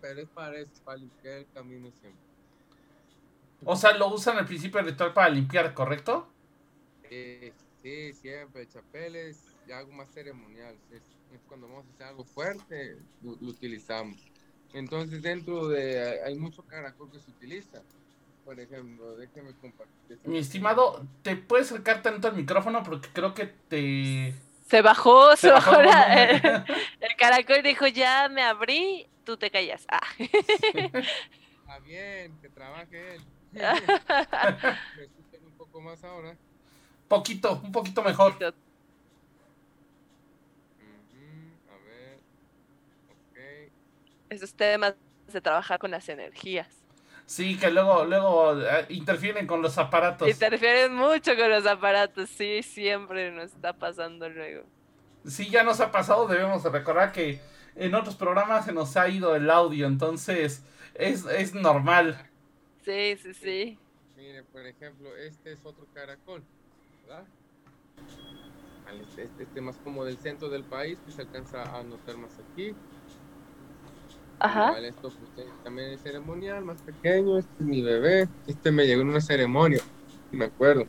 Pero 0.00 0.20
es 0.20 0.28
para 0.28 0.58
eso, 0.58 0.72
para 0.84 0.98
limpiar 0.98 1.38
el 1.38 1.46
camino 1.52 1.90
siempre. 1.90 2.22
O 3.64 3.76
sea, 3.76 3.96
lo 3.96 4.08
usan 4.08 4.38
al 4.38 4.46
principio 4.46 4.78
del 4.78 4.90
ritual 4.90 5.12
para 5.12 5.28
limpiar, 5.28 5.72
¿correcto? 5.74 6.28
Eh, 7.10 7.52
sí, 7.82 8.12
siempre. 8.12 8.68
Chapeles 8.68 9.42
y 9.66 9.72
algo 9.72 9.92
más 9.92 10.10
ceremonial. 10.10 10.76
Es, 10.90 11.02
cuando 11.48 11.68
vamos 11.68 11.84
a 11.86 11.94
hacer 11.94 12.06
algo 12.06 12.24
fuerte, 12.24 12.96
lo, 13.22 13.32
utilizamos. 13.32 14.20
Entonces, 14.72 15.22
dentro 15.22 15.68
de. 15.68 16.22
Hay 16.24 16.36
mucho 16.36 16.62
caracol 16.62 17.10
que 17.10 17.18
se 17.18 17.30
utiliza. 17.30 17.82
Por 18.44 18.60
ejemplo, 18.60 19.16
déjeme 19.16 19.54
compartir. 19.54 20.18
Mi 20.24 20.38
estimado, 20.38 21.06
¿te 21.22 21.36
puedes 21.36 21.72
acercar 21.72 22.02
tanto 22.02 22.28
al 22.28 22.36
micrófono? 22.36 22.82
Porque 22.82 23.08
creo 23.12 23.32
que 23.32 23.46
te 23.46 24.34
se 24.68 24.80
bajó, 24.80 25.36
se, 25.36 25.50
bajó, 25.50 25.78
el, 25.80 27.16
caracol 27.18 27.62
dijo, 27.62 27.86
ya 27.86 28.28
me 28.30 28.42
abrí, 28.42 29.06
tú 29.24 29.36
te 29.36 29.50
callas. 29.50 29.86
Ah. 29.88 30.00
Está 30.18 31.78
bien, 31.84 32.38
que 32.40 32.48
trabaje 32.50 33.14
él. 33.16 33.22
¿Me 33.52 33.60
escuchan 33.60 35.44
un 35.44 35.52
poco 35.56 35.80
más 35.80 36.02
ahora? 36.04 36.36
Poquito, 37.08 37.60
un 37.62 37.72
poquito 37.72 38.02
mejor. 38.02 38.32
Ujú, 38.32 38.44
A 41.70 41.76
ver. 41.86 42.18
Ok. 43.10 43.38
Esos 44.30 44.54
temas 44.54 44.94
de 45.32 45.40
trabajar 45.40 45.78
con 45.78 45.90
las 45.90 46.08
energías. 46.08 46.68
Sí, 47.26 47.58
que 47.58 47.70
luego, 47.70 48.04
luego 48.04 48.60
eh, 48.60 48.84
interfieren 48.90 49.46
con 49.46 49.62
los 49.62 49.78
aparatos. 49.78 50.28
Interfieren 50.28 50.94
mucho 50.94 51.34
con 51.36 51.48
los 51.48 51.64
aparatos, 51.66 52.28
sí, 52.28 52.62
siempre 52.62 53.30
nos 53.30 53.52
está 53.52 53.72
pasando 53.72 54.28
luego. 54.28 54.64
Sí, 55.26 55.48
ya 55.48 55.62
nos 55.62 55.80
ha 55.80 55.90
pasado, 55.90 56.26
debemos 56.26 56.62
de 56.62 56.68
recordar 56.68 57.12
que 57.12 57.40
en 57.76 57.94
otros 57.94 58.16
programas 58.16 58.64
se 58.64 58.72
nos 58.72 58.96
ha 58.96 59.08
ido 59.08 59.34
el 59.34 59.50
audio, 59.50 59.86
entonces 59.86 60.62
es, 60.94 61.24
es 61.26 61.54
normal. 61.54 62.30
Sí, 62.84 63.16
sí, 63.16 63.34
sí. 63.34 63.78
Mire, 64.16 64.42
por 64.44 64.66
ejemplo, 64.66 65.16
este 65.16 65.52
es 65.52 65.64
otro 65.64 65.86
caracol, 65.94 66.42
¿verdad? 67.02 67.24
Este, 69.00 69.24
este, 69.24 69.42
este 69.44 69.60
más 69.60 69.76
como 69.78 70.04
del 70.04 70.18
centro 70.18 70.48
del 70.48 70.64
país, 70.64 70.98
que 71.04 71.12
se 71.12 71.22
alcanza 71.22 71.62
a 71.62 71.82
notar 71.82 72.16
más 72.16 72.38
aquí. 72.38 72.74
Ajá. 74.38 74.68
Igual 74.68 74.84
esto 74.84 75.12
pues, 75.34 75.48
también 75.64 75.90
es 75.90 76.02
ceremonial, 76.02 76.64
más 76.64 76.82
pequeño. 76.82 77.38
Este 77.38 77.52
es 77.60 77.66
mi 77.66 77.82
bebé. 77.82 78.28
Este 78.46 78.70
me 78.70 78.86
llegó 78.86 79.02
en 79.02 79.08
una 79.08 79.20
ceremonia, 79.20 79.80
me 80.30 80.44
acuerdo. 80.44 80.86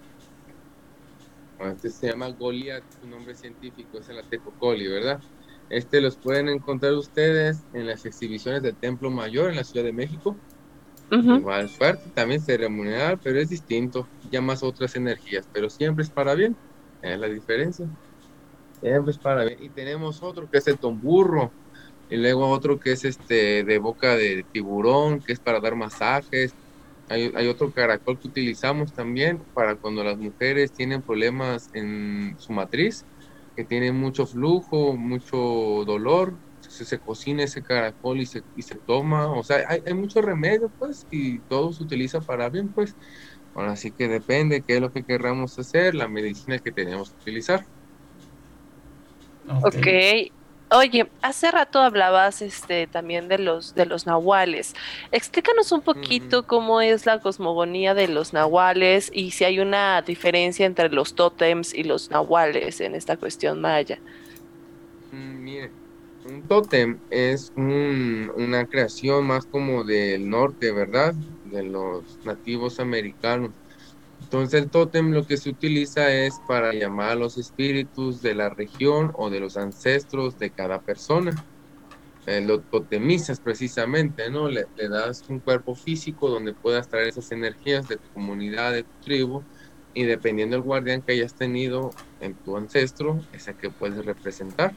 Este 1.60 1.90
se 1.90 2.10
llama 2.10 2.28
Goliath, 2.30 2.84
su 3.02 3.08
nombre 3.08 3.34
científico 3.34 3.98
es 3.98 4.10
el 4.10 4.20
Atecocoli, 4.20 4.88
¿verdad? 4.88 5.22
Este 5.70 6.01
los 6.01 6.18
pueden 6.18 6.49
encontrar 6.49 6.93
ustedes 6.93 7.66
en 7.74 7.88
las 7.88 8.05
exhibiciones 8.05 8.61
del 8.61 8.78
Templo 8.78 9.09
Mayor 9.11 9.49
en 9.49 9.55
la 9.57 9.63
Ciudad 9.63 9.86
de 9.86 9.93
México. 9.93 10.41
Ujú. 11.11 11.36
Igual 11.38 11.70
fuerte, 11.70 12.09
también 12.13 12.41
ceremonial, 12.41 13.20
pero 13.24 13.39
es 13.39 13.49
distinto, 13.49 14.09
ya 14.24 14.41
más 14.41 14.63
otras 14.63 14.95
energías, 14.95 15.47
pero 15.51 15.70
siempre 15.70 16.03
es 16.03 16.11
para 16.11 16.36
bien, 16.36 16.57
es 17.01 17.20
la 17.20 17.28
diferencia. 17.28 17.88
Siempre 18.82 19.11
es 19.11 19.20
para 19.20 19.45
bien. 19.45 19.57
Y 19.61 19.72
tenemos 19.72 20.22
otro 20.24 20.47
que 20.49 20.59
es 20.59 20.68
el 20.68 20.80
tomburro, 20.80 21.55
y 22.09 22.18
luego 22.18 22.49
otro 22.49 22.80
que 22.80 22.93
es 22.93 23.05
este 23.05 23.63
de 23.63 23.78
boca 23.80 24.16
de 24.16 24.45
tiburón, 24.51 25.22
que 25.24 25.34
es 25.34 25.39
para 25.39 25.59
dar 25.59 25.76
masajes. 25.76 26.55
Hay, 27.09 27.32
hay 27.36 27.47
otro 27.47 27.72
caracol 27.74 28.20
que 28.20 28.28
utilizamos 28.30 28.93
también 28.93 29.45
para 29.53 29.78
cuando 29.78 30.03
las 30.03 30.18
mujeres 30.18 30.74
tienen 30.74 31.03
problemas 31.03 31.70
en 31.74 32.36
su 32.38 32.53
matriz, 32.53 33.05
que 33.56 33.66
tienen 33.66 33.95
mucho 33.95 34.26
flujo, 34.28 34.95
mucho 34.97 35.38
dolor, 35.86 36.39
se, 36.60 36.86
se 36.86 36.99
cocina 36.99 37.43
ese 37.43 37.62
caracol 37.64 38.20
y 38.22 38.26
se, 38.26 38.43
y 38.56 38.64
se 38.64 38.76
toma, 38.86 39.32
o 39.32 39.43
sea, 39.43 39.66
hay, 39.68 39.82
hay 39.86 39.93
mucho 39.93 40.22
remedio, 40.22 40.72
pues, 40.78 41.08
y 41.10 41.41
todo 41.41 41.72
se 41.74 41.84
utiliza 41.84 42.22
para 42.22 42.49
bien, 42.49 42.74
pues. 42.74 42.95
Ahora 43.53 43.76
sí 43.78 43.93
que 43.93 44.08
depende 44.10 44.64
qué 44.64 44.76
es 44.76 44.82
lo 44.82 44.91
que 44.91 45.06
querramos 45.06 45.58
hacer, 45.58 45.95
la 45.95 46.10
medicina 46.10 46.60
que 46.60 46.72
tenemos 46.74 47.12
que 47.12 47.22
utilizar. 47.22 47.66
Ok. 49.47 50.36
Oye, 50.72 51.11
hace 51.22 51.51
rato 51.51 51.80
hablabas 51.80 52.41
este 52.41 52.88
también 52.88 53.28
de 53.28 53.38
los 53.38 53.74
de 53.76 53.86
los 53.86 54.05
nahuales. 54.07 54.74
Explícanos 55.11 55.72
un 55.72 55.84
poquito 55.84 56.45
cómo 56.47 56.82
es 56.82 57.05
la 57.05 57.20
cosmogonía 57.20 57.93
de 57.93 58.07
los 58.07 58.34
nahuales 58.34 59.09
y 59.13 59.32
si 59.32 59.43
hay 59.45 59.59
una 59.59 60.01
diferencia 60.01 60.66
entre 60.66 60.89
los 60.89 61.13
tótems 61.16 61.74
y 61.74 61.84
los 61.84 62.09
nahuales 62.09 62.82
en 62.82 62.95
esta 62.95 63.16
cuestión 63.18 63.61
maya. 63.61 64.01
Mm, 65.11 65.43
mire, 65.43 65.74
un 66.24 66.47
tótem 66.47 67.01
es 67.09 67.51
un- 67.55 68.32
una 68.36 68.66
creación 68.68 69.26
más 69.28 69.45
como 69.45 69.84
del 69.84 70.30
norte, 70.30 70.72
¿verdad? 70.72 71.16
De 71.43 71.63
los 71.63 72.20
nativos 72.24 72.80
americanos. 72.80 73.55
Entonces 74.26 74.61
el 74.63 74.71
tótem 74.71 75.11
lo 75.11 75.26
que 75.26 75.38
se 75.38 75.49
utiliza 75.49 76.11
es 76.13 76.41
para 76.41 76.73
llamar 76.73 77.11
a 77.11 77.15
los 77.15 77.38
espíritus 77.38 78.21
de 78.21 78.34
la 78.36 78.49
región 78.49 79.11
o 79.15 79.30
de 79.30 79.39
los 79.39 79.55
ancestros 79.57 80.38
de 80.38 80.51
cada 80.51 80.82
persona. 80.82 81.43
Eh, 82.26 82.41
lo 82.41 82.63
totemizas 82.63 83.39
precisamente, 83.41 84.30
¿no? 84.32 84.49
Le, 84.49 84.65
das 84.89 85.23
un 85.30 85.41
cuerpo 85.41 85.76
físico 85.76 86.30
donde 86.30 86.55
puedas 86.55 86.89
traer 86.89 87.07
esas 87.09 87.32
energías 87.32 87.88
de 87.88 87.97
tu 87.99 88.09
comunidad, 88.13 88.73
de 88.73 88.84
tu 88.86 88.95
tribu, 89.01 89.47
y 89.93 90.03
dependiendo 90.05 90.55
del 90.55 90.63
guardián 90.63 91.03
que 91.03 91.13
hayas 91.13 91.36
tenido 91.36 91.97
en 92.19 92.38
tu 92.39 92.57
ancestro, 92.57 93.28
es 93.32 93.47
el 93.47 93.57
que 93.57 93.71
puedes 93.71 94.05
representar. 94.05 94.76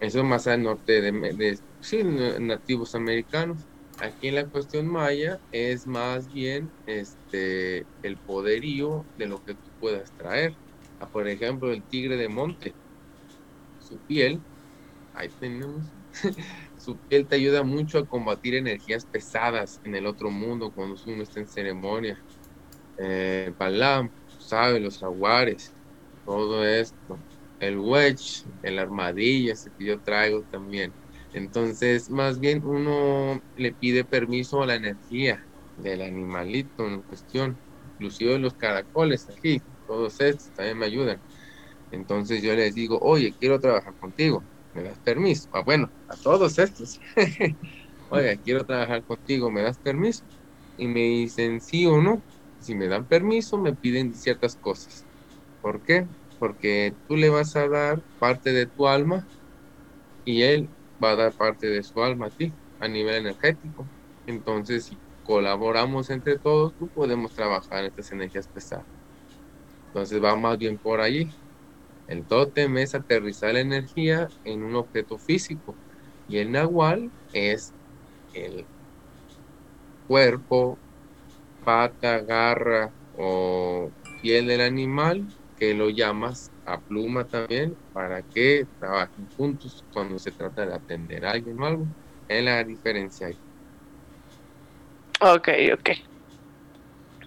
Eso 0.00 0.18
es 0.20 0.24
más 0.24 0.46
al 0.46 0.62
norte 0.62 1.00
de, 1.00 1.58
sí, 1.80 2.04
na- 2.04 2.38
nativos 2.38 2.94
americanos. 2.94 3.68
Aquí 4.00 4.28
en 4.28 4.34
la 4.36 4.48
cuestión 4.48 4.86
maya 4.88 5.40
es 5.50 5.86
más 5.86 6.28
bien 6.28 6.72
este 6.86 7.86
el 8.02 8.18
poderío 8.20 9.08
de 9.16 9.26
lo 9.26 9.42
que 9.42 9.54
tú 9.54 9.70
puedas 9.78 10.12
traer. 10.16 10.58
Ah, 10.98 11.08
por 11.10 11.28
ejemplo, 11.28 11.72
el 11.72 11.86
tigre 11.86 12.16
de 12.16 12.28
monte. 12.28 12.76
Su 13.78 14.00
piel, 14.02 14.44
ahí 15.12 15.30
tenemos. 15.38 15.92
Su 16.76 17.00
piel 17.08 17.26
te 17.28 17.36
ayuda 17.36 17.62
mucho 17.64 17.98
a 17.98 18.06
combatir 18.06 18.54
energías 18.54 19.06
pesadas 19.06 19.80
en 19.84 19.94
el 19.96 20.06
otro 20.06 20.30
mundo 20.30 20.72
cuando 20.72 20.96
uno 21.06 21.22
está 21.22 21.40
en 21.40 21.48
ceremonia. 21.48 22.18
Eh, 22.98 23.54
Balam, 23.58 24.10
sabe, 24.26 24.80
los 24.80 24.98
jaguares, 24.98 25.76
todo 26.24 26.64
esto 26.66 27.24
el 27.58 27.78
wedge, 27.78 28.44
el 28.62 28.78
armadillo, 28.78 29.52
ese 29.52 29.70
que 29.76 29.86
yo 29.86 30.00
traigo 30.00 30.44
también. 30.50 30.94
Entonces, 31.34 32.10
más 32.10 32.38
bien 32.40 32.64
uno 32.64 33.40
le 33.56 33.74
pide 33.74 34.04
permiso 34.04 34.62
a 34.62 34.66
la 34.66 34.76
energía 34.76 35.44
del 35.76 36.02
animalito 36.02 36.86
en 36.86 37.02
cuestión, 37.02 37.60
inclusive 37.84 38.38
los 38.38 38.54
caracoles 38.54 39.28
aquí, 39.28 39.60
todos 39.86 40.20
estos 40.20 40.52
también 40.54 40.78
me 40.78 40.86
ayudan. 40.86 41.24
Entonces 41.90 42.42
yo 42.42 42.54
les 42.54 42.74
digo, 42.74 42.98
oye, 43.00 43.34
quiero 43.38 43.60
trabajar 43.60 43.94
contigo, 43.98 44.46
¿me 44.72 44.82
das 44.84 45.00
permiso? 45.00 45.48
Ah, 45.52 45.62
bueno, 45.64 45.92
a 46.08 46.16
todos 46.16 46.58
estos. 46.58 47.00
oye, 48.08 48.40
quiero 48.42 48.64
trabajar 48.66 49.04
contigo, 49.04 49.50
¿me 49.50 49.62
das 49.62 49.78
permiso? 49.78 50.26
Y 50.76 50.88
me 50.88 51.00
dicen 51.00 51.60
sí 51.60 51.86
o 51.86 52.00
no. 52.02 52.24
Si 52.58 52.74
me 52.76 52.88
dan 52.88 53.06
permiso, 53.08 53.58
me 53.58 53.76
piden 53.76 54.14
ciertas 54.14 54.56
cosas. 54.56 55.08
¿Por 55.60 55.82
qué? 55.82 56.08
Porque 56.38 56.96
tú 57.08 57.16
le 57.16 57.30
vas 57.30 57.56
a 57.56 57.68
dar 57.68 58.02
parte 58.18 58.52
de 58.52 58.66
tu 58.66 58.86
alma 58.88 59.28
y 60.24 60.42
él 60.42 60.74
va 61.02 61.12
a 61.12 61.16
dar 61.16 61.34
parte 61.34 61.66
de 61.68 61.82
su 61.82 62.02
alma 62.02 62.26
a 62.26 62.30
ti 62.30 62.56
a 62.78 62.88
nivel 62.88 63.16
energético. 63.16 63.90
Entonces, 64.26 64.86
si 64.86 65.00
colaboramos 65.22 66.10
entre 66.10 66.38
todos, 66.38 66.74
pues 66.78 66.90
podemos 66.92 67.34
trabajar 67.34 67.84
estas 67.84 68.12
energías 68.12 68.48
pesadas. 68.48 68.86
Entonces 69.92 70.22
va 70.22 70.36
más 70.36 70.58
bien 70.58 70.78
por 70.78 71.00
allí. 71.00 71.34
El 72.06 72.26
tótem 72.26 72.76
es 72.78 72.94
aterrizar 72.94 73.54
la 73.54 73.60
energía 73.60 74.32
en 74.44 74.62
un 74.64 74.76
objeto 74.76 75.18
físico 75.18 75.78
y 76.26 76.38
el 76.38 76.52
nahual 76.52 77.12
es 77.32 77.74
el 78.32 78.68
cuerpo, 80.06 80.80
pata, 81.64 82.20
garra 82.20 82.94
o 83.12 83.92
piel 84.20 84.46
del 84.48 84.60
animal 84.62 85.28
que 85.56 85.74
lo 85.74 85.90
llamas 85.90 86.52
a 86.64 86.80
pluma 86.80 87.26
también 87.26 87.78
para 87.92 88.22
que 88.22 88.66
trabajen 88.78 89.30
juntos 89.36 89.84
cuando 89.92 90.18
se 90.18 90.32
trata 90.32 90.66
de 90.66 90.74
atender 90.74 91.24
a 91.24 91.32
alguien 91.32 91.60
o 91.60 91.66
algo. 91.66 91.86
Es 92.28 92.44
la 92.44 92.64
diferencia 92.64 93.28
ahí. 93.28 93.40
Ok, 95.20 95.48
ok. 95.72 95.90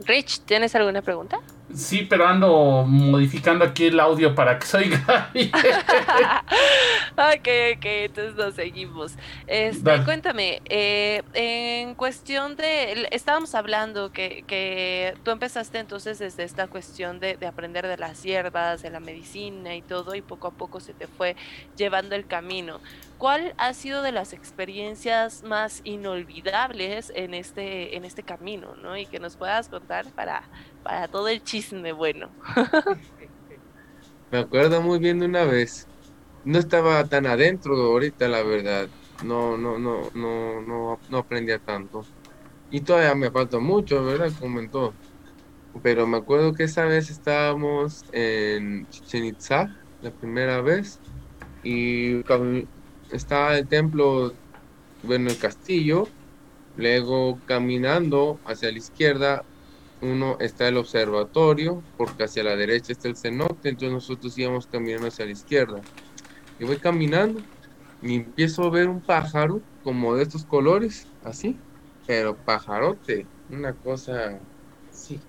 Rich, 0.05 0.45
¿tienes 0.45 0.75
alguna 0.75 1.01
pregunta? 1.01 1.37
Sí, 1.73 2.07
pero 2.09 2.25
ando 2.25 2.85
modificando 2.87 3.65
aquí 3.65 3.87
el 3.87 3.99
audio 3.99 4.33
para 4.33 4.57
que 4.57 4.65
se 4.65 4.77
oiga 4.77 5.29
bien. 5.33 5.51
ok, 5.51 7.47
ok, 7.75 7.85
entonces 7.85 8.35
nos 8.35 8.55
seguimos. 8.55 9.15
Este, 9.47 9.83
Dale. 9.83 10.05
cuéntame, 10.05 10.61
eh, 10.65 11.23
en 11.33 11.93
cuestión 11.95 12.55
de, 12.55 13.09
estábamos 13.11 13.53
hablando 13.53 14.13
que, 14.13 14.45
que 14.47 15.13
tú 15.23 15.31
empezaste 15.31 15.79
entonces 15.79 16.19
desde 16.19 16.43
esta 16.43 16.67
cuestión 16.67 17.19
de, 17.19 17.35
de 17.35 17.47
aprender 17.47 17.85
de 17.85 17.97
las 17.97 18.23
hierbas, 18.23 18.81
de 18.81 18.89
la 18.89 19.01
medicina 19.01 19.75
y 19.75 19.81
todo, 19.81 20.15
y 20.15 20.21
poco 20.21 20.47
a 20.47 20.51
poco 20.51 20.79
se 20.79 20.93
te 20.93 21.07
fue 21.07 21.35
llevando 21.75 22.15
el 22.15 22.25
camino. 22.27 22.79
¿Cuál 23.17 23.55
ha 23.57 23.73
sido 23.73 24.03
de 24.03 24.11
las 24.11 24.33
experiencias 24.33 25.43
más 25.43 25.81
inolvidables 25.83 27.11
en 27.15 27.33
este, 27.33 27.97
en 27.97 28.05
este 28.05 28.21
camino, 28.21 28.75
¿no? 28.75 28.95
Y 28.95 29.07
que 29.07 29.19
nos 29.19 29.35
puedas 29.35 29.69
contar 29.69 30.05
para, 30.13 30.43
para 30.83 31.07
todo 31.07 31.27
el 31.27 31.43
chisme 31.43 31.93
bueno. 31.93 32.29
Me 34.31 34.39
acuerdo 34.39 34.81
muy 34.81 34.99
bien 34.99 35.19
de 35.19 35.25
una 35.25 35.45
vez. 35.45 35.87
No 36.45 36.59
estaba 36.59 37.03
tan 37.05 37.25
adentro 37.25 37.75
ahorita, 37.75 38.27
la 38.27 38.43
verdad. 38.43 38.87
No, 39.23 39.57
no, 39.57 39.79
no, 39.79 40.11
no, 40.13 40.61
no, 40.61 40.99
no 41.09 41.17
aprendía 41.17 41.57
tanto. 41.59 42.05
Y 42.69 42.81
todavía 42.81 43.15
me 43.15 43.31
falta 43.31 43.59
mucho, 43.59 44.03
¿verdad? 44.03 44.31
Como 44.39 44.59
en 44.59 44.69
todo. 44.69 44.93
Pero 45.81 46.05
me 46.05 46.17
acuerdo 46.17 46.53
que 46.53 46.63
esa 46.63 46.85
vez 46.85 47.09
estábamos 47.09 48.05
en 48.11 48.87
Chichen 48.89 49.25
Itza, 49.25 49.75
la 50.01 50.11
primera 50.11 50.61
vez, 50.61 50.99
y 51.63 52.21
estaba 53.11 53.57
el 53.57 53.67
templo, 53.67 54.33
bueno, 55.03 55.29
el 55.29 55.37
castillo, 55.37 56.07
Luego 56.77 57.39
caminando 57.47 58.39
hacia 58.45 58.71
la 58.71 58.77
izquierda, 58.77 59.43
uno 59.99 60.37
está 60.39 60.67
el 60.67 60.77
observatorio, 60.77 61.81
porque 61.97 62.25
hacia 62.25 62.43
la 62.43 62.55
derecha 62.55 62.91
está 62.91 63.07
el 63.07 63.17
cenote, 63.17 63.69
entonces 63.69 63.91
nosotros 63.91 64.37
íbamos 64.37 64.67
caminando 64.67 65.07
hacia 65.07 65.25
la 65.25 65.31
izquierda. 65.31 65.81
Y 66.59 66.65
voy 66.65 66.77
caminando 66.77 67.41
y 68.03 68.15
empiezo 68.15 68.63
a 68.63 68.69
ver 68.69 68.87
un 68.87 69.01
pájaro 69.01 69.59
como 69.83 70.15
de 70.15 70.23
estos 70.23 70.45
colores, 70.45 71.07
así, 71.23 71.57
pero 72.05 72.35
pajarote, 72.35 73.25
una 73.49 73.73
cosa 73.73 74.39
así. 74.91 75.19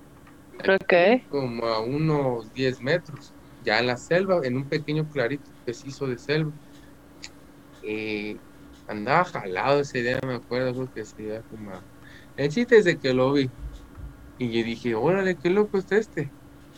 Ok. 0.58 1.28
Como 1.30 1.64
a 1.64 1.80
unos 1.80 2.52
10 2.52 2.82
metros, 2.82 3.32
ya 3.64 3.78
en 3.78 3.86
la 3.86 3.96
selva, 3.96 4.40
en 4.44 4.56
un 4.56 4.64
pequeño 4.64 5.08
clarito 5.08 5.50
que 5.64 5.72
se 5.72 5.88
hizo 5.88 6.06
de 6.06 6.18
selva. 6.18 6.52
Y 7.89 8.39
andaba 8.86 9.24
jalado 9.24 9.80
ese 9.80 10.03
día, 10.03 10.18
me 10.26 10.34
acuerdo, 10.34 10.74
creo 10.74 10.91
que 10.91 11.05
se 11.07 11.22
iba 11.22 11.43
como... 11.45 11.72
El 12.36 12.51
chiste 12.51 12.76
es 12.76 12.84
de 12.84 12.99
que 12.99 13.14
lo 13.14 13.32
vi. 13.32 13.51
Y 14.36 14.53
yo 14.53 14.64
dije, 14.64 14.95
órale, 14.95 15.36
qué 15.36 15.49
loco 15.51 15.78
está 15.78 15.97
este. 15.97 16.32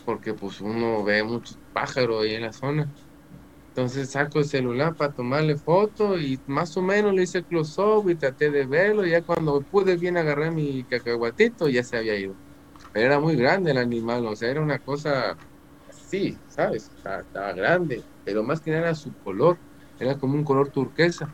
Porque 0.05 0.33
pues 0.33 0.61
uno 0.61 1.03
ve 1.03 1.23
muchos 1.23 1.59
pájaros 1.73 2.23
ahí 2.23 2.35
en 2.35 2.43
la 2.43 2.53
zona. 2.53 2.89
Entonces 3.67 4.11
saco 4.11 4.39
el 4.39 4.45
celular 4.45 4.95
para 4.95 5.13
tomarle 5.13 5.57
foto 5.57 6.19
y 6.19 6.41
más 6.45 6.75
o 6.77 6.81
menos 6.81 7.13
le 7.13 7.23
hice 7.23 7.43
close-up 7.43 8.09
y 8.09 8.15
traté 8.15 8.49
de 8.49 8.65
verlo. 8.65 9.05
Y 9.05 9.11
ya 9.11 9.21
cuando 9.21 9.61
pude 9.63 9.97
bien 9.97 10.17
agarrar 10.17 10.53
mi 10.53 10.85
cacahuatito, 10.85 11.69
ya 11.69 11.83
se 11.83 11.97
había 11.97 12.17
ido. 12.17 12.37
Pero 12.93 13.07
era 13.07 13.19
muy 13.19 13.35
grande 13.35 13.71
el 13.71 13.77
animal, 13.77 14.25
o 14.25 14.35
sea, 14.35 14.49
era 14.49 14.61
una 14.61 14.79
cosa 14.79 15.37
así, 15.89 16.41
¿sabes? 16.47 16.91
Estaba, 16.95 17.53
grande, 17.53 18.03
pero 18.23 18.43
más 18.43 18.61
que 18.61 18.71
nada 18.71 18.95
su 18.95 19.13
color. 19.23 19.59
Era 20.01 20.17
como 20.19 20.35
un 20.35 20.43
color 20.43 20.69
turquesa. 20.71 21.33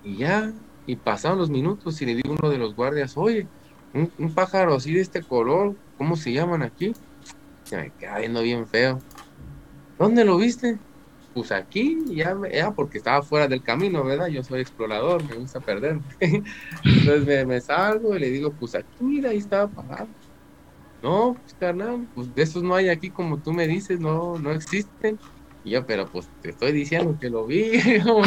Y 0.00 0.18
ya, 0.18 0.52
y 0.84 0.96
pasaron 0.96 1.38
los 1.38 1.50
minutos 1.50 2.00
y 2.02 2.06
le 2.06 2.14
digo 2.16 2.30
a 2.32 2.36
uno 2.40 2.50
de 2.50 2.58
los 2.58 2.74
guardias, 2.74 3.16
oye, 3.16 3.50
un, 3.92 4.12
un 4.16 4.34
pájaro 4.34 4.74
así 4.74 4.92
de 4.94 5.00
este 5.00 5.24
color, 5.24 5.76
¿cómo 5.96 6.16
se 6.16 6.32
llaman 6.32 6.62
aquí? 6.62 6.92
Se 7.64 7.76
me 7.78 7.92
queda 7.94 8.18
viendo 8.20 8.42
bien 8.42 8.66
feo. 8.68 9.04
¿Dónde 9.98 10.24
lo 10.24 10.38
viste? 10.38 10.80
Pues 11.32 11.52
aquí, 11.52 12.04
ya, 12.16 12.36
ya 12.52 12.72
porque 12.72 12.98
estaba 12.98 13.22
fuera 13.22 13.48
del 13.48 13.62
camino, 13.62 14.04
¿verdad? 14.04 14.28
Yo 14.28 14.42
soy 14.44 14.60
explorador, 14.62 15.24
me 15.24 15.36
gusta 15.36 15.60
perder. 15.62 16.00
Entonces 16.20 17.26
me, 17.26 17.46
me 17.46 17.60
salgo 17.60 18.16
y 18.16 18.20
le 18.20 18.30
digo, 18.30 18.56
pues 18.56 18.74
aquí, 18.74 18.96
mira, 19.04 19.30
ahí 19.30 19.38
estaba 19.38 19.70
parado. 19.72 20.14
No, 21.02 21.40
pues 21.42 21.54
carnal, 21.54 22.08
pues 22.14 22.32
de 22.34 22.42
esos 22.42 22.62
no 22.62 22.74
hay 22.76 22.88
aquí 22.88 23.12
como 23.12 23.40
tú 23.42 23.52
me 23.52 23.66
dices, 23.68 24.00
no, 24.00 24.38
no 24.38 24.52
existen. 24.52 25.20
Y 25.64 25.70
yo, 25.70 25.86
pero 25.86 26.06
pues 26.06 26.28
te 26.40 26.50
estoy 26.50 26.72
diciendo 26.72 27.16
que 27.20 27.30
lo 27.30 27.46
vi. 27.46 27.80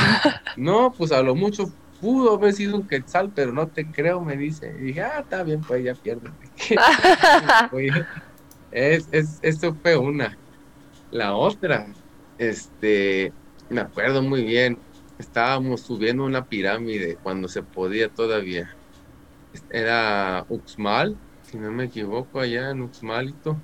no, 0.58 0.94
pues 0.98 1.12
a 1.12 1.22
lo 1.22 1.36
mucho 1.36 1.72
pudo 2.00 2.36
haber 2.36 2.54
sido 2.54 2.76
un 2.76 2.88
quetzal, 2.88 3.32
pero 3.34 3.52
no 3.52 3.68
te 3.68 3.90
creo, 3.90 4.22
me 4.22 4.38
dice. 4.38 4.76
Y 4.80 4.84
dije, 4.84 5.02
ah, 5.02 5.20
está 5.20 5.44
bien, 5.44 5.62
pues 5.62 5.84
ya 5.84 5.96
pierde. 5.96 6.30
Es, 8.72 9.08
es, 9.14 9.40
esto 9.42 9.74
fue 9.82 9.96
una. 9.96 10.38
La 11.10 11.34
otra, 11.34 11.88
este, 12.38 13.32
me 13.70 13.80
acuerdo 13.80 14.22
muy 14.22 14.44
bien, 14.44 14.78
estábamos 15.18 15.80
subiendo 15.80 16.26
una 16.26 16.44
pirámide 16.44 17.18
cuando 17.24 17.48
se 17.48 17.64
podía 17.64 18.10
todavía. 18.10 18.76
Era 19.70 20.46
Uxmal, 20.50 21.16
si 21.44 21.58
no 21.58 21.72
me 21.72 21.86
equivoco, 21.86 22.42
allá 22.42 22.72
en 22.72 22.82
Uxmalito. 22.82 23.58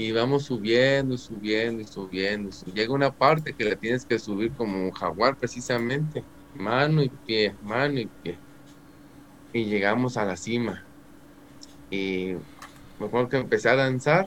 Y 0.00 0.12
vamos 0.12 0.44
subiendo, 0.44 1.14
y 1.14 1.18
subiendo 1.18 1.82
y 1.82 1.86
subiendo. 1.86 2.50
Llega 2.72 2.94
una 2.94 3.10
parte 3.10 3.52
que 3.52 3.64
la 3.64 3.74
tienes 3.74 4.06
que 4.06 4.20
subir 4.20 4.54
como 4.54 4.80
un 4.80 4.92
jaguar 4.92 5.36
precisamente. 5.36 6.24
Mano 6.52 7.02
y 7.02 7.08
pie, 7.08 7.56
mano 7.60 7.98
y 7.98 8.06
pie. 8.22 8.40
Y 9.52 9.64
llegamos 9.64 10.16
a 10.16 10.24
la 10.24 10.36
cima. 10.36 10.86
Y 11.90 12.34
me 12.98 13.06
acuerdo 13.06 13.28
que 13.28 13.36
empecé 13.38 13.70
a 13.70 13.74
danzar. 13.74 14.26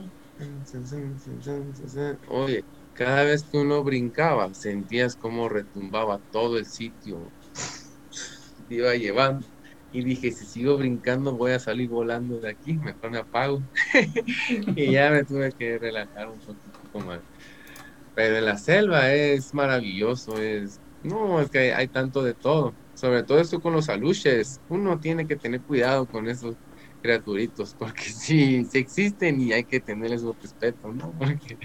Oye, 2.28 2.66
cada 2.92 3.24
vez 3.24 3.48
que 3.50 3.56
uno 3.56 3.82
brincaba, 3.82 4.52
sentías 4.52 5.16
como 5.16 5.48
retumbaba 5.48 6.20
todo 6.30 6.58
el 6.58 6.66
sitio. 6.66 7.32
Te 8.68 8.74
iba 8.74 8.94
llevando. 8.94 9.46
Y 9.92 10.02
dije, 10.04 10.32
si 10.32 10.46
sigo 10.46 10.76
brincando 10.78 11.36
voy 11.36 11.52
a 11.52 11.58
salir 11.60 11.88
volando 11.88 12.40
de 12.40 12.50
aquí, 12.50 12.78
mejor 12.78 13.10
me 13.10 13.18
apago. 13.18 13.62
y 14.76 14.92
ya 14.92 15.10
me 15.10 15.24
tuve 15.24 15.52
que 15.52 15.78
relajar 15.78 16.28
un 16.30 16.40
poquito 16.40 17.00
más. 17.00 17.22
Pero 18.14 18.36
en 18.38 18.44
la 18.44 18.56
selva 18.58 19.12
es 19.12 19.54
maravilloso, 19.54 20.38
es... 20.38 20.80
No, 21.02 21.40
es 21.40 21.50
que 21.50 21.74
hay, 21.74 21.88
tanto 21.88 22.22
de 22.22 22.34
todo. 22.34 22.76
Sobre 22.94 23.24
todo 23.24 23.40
esto 23.40 23.60
con 23.60 23.72
los 23.72 23.88
aluches. 23.88 24.60
Uno 24.68 25.00
tiene 25.00 25.26
que 25.26 25.36
tener 25.36 25.62
cuidado 25.64 26.06
con 26.08 26.28
esos 26.28 26.56
criaturitos, 27.00 27.74
porque 27.74 28.04
sí, 28.04 28.64
sí 28.64 28.78
existen 28.78 29.40
y 29.40 29.52
hay 29.52 29.64
que 29.64 29.80
tenerles 29.80 30.20
su 30.22 30.32
respeto, 30.40 30.92
¿no? 30.92 31.14
Porque 31.18 31.58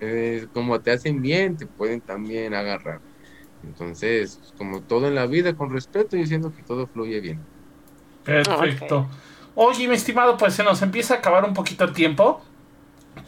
eh, 0.00 0.46
como 0.52 0.80
te 0.82 0.92
hacen 0.92 1.20
bien, 1.22 1.56
te 1.56 1.66
pueden 1.66 2.02
también 2.02 2.54
agarrar. 2.54 3.02
Entonces, 3.62 4.52
como 4.56 4.84
todo 4.84 5.08
en 5.08 5.14
la 5.16 5.26
vida, 5.26 5.56
con 5.56 5.72
respeto, 5.72 6.16
yo 6.16 6.26
siento 6.26 6.52
que 6.52 6.62
todo 6.64 6.88
fluye 6.88 7.20
bien. 7.20 7.48
Perfecto. 8.26 9.08
Oye, 9.54 9.88
mi 9.88 9.94
estimado, 9.94 10.36
pues 10.36 10.54
se 10.54 10.62
nos 10.62 10.82
empieza 10.82 11.14
a 11.14 11.16
acabar 11.18 11.44
un 11.44 11.54
poquito 11.54 11.84
el 11.84 11.92
tiempo. 11.92 12.42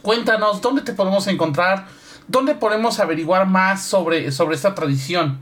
Cuéntanos, 0.01 0.61
¿dónde 0.61 0.83
te 0.83 0.93
podemos 0.93 1.25
encontrar? 1.27 1.87
¿Dónde 2.27 2.53
podemos 2.53 2.99
averiguar 2.99 3.47
más 3.47 3.83
sobre, 3.83 4.31
sobre 4.31 4.55
esta 4.55 4.75
tradición? 4.75 5.39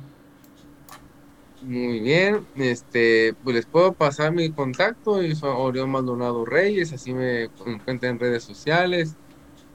Muy 1.61 1.99
bien, 1.99 2.47
este, 2.55 3.33
pues 3.43 3.55
les 3.55 3.65
puedo 3.65 3.91
pasar 3.91 4.31
mi 4.31 4.51
contacto, 4.51 5.21
yo 5.21 5.35
soy 5.35 5.51
Orión 5.53 5.89
Maldonado 5.89 6.45
Reyes, 6.45 6.93
así 6.93 7.13
me 7.13 7.49
encuentran 7.65 8.13
en 8.13 8.19
redes 8.19 8.43
sociales. 8.43 9.17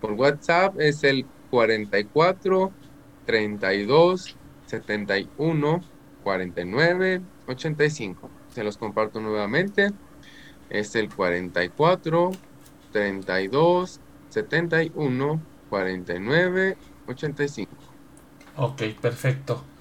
Por 0.00 0.12
WhatsApp 0.12 0.80
es 0.80 1.04
el 1.04 1.26
44 1.50 2.72
32 3.26 4.36
71 4.66 5.80
49 6.22 7.22
85. 7.46 8.30
Se 8.52 8.64
los 8.64 8.78
comparto 8.78 9.20
nuevamente. 9.20 9.90
Es 10.68 10.94
el 10.96 11.12
44 11.14 12.40
32 12.90 14.02
71 14.28 15.46
49 15.68 16.78
85. 17.06 17.96
Ok, 18.56 18.82
perfecto. 19.00 19.72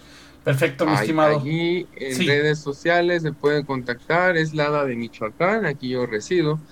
Perfecto, 0.43 0.85
mi 0.85 0.95
estimado. 0.95 1.47
Allí 1.47 1.87
en 1.91 2.17
Sí. 2.17 2.25
redes 2.25 2.61
sociales 2.61 3.21
se 3.21 3.33
pueden 3.33 3.65
contactar, 3.65 4.35
es 4.37 4.53
Lada 4.53 4.83
de 4.85 4.95
Michoacán, 4.95 5.65
aquí 5.67 5.89
yo 5.89 6.07
resido, 6.07 6.63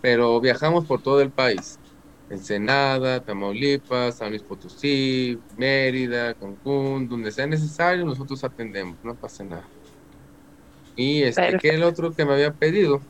pero 0.00 0.40
viajamos 0.40 0.86
por 0.86 1.02
todo 1.02 1.20
el 1.20 1.32
país. 1.32 1.80
Ensenada, 2.28 3.24
Tamaulipas, 3.24 4.18
San 4.18 4.30
Luis 4.30 4.44
Potosí, 4.44 5.44
Mérida, 5.50 6.34
Cancún, 6.36 7.08
donde 7.08 7.32
sea 7.32 7.46
necesario, 7.48 8.04
nosotros 8.04 8.44
atendemos, 8.44 8.98
no 9.02 9.16
pasa 9.16 9.44
nada. 9.44 9.70
Y 10.96 11.22
este, 11.22 11.58
que 11.58 11.68
el 11.70 11.82
otro 11.82 12.12
que 12.14 12.24
me 12.24 12.32
había 12.34 12.52
pedido, 12.52 13.02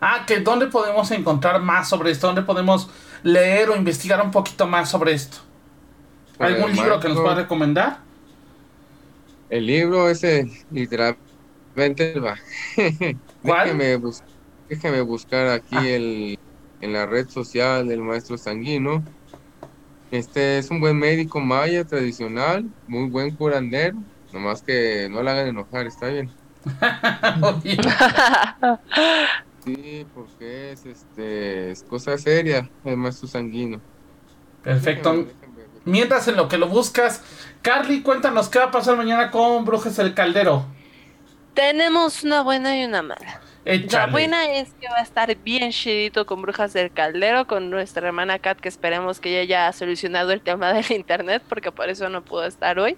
Ah, 0.00 0.24
que 0.26 0.38
¿dónde 0.40 0.66
podemos 0.68 1.10
encontrar 1.10 1.60
más 1.60 1.88
sobre 1.88 2.10
esto? 2.12 2.26
¿Dónde 2.28 2.42
podemos 2.42 2.88
leer 3.24 3.70
o 3.70 3.76
investigar 3.76 4.22
un 4.24 4.30
poquito 4.30 4.66
más 4.66 4.90
sobre 4.90 5.12
esto? 5.12 5.38
¿Algún 6.38 6.72
libro 6.72 7.00
que 7.00 7.08
nos 7.08 7.18
pueda 7.18 7.34
recomendar? 7.34 7.98
el 9.50 9.66
libro 9.66 10.08
ese 10.10 10.46
literalmente 10.70 12.20
va. 12.20 12.38
¿Cuál? 13.42 13.64
Déjeme, 13.78 13.96
bus- 13.96 14.22
déjeme 14.68 15.00
buscar 15.00 15.48
aquí 15.48 15.74
Ah. 15.76 15.88
el, 15.88 16.38
en 16.80 16.92
la 16.92 17.06
red 17.06 17.28
social 17.28 17.88
del 17.88 18.02
maestro 18.02 18.36
Sanguino. 18.38 19.02
Este 20.10 20.58
es 20.58 20.70
un 20.70 20.80
buen 20.80 20.96
médico 20.98 21.40
maya 21.40 21.84
tradicional, 21.84 22.66
muy 22.86 23.08
buen 23.10 23.34
curandero, 23.34 23.96
nomás 24.32 24.62
que 24.62 25.08
no 25.10 25.22
le 25.22 25.30
hagan 25.30 25.48
enojar, 25.48 25.86
está 25.86 26.08
bien. 26.08 26.30
Sí, 29.64 30.06
porque 30.14 30.72
es 30.72 30.86
este 30.86 31.70
es 31.72 31.82
cosa 31.82 32.16
seria 32.16 32.70
el 32.84 32.96
maestro 32.96 33.28
Sanguino. 33.28 33.80
Perfecto. 34.62 35.12
Déjame- 35.12 35.26
déjame 35.26 35.56
ver. 35.56 35.68
Mientras 35.84 36.28
en 36.28 36.36
lo 36.36 36.48
que 36.48 36.58
lo 36.58 36.68
buscas, 36.68 37.22
Carly, 37.62 38.02
cuéntanos 38.02 38.48
qué 38.48 38.58
va 38.60 38.66
a 38.66 38.70
pasar 38.70 38.96
mañana 38.96 39.30
con 39.30 39.64
Brujas 39.64 39.96
del 39.96 40.14
Caldero. 40.14 40.64
Tenemos 41.54 42.22
una 42.24 42.42
buena 42.42 42.78
y 42.78 42.84
una 42.84 43.02
mala. 43.02 43.40
La 43.68 43.74
Échale. 43.74 44.12
buena 44.12 44.50
es 44.50 44.72
que 44.80 44.88
va 44.88 44.96
a 44.96 45.02
estar 45.02 45.36
bien 45.36 45.72
chidito 45.72 46.24
con 46.24 46.40
Brujas 46.40 46.72
del 46.72 46.90
Caldero, 46.90 47.46
con 47.46 47.68
nuestra 47.68 48.06
hermana 48.08 48.38
Kat, 48.38 48.58
que 48.58 48.68
esperemos 48.70 49.20
que 49.20 49.42
ella 49.42 49.66
haya 49.66 49.72
solucionado 49.74 50.32
el 50.32 50.40
tema 50.40 50.72
del 50.72 50.90
internet, 50.90 51.42
porque 51.46 51.70
por 51.70 51.90
eso 51.90 52.08
no 52.08 52.24
pudo 52.24 52.46
estar 52.46 52.78
hoy. 52.78 52.96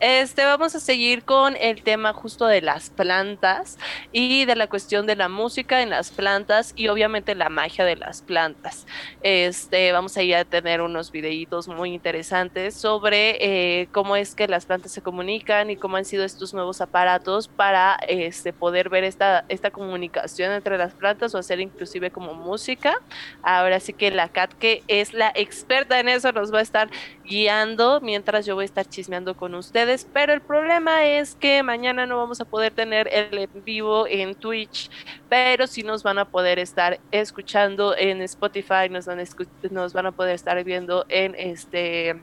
Este, 0.00 0.44
vamos 0.44 0.74
a 0.74 0.80
seguir 0.80 1.22
con 1.22 1.54
el 1.54 1.84
tema 1.84 2.12
justo 2.14 2.48
de 2.48 2.62
las 2.62 2.90
plantas 2.90 3.78
y 4.10 4.44
de 4.44 4.56
la 4.56 4.66
cuestión 4.66 5.06
de 5.06 5.14
la 5.14 5.28
música 5.28 5.82
en 5.82 5.90
las 5.90 6.10
plantas 6.10 6.72
y 6.74 6.88
obviamente 6.88 7.36
la 7.36 7.48
magia 7.48 7.84
de 7.84 7.94
las 7.94 8.22
plantas. 8.22 8.88
Este, 9.22 9.92
vamos 9.92 10.16
a 10.16 10.24
ir 10.24 10.34
a 10.34 10.44
tener 10.44 10.80
unos 10.80 11.12
videitos 11.12 11.68
muy 11.68 11.94
interesantes 11.94 12.74
sobre 12.74 13.36
eh, 13.40 13.88
cómo 13.92 14.16
es 14.16 14.34
que 14.34 14.48
las 14.48 14.66
plantas 14.66 14.90
se 14.90 15.00
comunican 15.00 15.70
y 15.70 15.76
cómo 15.76 15.96
han 15.96 16.04
sido 16.04 16.24
estos 16.24 16.54
nuevos 16.54 16.80
aparatos 16.80 17.46
para 17.46 18.00
este, 18.08 18.52
poder 18.52 18.88
ver 18.88 19.04
esta, 19.04 19.44
esta 19.48 19.70
comunicación 19.70 20.07
comunicación 20.08 20.52
entre 20.52 20.78
las 20.78 20.94
plantas 20.94 21.34
o 21.34 21.38
hacer 21.38 21.60
inclusive 21.60 22.10
como 22.10 22.34
música. 22.34 22.94
Ahora 23.42 23.80
sí 23.80 23.92
que 23.92 24.10
la 24.10 24.28
Cat, 24.28 24.52
que 24.54 24.82
es 24.88 25.12
la 25.12 25.32
experta 25.34 26.00
en 26.00 26.08
eso, 26.08 26.32
nos 26.32 26.52
va 26.52 26.58
a 26.58 26.62
estar 26.62 26.88
guiando 27.24 28.00
mientras 28.00 28.46
yo 28.46 28.54
voy 28.54 28.62
a 28.62 28.66
estar 28.66 28.86
chismeando 28.86 29.36
con 29.36 29.54
ustedes. 29.54 30.06
Pero 30.12 30.32
el 30.32 30.40
problema 30.40 31.04
es 31.04 31.34
que 31.34 31.62
mañana 31.62 32.06
no 32.06 32.16
vamos 32.16 32.40
a 32.40 32.44
poder 32.44 32.72
tener 32.72 33.08
el 33.12 33.38
en 33.38 33.64
vivo 33.64 34.06
en 34.06 34.34
Twitch, 34.34 34.90
pero 35.28 35.66
sí 35.66 35.82
nos 35.82 36.02
van 36.02 36.18
a 36.18 36.24
poder 36.24 36.58
estar 36.58 36.98
escuchando 37.10 37.96
en 37.96 38.22
Spotify, 38.22 38.88
nos 38.90 39.06
van 39.06 39.20
a, 39.20 39.24
nos 39.70 39.92
van 39.92 40.06
a 40.06 40.12
poder 40.12 40.34
estar 40.34 40.62
viendo 40.64 41.04
en 41.08 41.34
este 41.34 42.16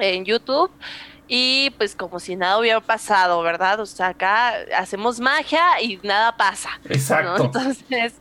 en 0.00 0.24
YouTube 0.24 0.70
y 1.26 1.70
pues 1.78 1.94
como 1.94 2.20
si 2.20 2.36
nada 2.36 2.58
hubiera 2.58 2.80
pasado, 2.80 3.40
¿verdad? 3.42 3.80
O 3.80 3.86
sea, 3.86 4.08
acá 4.08 4.52
hacemos 4.76 5.20
magia 5.20 5.80
y 5.80 5.98
nada 6.02 6.36
pasa. 6.36 6.70
Exacto. 6.84 7.44
Entonces, 7.44 8.14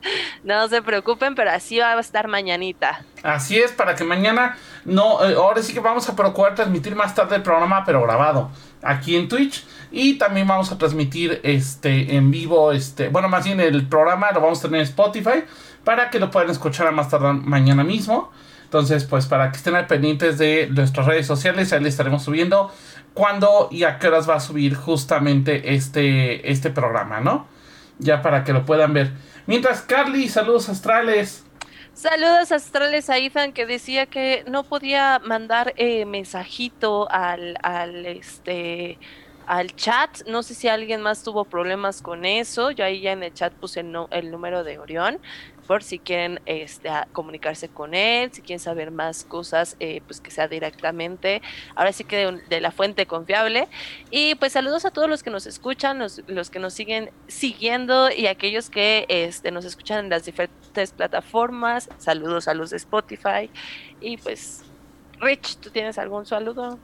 no 0.44 0.68
se 0.70 0.82
preocupen, 0.82 1.36
pero 1.36 1.52
así 1.52 1.80
va 1.80 1.94
a 1.94 2.00
estar 2.00 2.28
mañanita. 2.28 3.04
Así 3.22 3.58
es, 3.58 3.72
para 3.72 3.96
que 3.96 4.04
mañana 4.04 4.58
no, 4.86 5.24
eh, 5.26 5.36
ahora 5.36 5.62
sí 5.62 5.74
que 5.74 5.80
vamos 5.80 6.08
a 6.10 6.16
procurar 6.16 6.56
transmitir 6.56 6.96
más 6.96 7.14
tarde 7.14 7.36
el 7.36 7.44
programa, 7.44 7.84
pero 7.86 8.02
grabado 8.04 8.52
aquí 8.82 9.16
en 9.16 9.28
Twitch. 9.28 9.66
Y 9.92 10.18
también 10.18 10.48
vamos 10.48 10.72
a 10.72 10.78
transmitir 10.78 11.40
este 11.44 12.16
en 12.16 12.32
vivo, 12.32 12.72
este, 12.72 13.10
bueno, 13.10 13.30
más 13.30 13.46
bien 13.46 13.60
el 13.60 13.86
programa 13.88 14.32
lo 14.32 14.42
vamos 14.42 14.60
a 14.60 14.64
tener 14.64 14.82
en 14.82 14.88
Spotify 14.88 15.44
para 15.84 16.10
que 16.10 16.20
lo 16.20 16.32
puedan 16.32 16.50
escuchar 16.50 16.88
a 16.88 16.92
más 16.92 17.10
tarde 17.10 17.34
mañana 17.34 17.84
mismo. 17.84 18.32
Entonces, 18.74 19.04
pues 19.04 19.28
para 19.28 19.52
que 19.52 19.58
estén 19.58 19.76
al 19.76 19.86
pendientes 19.86 20.40
de 20.40 20.68
nuestras 20.72 21.06
redes 21.06 21.28
sociales, 21.28 21.72
ahí 21.72 21.80
les 21.80 21.94
estaremos 21.94 22.24
subiendo 22.24 22.72
cuándo 23.14 23.68
y 23.72 23.84
a 23.84 24.00
qué 24.00 24.08
horas 24.08 24.30
va 24.30 24.36
a 24.36 24.40
subir 24.40 24.76
justamente 24.76 25.74
este, 25.74 26.52
este 26.52 26.70
programa, 26.70 27.20
¿no? 27.20 27.48
Ya 28.00 28.22
para 28.22 28.44
que 28.44 28.54
lo 28.54 28.66
puedan 28.66 28.94
ver. 28.94 29.12
Mientras, 29.46 29.82
Carly, 29.82 30.30
saludos 30.30 30.70
astrales. 30.70 31.46
Saludos 31.94 32.52
astrales 32.52 33.10
a 33.10 33.18
Ethan 33.20 33.54
que 33.54 33.68
decía 33.68 34.08
que 34.08 34.44
no 34.48 34.64
podía 34.64 35.20
mandar 35.24 35.74
eh, 35.78 36.06
mensajito 36.06 37.08
al, 37.12 37.58
al 37.62 38.06
este 38.06 38.98
al 39.46 39.76
chat. 39.76 40.26
No 40.28 40.42
sé 40.42 40.56
si 40.56 40.68
alguien 40.68 41.02
más 41.02 41.24
tuvo 41.24 41.46
problemas 41.46 42.02
con 42.02 42.26
eso. 42.26 42.72
Yo 42.72 42.86
ahí 42.86 43.02
ya 43.02 43.12
en 43.12 43.24
el 43.24 43.34
chat 43.34 43.54
puse 43.54 43.82
el 43.82 44.32
número 44.32 44.64
de 44.64 44.80
Orión 44.80 45.20
por 45.68 45.84
si 45.84 46.00
quieren 46.00 46.40
este, 46.46 46.90
comunicarse 47.12 47.70
con 47.70 47.94
él, 47.94 48.32
si 48.32 48.42
quieren 48.42 48.60
saber 48.60 48.92
más 48.92 49.24
cosas, 49.24 49.76
eh, 49.80 50.02
pues 50.06 50.22
que 50.22 50.32
sea 50.32 50.48
directamente, 50.48 51.42
ahora 51.76 51.94
sí 51.94 52.04
que 52.04 52.40
de, 52.50 52.62
la 52.62 52.72
fuente 52.72 53.06
confiable. 53.06 53.68
Y 54.12 54.36
pues 54.36 54.54
saludos 54.54 54.86
a 54.86 54.92
todos 54.92 55.10
los 55.10 55.24
que 55.24 55.30
nos 55.30 55.46
escuchan, 55.46 56.00
los, 56.00 56.22
los 56.28 56.50
que 56.50 56.60
nos 56.60 56.74
siguen 56.74 57.12
siguiendo 57.28 58.12
y 58.12 58.28
aquellos 58.28 58.70
que 58.70 59.06
este, 59.10 59.52
nos 59.52 59.66
escuchan 59.66 60.06
en 60.06 60.10
las 60.10 60.26
diferentes 60.26 60.92
plataformas. 60.92 61.90
Saludos 61.98 62.48
a 62.48 62.54
los 62.54 62.70
de 62.70 62.78
Spotify. 62.78 63.50
Y 64.02 64.18
pues, 64.18 64.64
Rich, 65.20 65.58
¿tú 65.58 65.70
tienes 65.70 65.98
algún 65.98 66.26
saludo? 66.26 66.80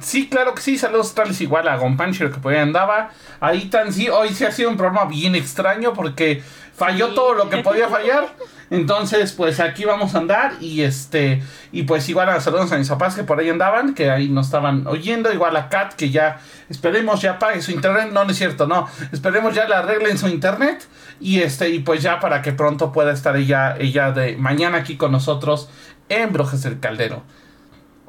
Sí, 0.00 0.28
claro 0.28 0.54
que 0.54 0.62
sí, 0.62 0.78
saludos 0.78 1.14
tales 1.14 1.40
igual 1.40 1.66
a 1.66 1.76
Gonpancho 1.76 2.30
que 2.30 2.38
por 2.38 2.52
ahí 2.52 2.60
andaba. 2.60 3.10
Ahí 3.40 3.66
tan 3.66 3.92
sí, 3.92 4.08
hoy 4.08 4.28
sí 4.30 4.44
ha 4.44 4.52
sido 4.52 4.70
un 4.70 4.76
programa 4.76 5.06
bien 5.06 5.34
extraño 5.34 5.92
porque 5.92 6.42
falló 6.74 7.08
todo 7.08 7.34
lo 7.34 7.50
que 7.50 7.58
podía 7.58 7.88
fallar. 7.90 8.28
Entonces, 8.70 9.32
pues 9.32 9.60
aquí 9.60 9.84
vamos 9.84 10.14
a 10.14 10.18
andar 10.18 10.52
y 10.60 10.82
este 10.82 11.42
y 11.72 11.82
pues 11.84 12.08
igual 12.08 12.28
a 12.28 12.40
saludos 12.40 12.70
a 12.70 12.78
mis 12.78 12.88
papás 12.88 13.14
que 13.14 13.24
por 13.24 13.40
ahí 13.40 13.48
andaban, 13.48 13.94
que 13.94 14.10
ahí 14.10 14.28
nos 14.28 14.46
estaban 14.46 14.86
oyendo, 14.86 15.32
igual 15.32 15.56
a 15.56 15.68
Kat 15.68 15.94
que 15.94 16.10
ya 16.10 16.38
esperemos 16.68 17.20
ya 17.22 17.38
pague 17.38 17.62
su 17.62 17.72
internet, 17.72 18.10
no, 18.12 18.24
no 18.24 18.30
es 18.30 18.36
cierto, 18.36 18.66
no, 18.66 18.86
esperemos 19.10 19.54
ya 19.54 19.66
le 19.66 19.74
arreglen 19.74 20.18
su 20.18 20.28
internet 20.28 20.86
y 21.18 21.40
este 21.40 21.70
y 21.70 21.78
pues 21.78 22.02
ya 22.02 22.20
para 22.20 22.42
que 22.42 22.52
pronto 22.52 22.92
pueda 22.92 23.12
estar 23.12 23.36
ella 23.36 23.74
ella 23.78 24.12
de 24.12 24.36
mañana 24.36 24.78
aquí 24.78 24.96
con 24.96 25.12
nosotros 25.12 25.70
en 26.10 26.32
Brujas 26.32 26.62
del 26.62 26.78
Caldero. 26.78 27.22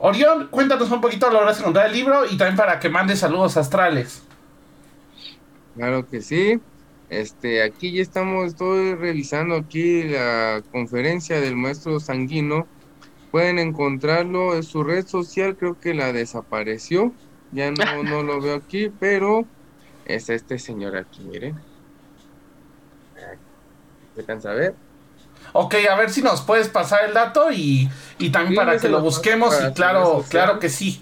Orión, 0.02 0.48
cuéntanos 0.48 0.90
un 0.92 1.02
poquito 1.02 1.30
de 1.30 1.38
encontrar 1.38 1.88
el 1.88 1.94
libro 1.94 2.26
y 2.26 2.38
también 2.38 2.56
para 2.56 2.80
que 2.80 2.88
mande 2.88 3.18
saludos 3.18 3.58
astrales. 3.58 4.24
Claro 5.76 6.08
que 6.08 6.22
sí. 6.22 6.62
Este, 7.10 7.64
aquí 7.64 7.92
ya 7.92 8.02
estamos, 8.02 8.48
estoy 8.48 8.96
revisando 8.96 9.56
aquí 9.56 10.04
la 10.04 10.64
conferencia 10.72 11.42
del 11.42 11.58
maestro 11.58 12.00
Sanguino. 12.00 12.66
Pueden 13.32 13.60
encontrarlo 13.60 14.56
en 14.56 14.64
su 14.64 14.84
red 14.84 15.06
social, 15.06 15.58
creo 15.58 15.78
que 15.78 15.94
la 15.94 16.14
desapareció. 16.14 17.12
Ya 17.52 17.70
no, 17.72 18.04
no 18.04 18.24
lo 18.24 18.40
veo 18.40 18.56
aquí, 18.56 18.90
pero 19.00 19.46
es 20.06 20.30
este 20.30 20.60
señor 20.60 20.96
aquí, 20.96 21.24
miren. 21.24 21.60
¿Se 24.16 24.48
a 24.48 24.54
ver? 24.54 24.76
Ok, 25.54 25.76
a 25.90 25.96
ver 25.96 26.10
si 26.10 26.22
nos 26.22 26.42
puedes 26.42 26.70
pasar 26.70 27.06
el 27.06 27.14
dato 27.14 27.52
y, 27.52 27.90
y 28.18 28.30
también 28.30 28.56
para 28.56 28.78
que 28.78 28.90
lo 28.90 29.02
busquemos 29.02 29.56
y 29.62 29.74
claro, 29.74 30.24
claro 30.30 30.60
que 30.60 30.70
sí 30.70 31.02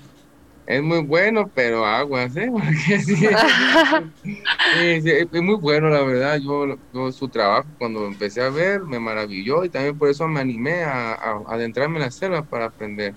es 0.68 0.84
muy 0.84 1.02
bueno, 1.02 1.50
pero 1.56 1.86
aguas, 1.86 2.36
¿eh? 2.36 2.50
Porque 2.52 3.00
sí, 5.02 5.10
es 5.10 5.42
muy 5.42 5.56
bueno, 5.56 5.90
la 5.90 6.04
verdad. 6.04 6.40
Yo, 6.40 6.78
su 7.14 7.30
trabajo, 7.30 7.68
cuando 7.80 8.06
empecé 8.06 8.42
a 8.42 8.50
ver, 8.50 8.82
me 8.82 9.00
maravilló 9.00 9.64
y 9.64 9.70
también 9.70 9.98
por 9.98 10.10
eso 10.10 10.28
me 10.28 10.42
animé 10.42 10.84
a, 10.84 11.42
adentrarme 11.48 11.96
en 11.96 12.04
la 12.04 12.12
selva 12.12 12.44
para 12.44 12.66
aprender. 12.66 13.14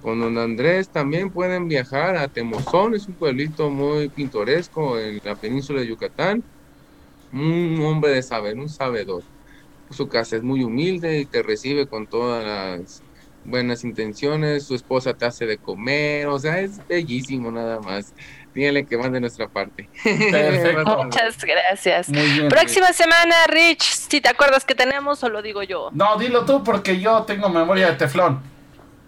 Con 0.00 0.20
don 0.20 0.38
Andrés 0.38 0.88
también 0.88 1.30
pueden 1.30 1.68
viajar 1.68 2.16
a 2.16 2.28
Temozón, 2.28 2.94
es 2.94 3.06
un 3.06 3.14
pueblito 3.14 3.68
muy 3.68 4.08
pintoresco 4.08 4.98
en 4.98 5.20
la 5.24 5.34
península 5.34 5.80
de 5.80 5.88
Yucatán. 5.88 6.42
Un 7.32 7.80
hombre 7.84 8.12
de 8.12 8.22
saber, 8.22 8.56
un 8.56 8.68
sabedor. 8.68 9.24
Su 9.90 10.08
casa 10.08 10.36
es 10.36 10.42
muy 10.42 10.62
humilde 10.62 11.20
y 11.20 11.26
te 11.26 11.42
recibe 11.42 11.86
con 11.86 12.06
todas 12.06 12.44
las 12.44 13.02
buenas 13.44 13.84
intenciones, 13.84 14.66
su 14.66 14.74
esposa 14.74 15.14
te 15.14 15.24
hace 15.24 15.46
de 15.46 15.58
comer, 15.58 16.26
o 16.26 16.38
sea, 16.38 16.60
es 16.60 16.86
bellísimo 16.86 17.50
nada 17.50 17.80
más. 17.80 18.14
Díganle 18.54 18.84
que 18.84 18.96
van 18.96 19.12
de 19.12 19.20
nuestra 19.20 19.48
parte. 19.48 19.88
Muchas 20.04 21.38
gracias. 21.44 22.08
Próxima 22.48 22.92
semana, 22.92 23.46
Rich, 23.46 23.82
si 23.82 24.20
te 24.20 24.28
acuerdas 24.28 24.64
que 24.64 24.74
tenemos 24.74 25.22
o 25.22 25.28
lo 25.28 25.40
digo 25.40 25.62
yo. 25.62 25.90
No, 25.92 26.16
dilo 26.16 26.44
tú 26.44 26.64
porque 26.64 26.98
yo 26.98 27.22
tengo 27.22 27.48
memoria 27.48 27.90
de 27.90 27.96
teflón. 27.96 28.42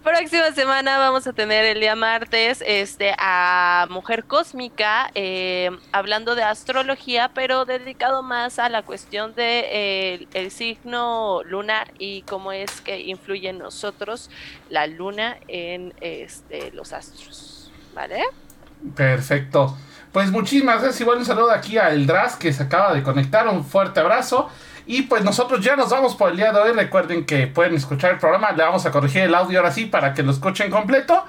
Próxima 0.03 0.51
semana 0.51 0.97
vamos 0.97 1.25
a 1.27 1.31
tener 1.31 1.63
el 1.63 1.79
día 1.79 1.95
martes 1.95 2.61
este, 2.67 3.15
a 3.17 3.87
Mujer 3.89 4.25
Cósmica, 4.25 5.09
eh, 5.15 5.71
hablando 5.93 6.35
de 6.35 6.43
astrología, 6.43 7.31
pero 7.33 7.63
dedicado 7.63 8.21
más 8.21 8.59
a 8.59 8.67
la 8.67 8.81
cuestión 8.81 9.33
de 9.33 9.63
eh, 9.71 10.27
el 10.33 10.51
signo 10.51 11.41
lunar 11.45 11.93
y 11.99 12.23
cómo 12.23 12.51
es 12.51 12.81
que 12.81 12.99
influye 12.99 13.47
en 13.47 13.59
nosotros 13.59 14.29
la 14.69 14.87
luna 14.87 15.37
en 15.47 15.93
este, 16.01 16.71
los 16.71 16.91
astros. 16.91 17.71
¿Vale? 17.95 18.23
Perfecto. 18.97 19.77
Pues 20.11 20.31
muchísimas 20.31 20.81
gracias. 20.81 20.99
Igual 20.99 21.19
un 21.19 21.25
saludo 21.25 21.51
aquí 21.51 21.77
a 21.77 21.91
Eldras 21.91 22.35
que 22.35 22.51
se 22.51 22.63
acaba 22.63 22.93
de 22.93 23.03
conectar. 23.03 23.47
Un 23.47 23.63
fuerte 23.63 24.01
abrazo. 24.01 24.49
Y 24.85 25.03
pues 25.03 25.23
nosotros 25.23 25.61
ya 25.61 25.75
nos 25.75 25.89
vamos 25.89 26.15
por 26.15 26.31
el 26.31 26.37
día 26.37 26.51
de 26.51 26.59
hoy. 26.59 26.73
Recuerden 26.73 27.25
que 27.25 27.47
pueden 27.47 27.75
escuchar 27.75 28.11
el 28.11 28.17
programa. 28.17 28.51
Le 28.51 28.63
vamos 28.63 28.85
a 28.85 28.91
corregir 28.91 29.21
el 29.21 29.35
audio 29.35 29.59
ahora 29.59 29.71
sí 29.71 29.85
para 29.85 30.13
que 30.13 30.23
lo 30.23 30.31
escuchen 30.31 30.69
completo. 30.69 31.23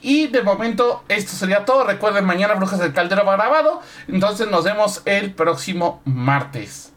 Y 0.00 0.28
de 0.28 0.42
momento 0.42 1.04
esto 1.08 1.32
sería 1.32 1.64
todo. 1.64 1.84
Recuerden, 1.84 2.24
mañana 2.24 2.54
Brujas 2.54 2.78
del 2.78 2.92
Caldero 2.92 3.24
va 3.24 3.36
grabado. 3.36 3.80
Entonces 4.06 4.48
nos 4.48 4.64
vemos 4.64 5.02
el 5.04 5.32
próximo 5.32 6.02
martes. 6.04 6.92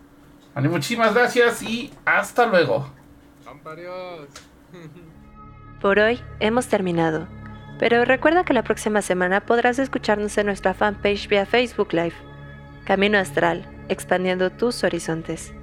Vale, 0.54 0.70
muchísimas 0.70 1.14
gracias 1.14 1.64
y 1.64 1.94
hasta 2.06 2.46
luego. 2.46 2.92
Por 5.82 6.00
hoy 6.00 6.22
hemos 6.40 6.68
terminado. 6.68 7.28
Pero 7.80 8.06
recuerda 8.06 8.44
que 8.44 8.54
la 8.54 8.64
próxima 8.64 9.02
semana 9.02 9.42
podrás 9.42 9.80
escucharnos 9.80 10.38
en 10.38 10.46
nuestra 10.46 10.74
fanpage 10.76 11.28
vía 11.28 11.46
Facebook 11.46 11.94
Live. 11.94 12.14
Camino 12.86 13.18
Astral, 13.18 13.66
expandiendo 13.90 14.52
tus 14.52 14.84
horizontes. 14.84 15.54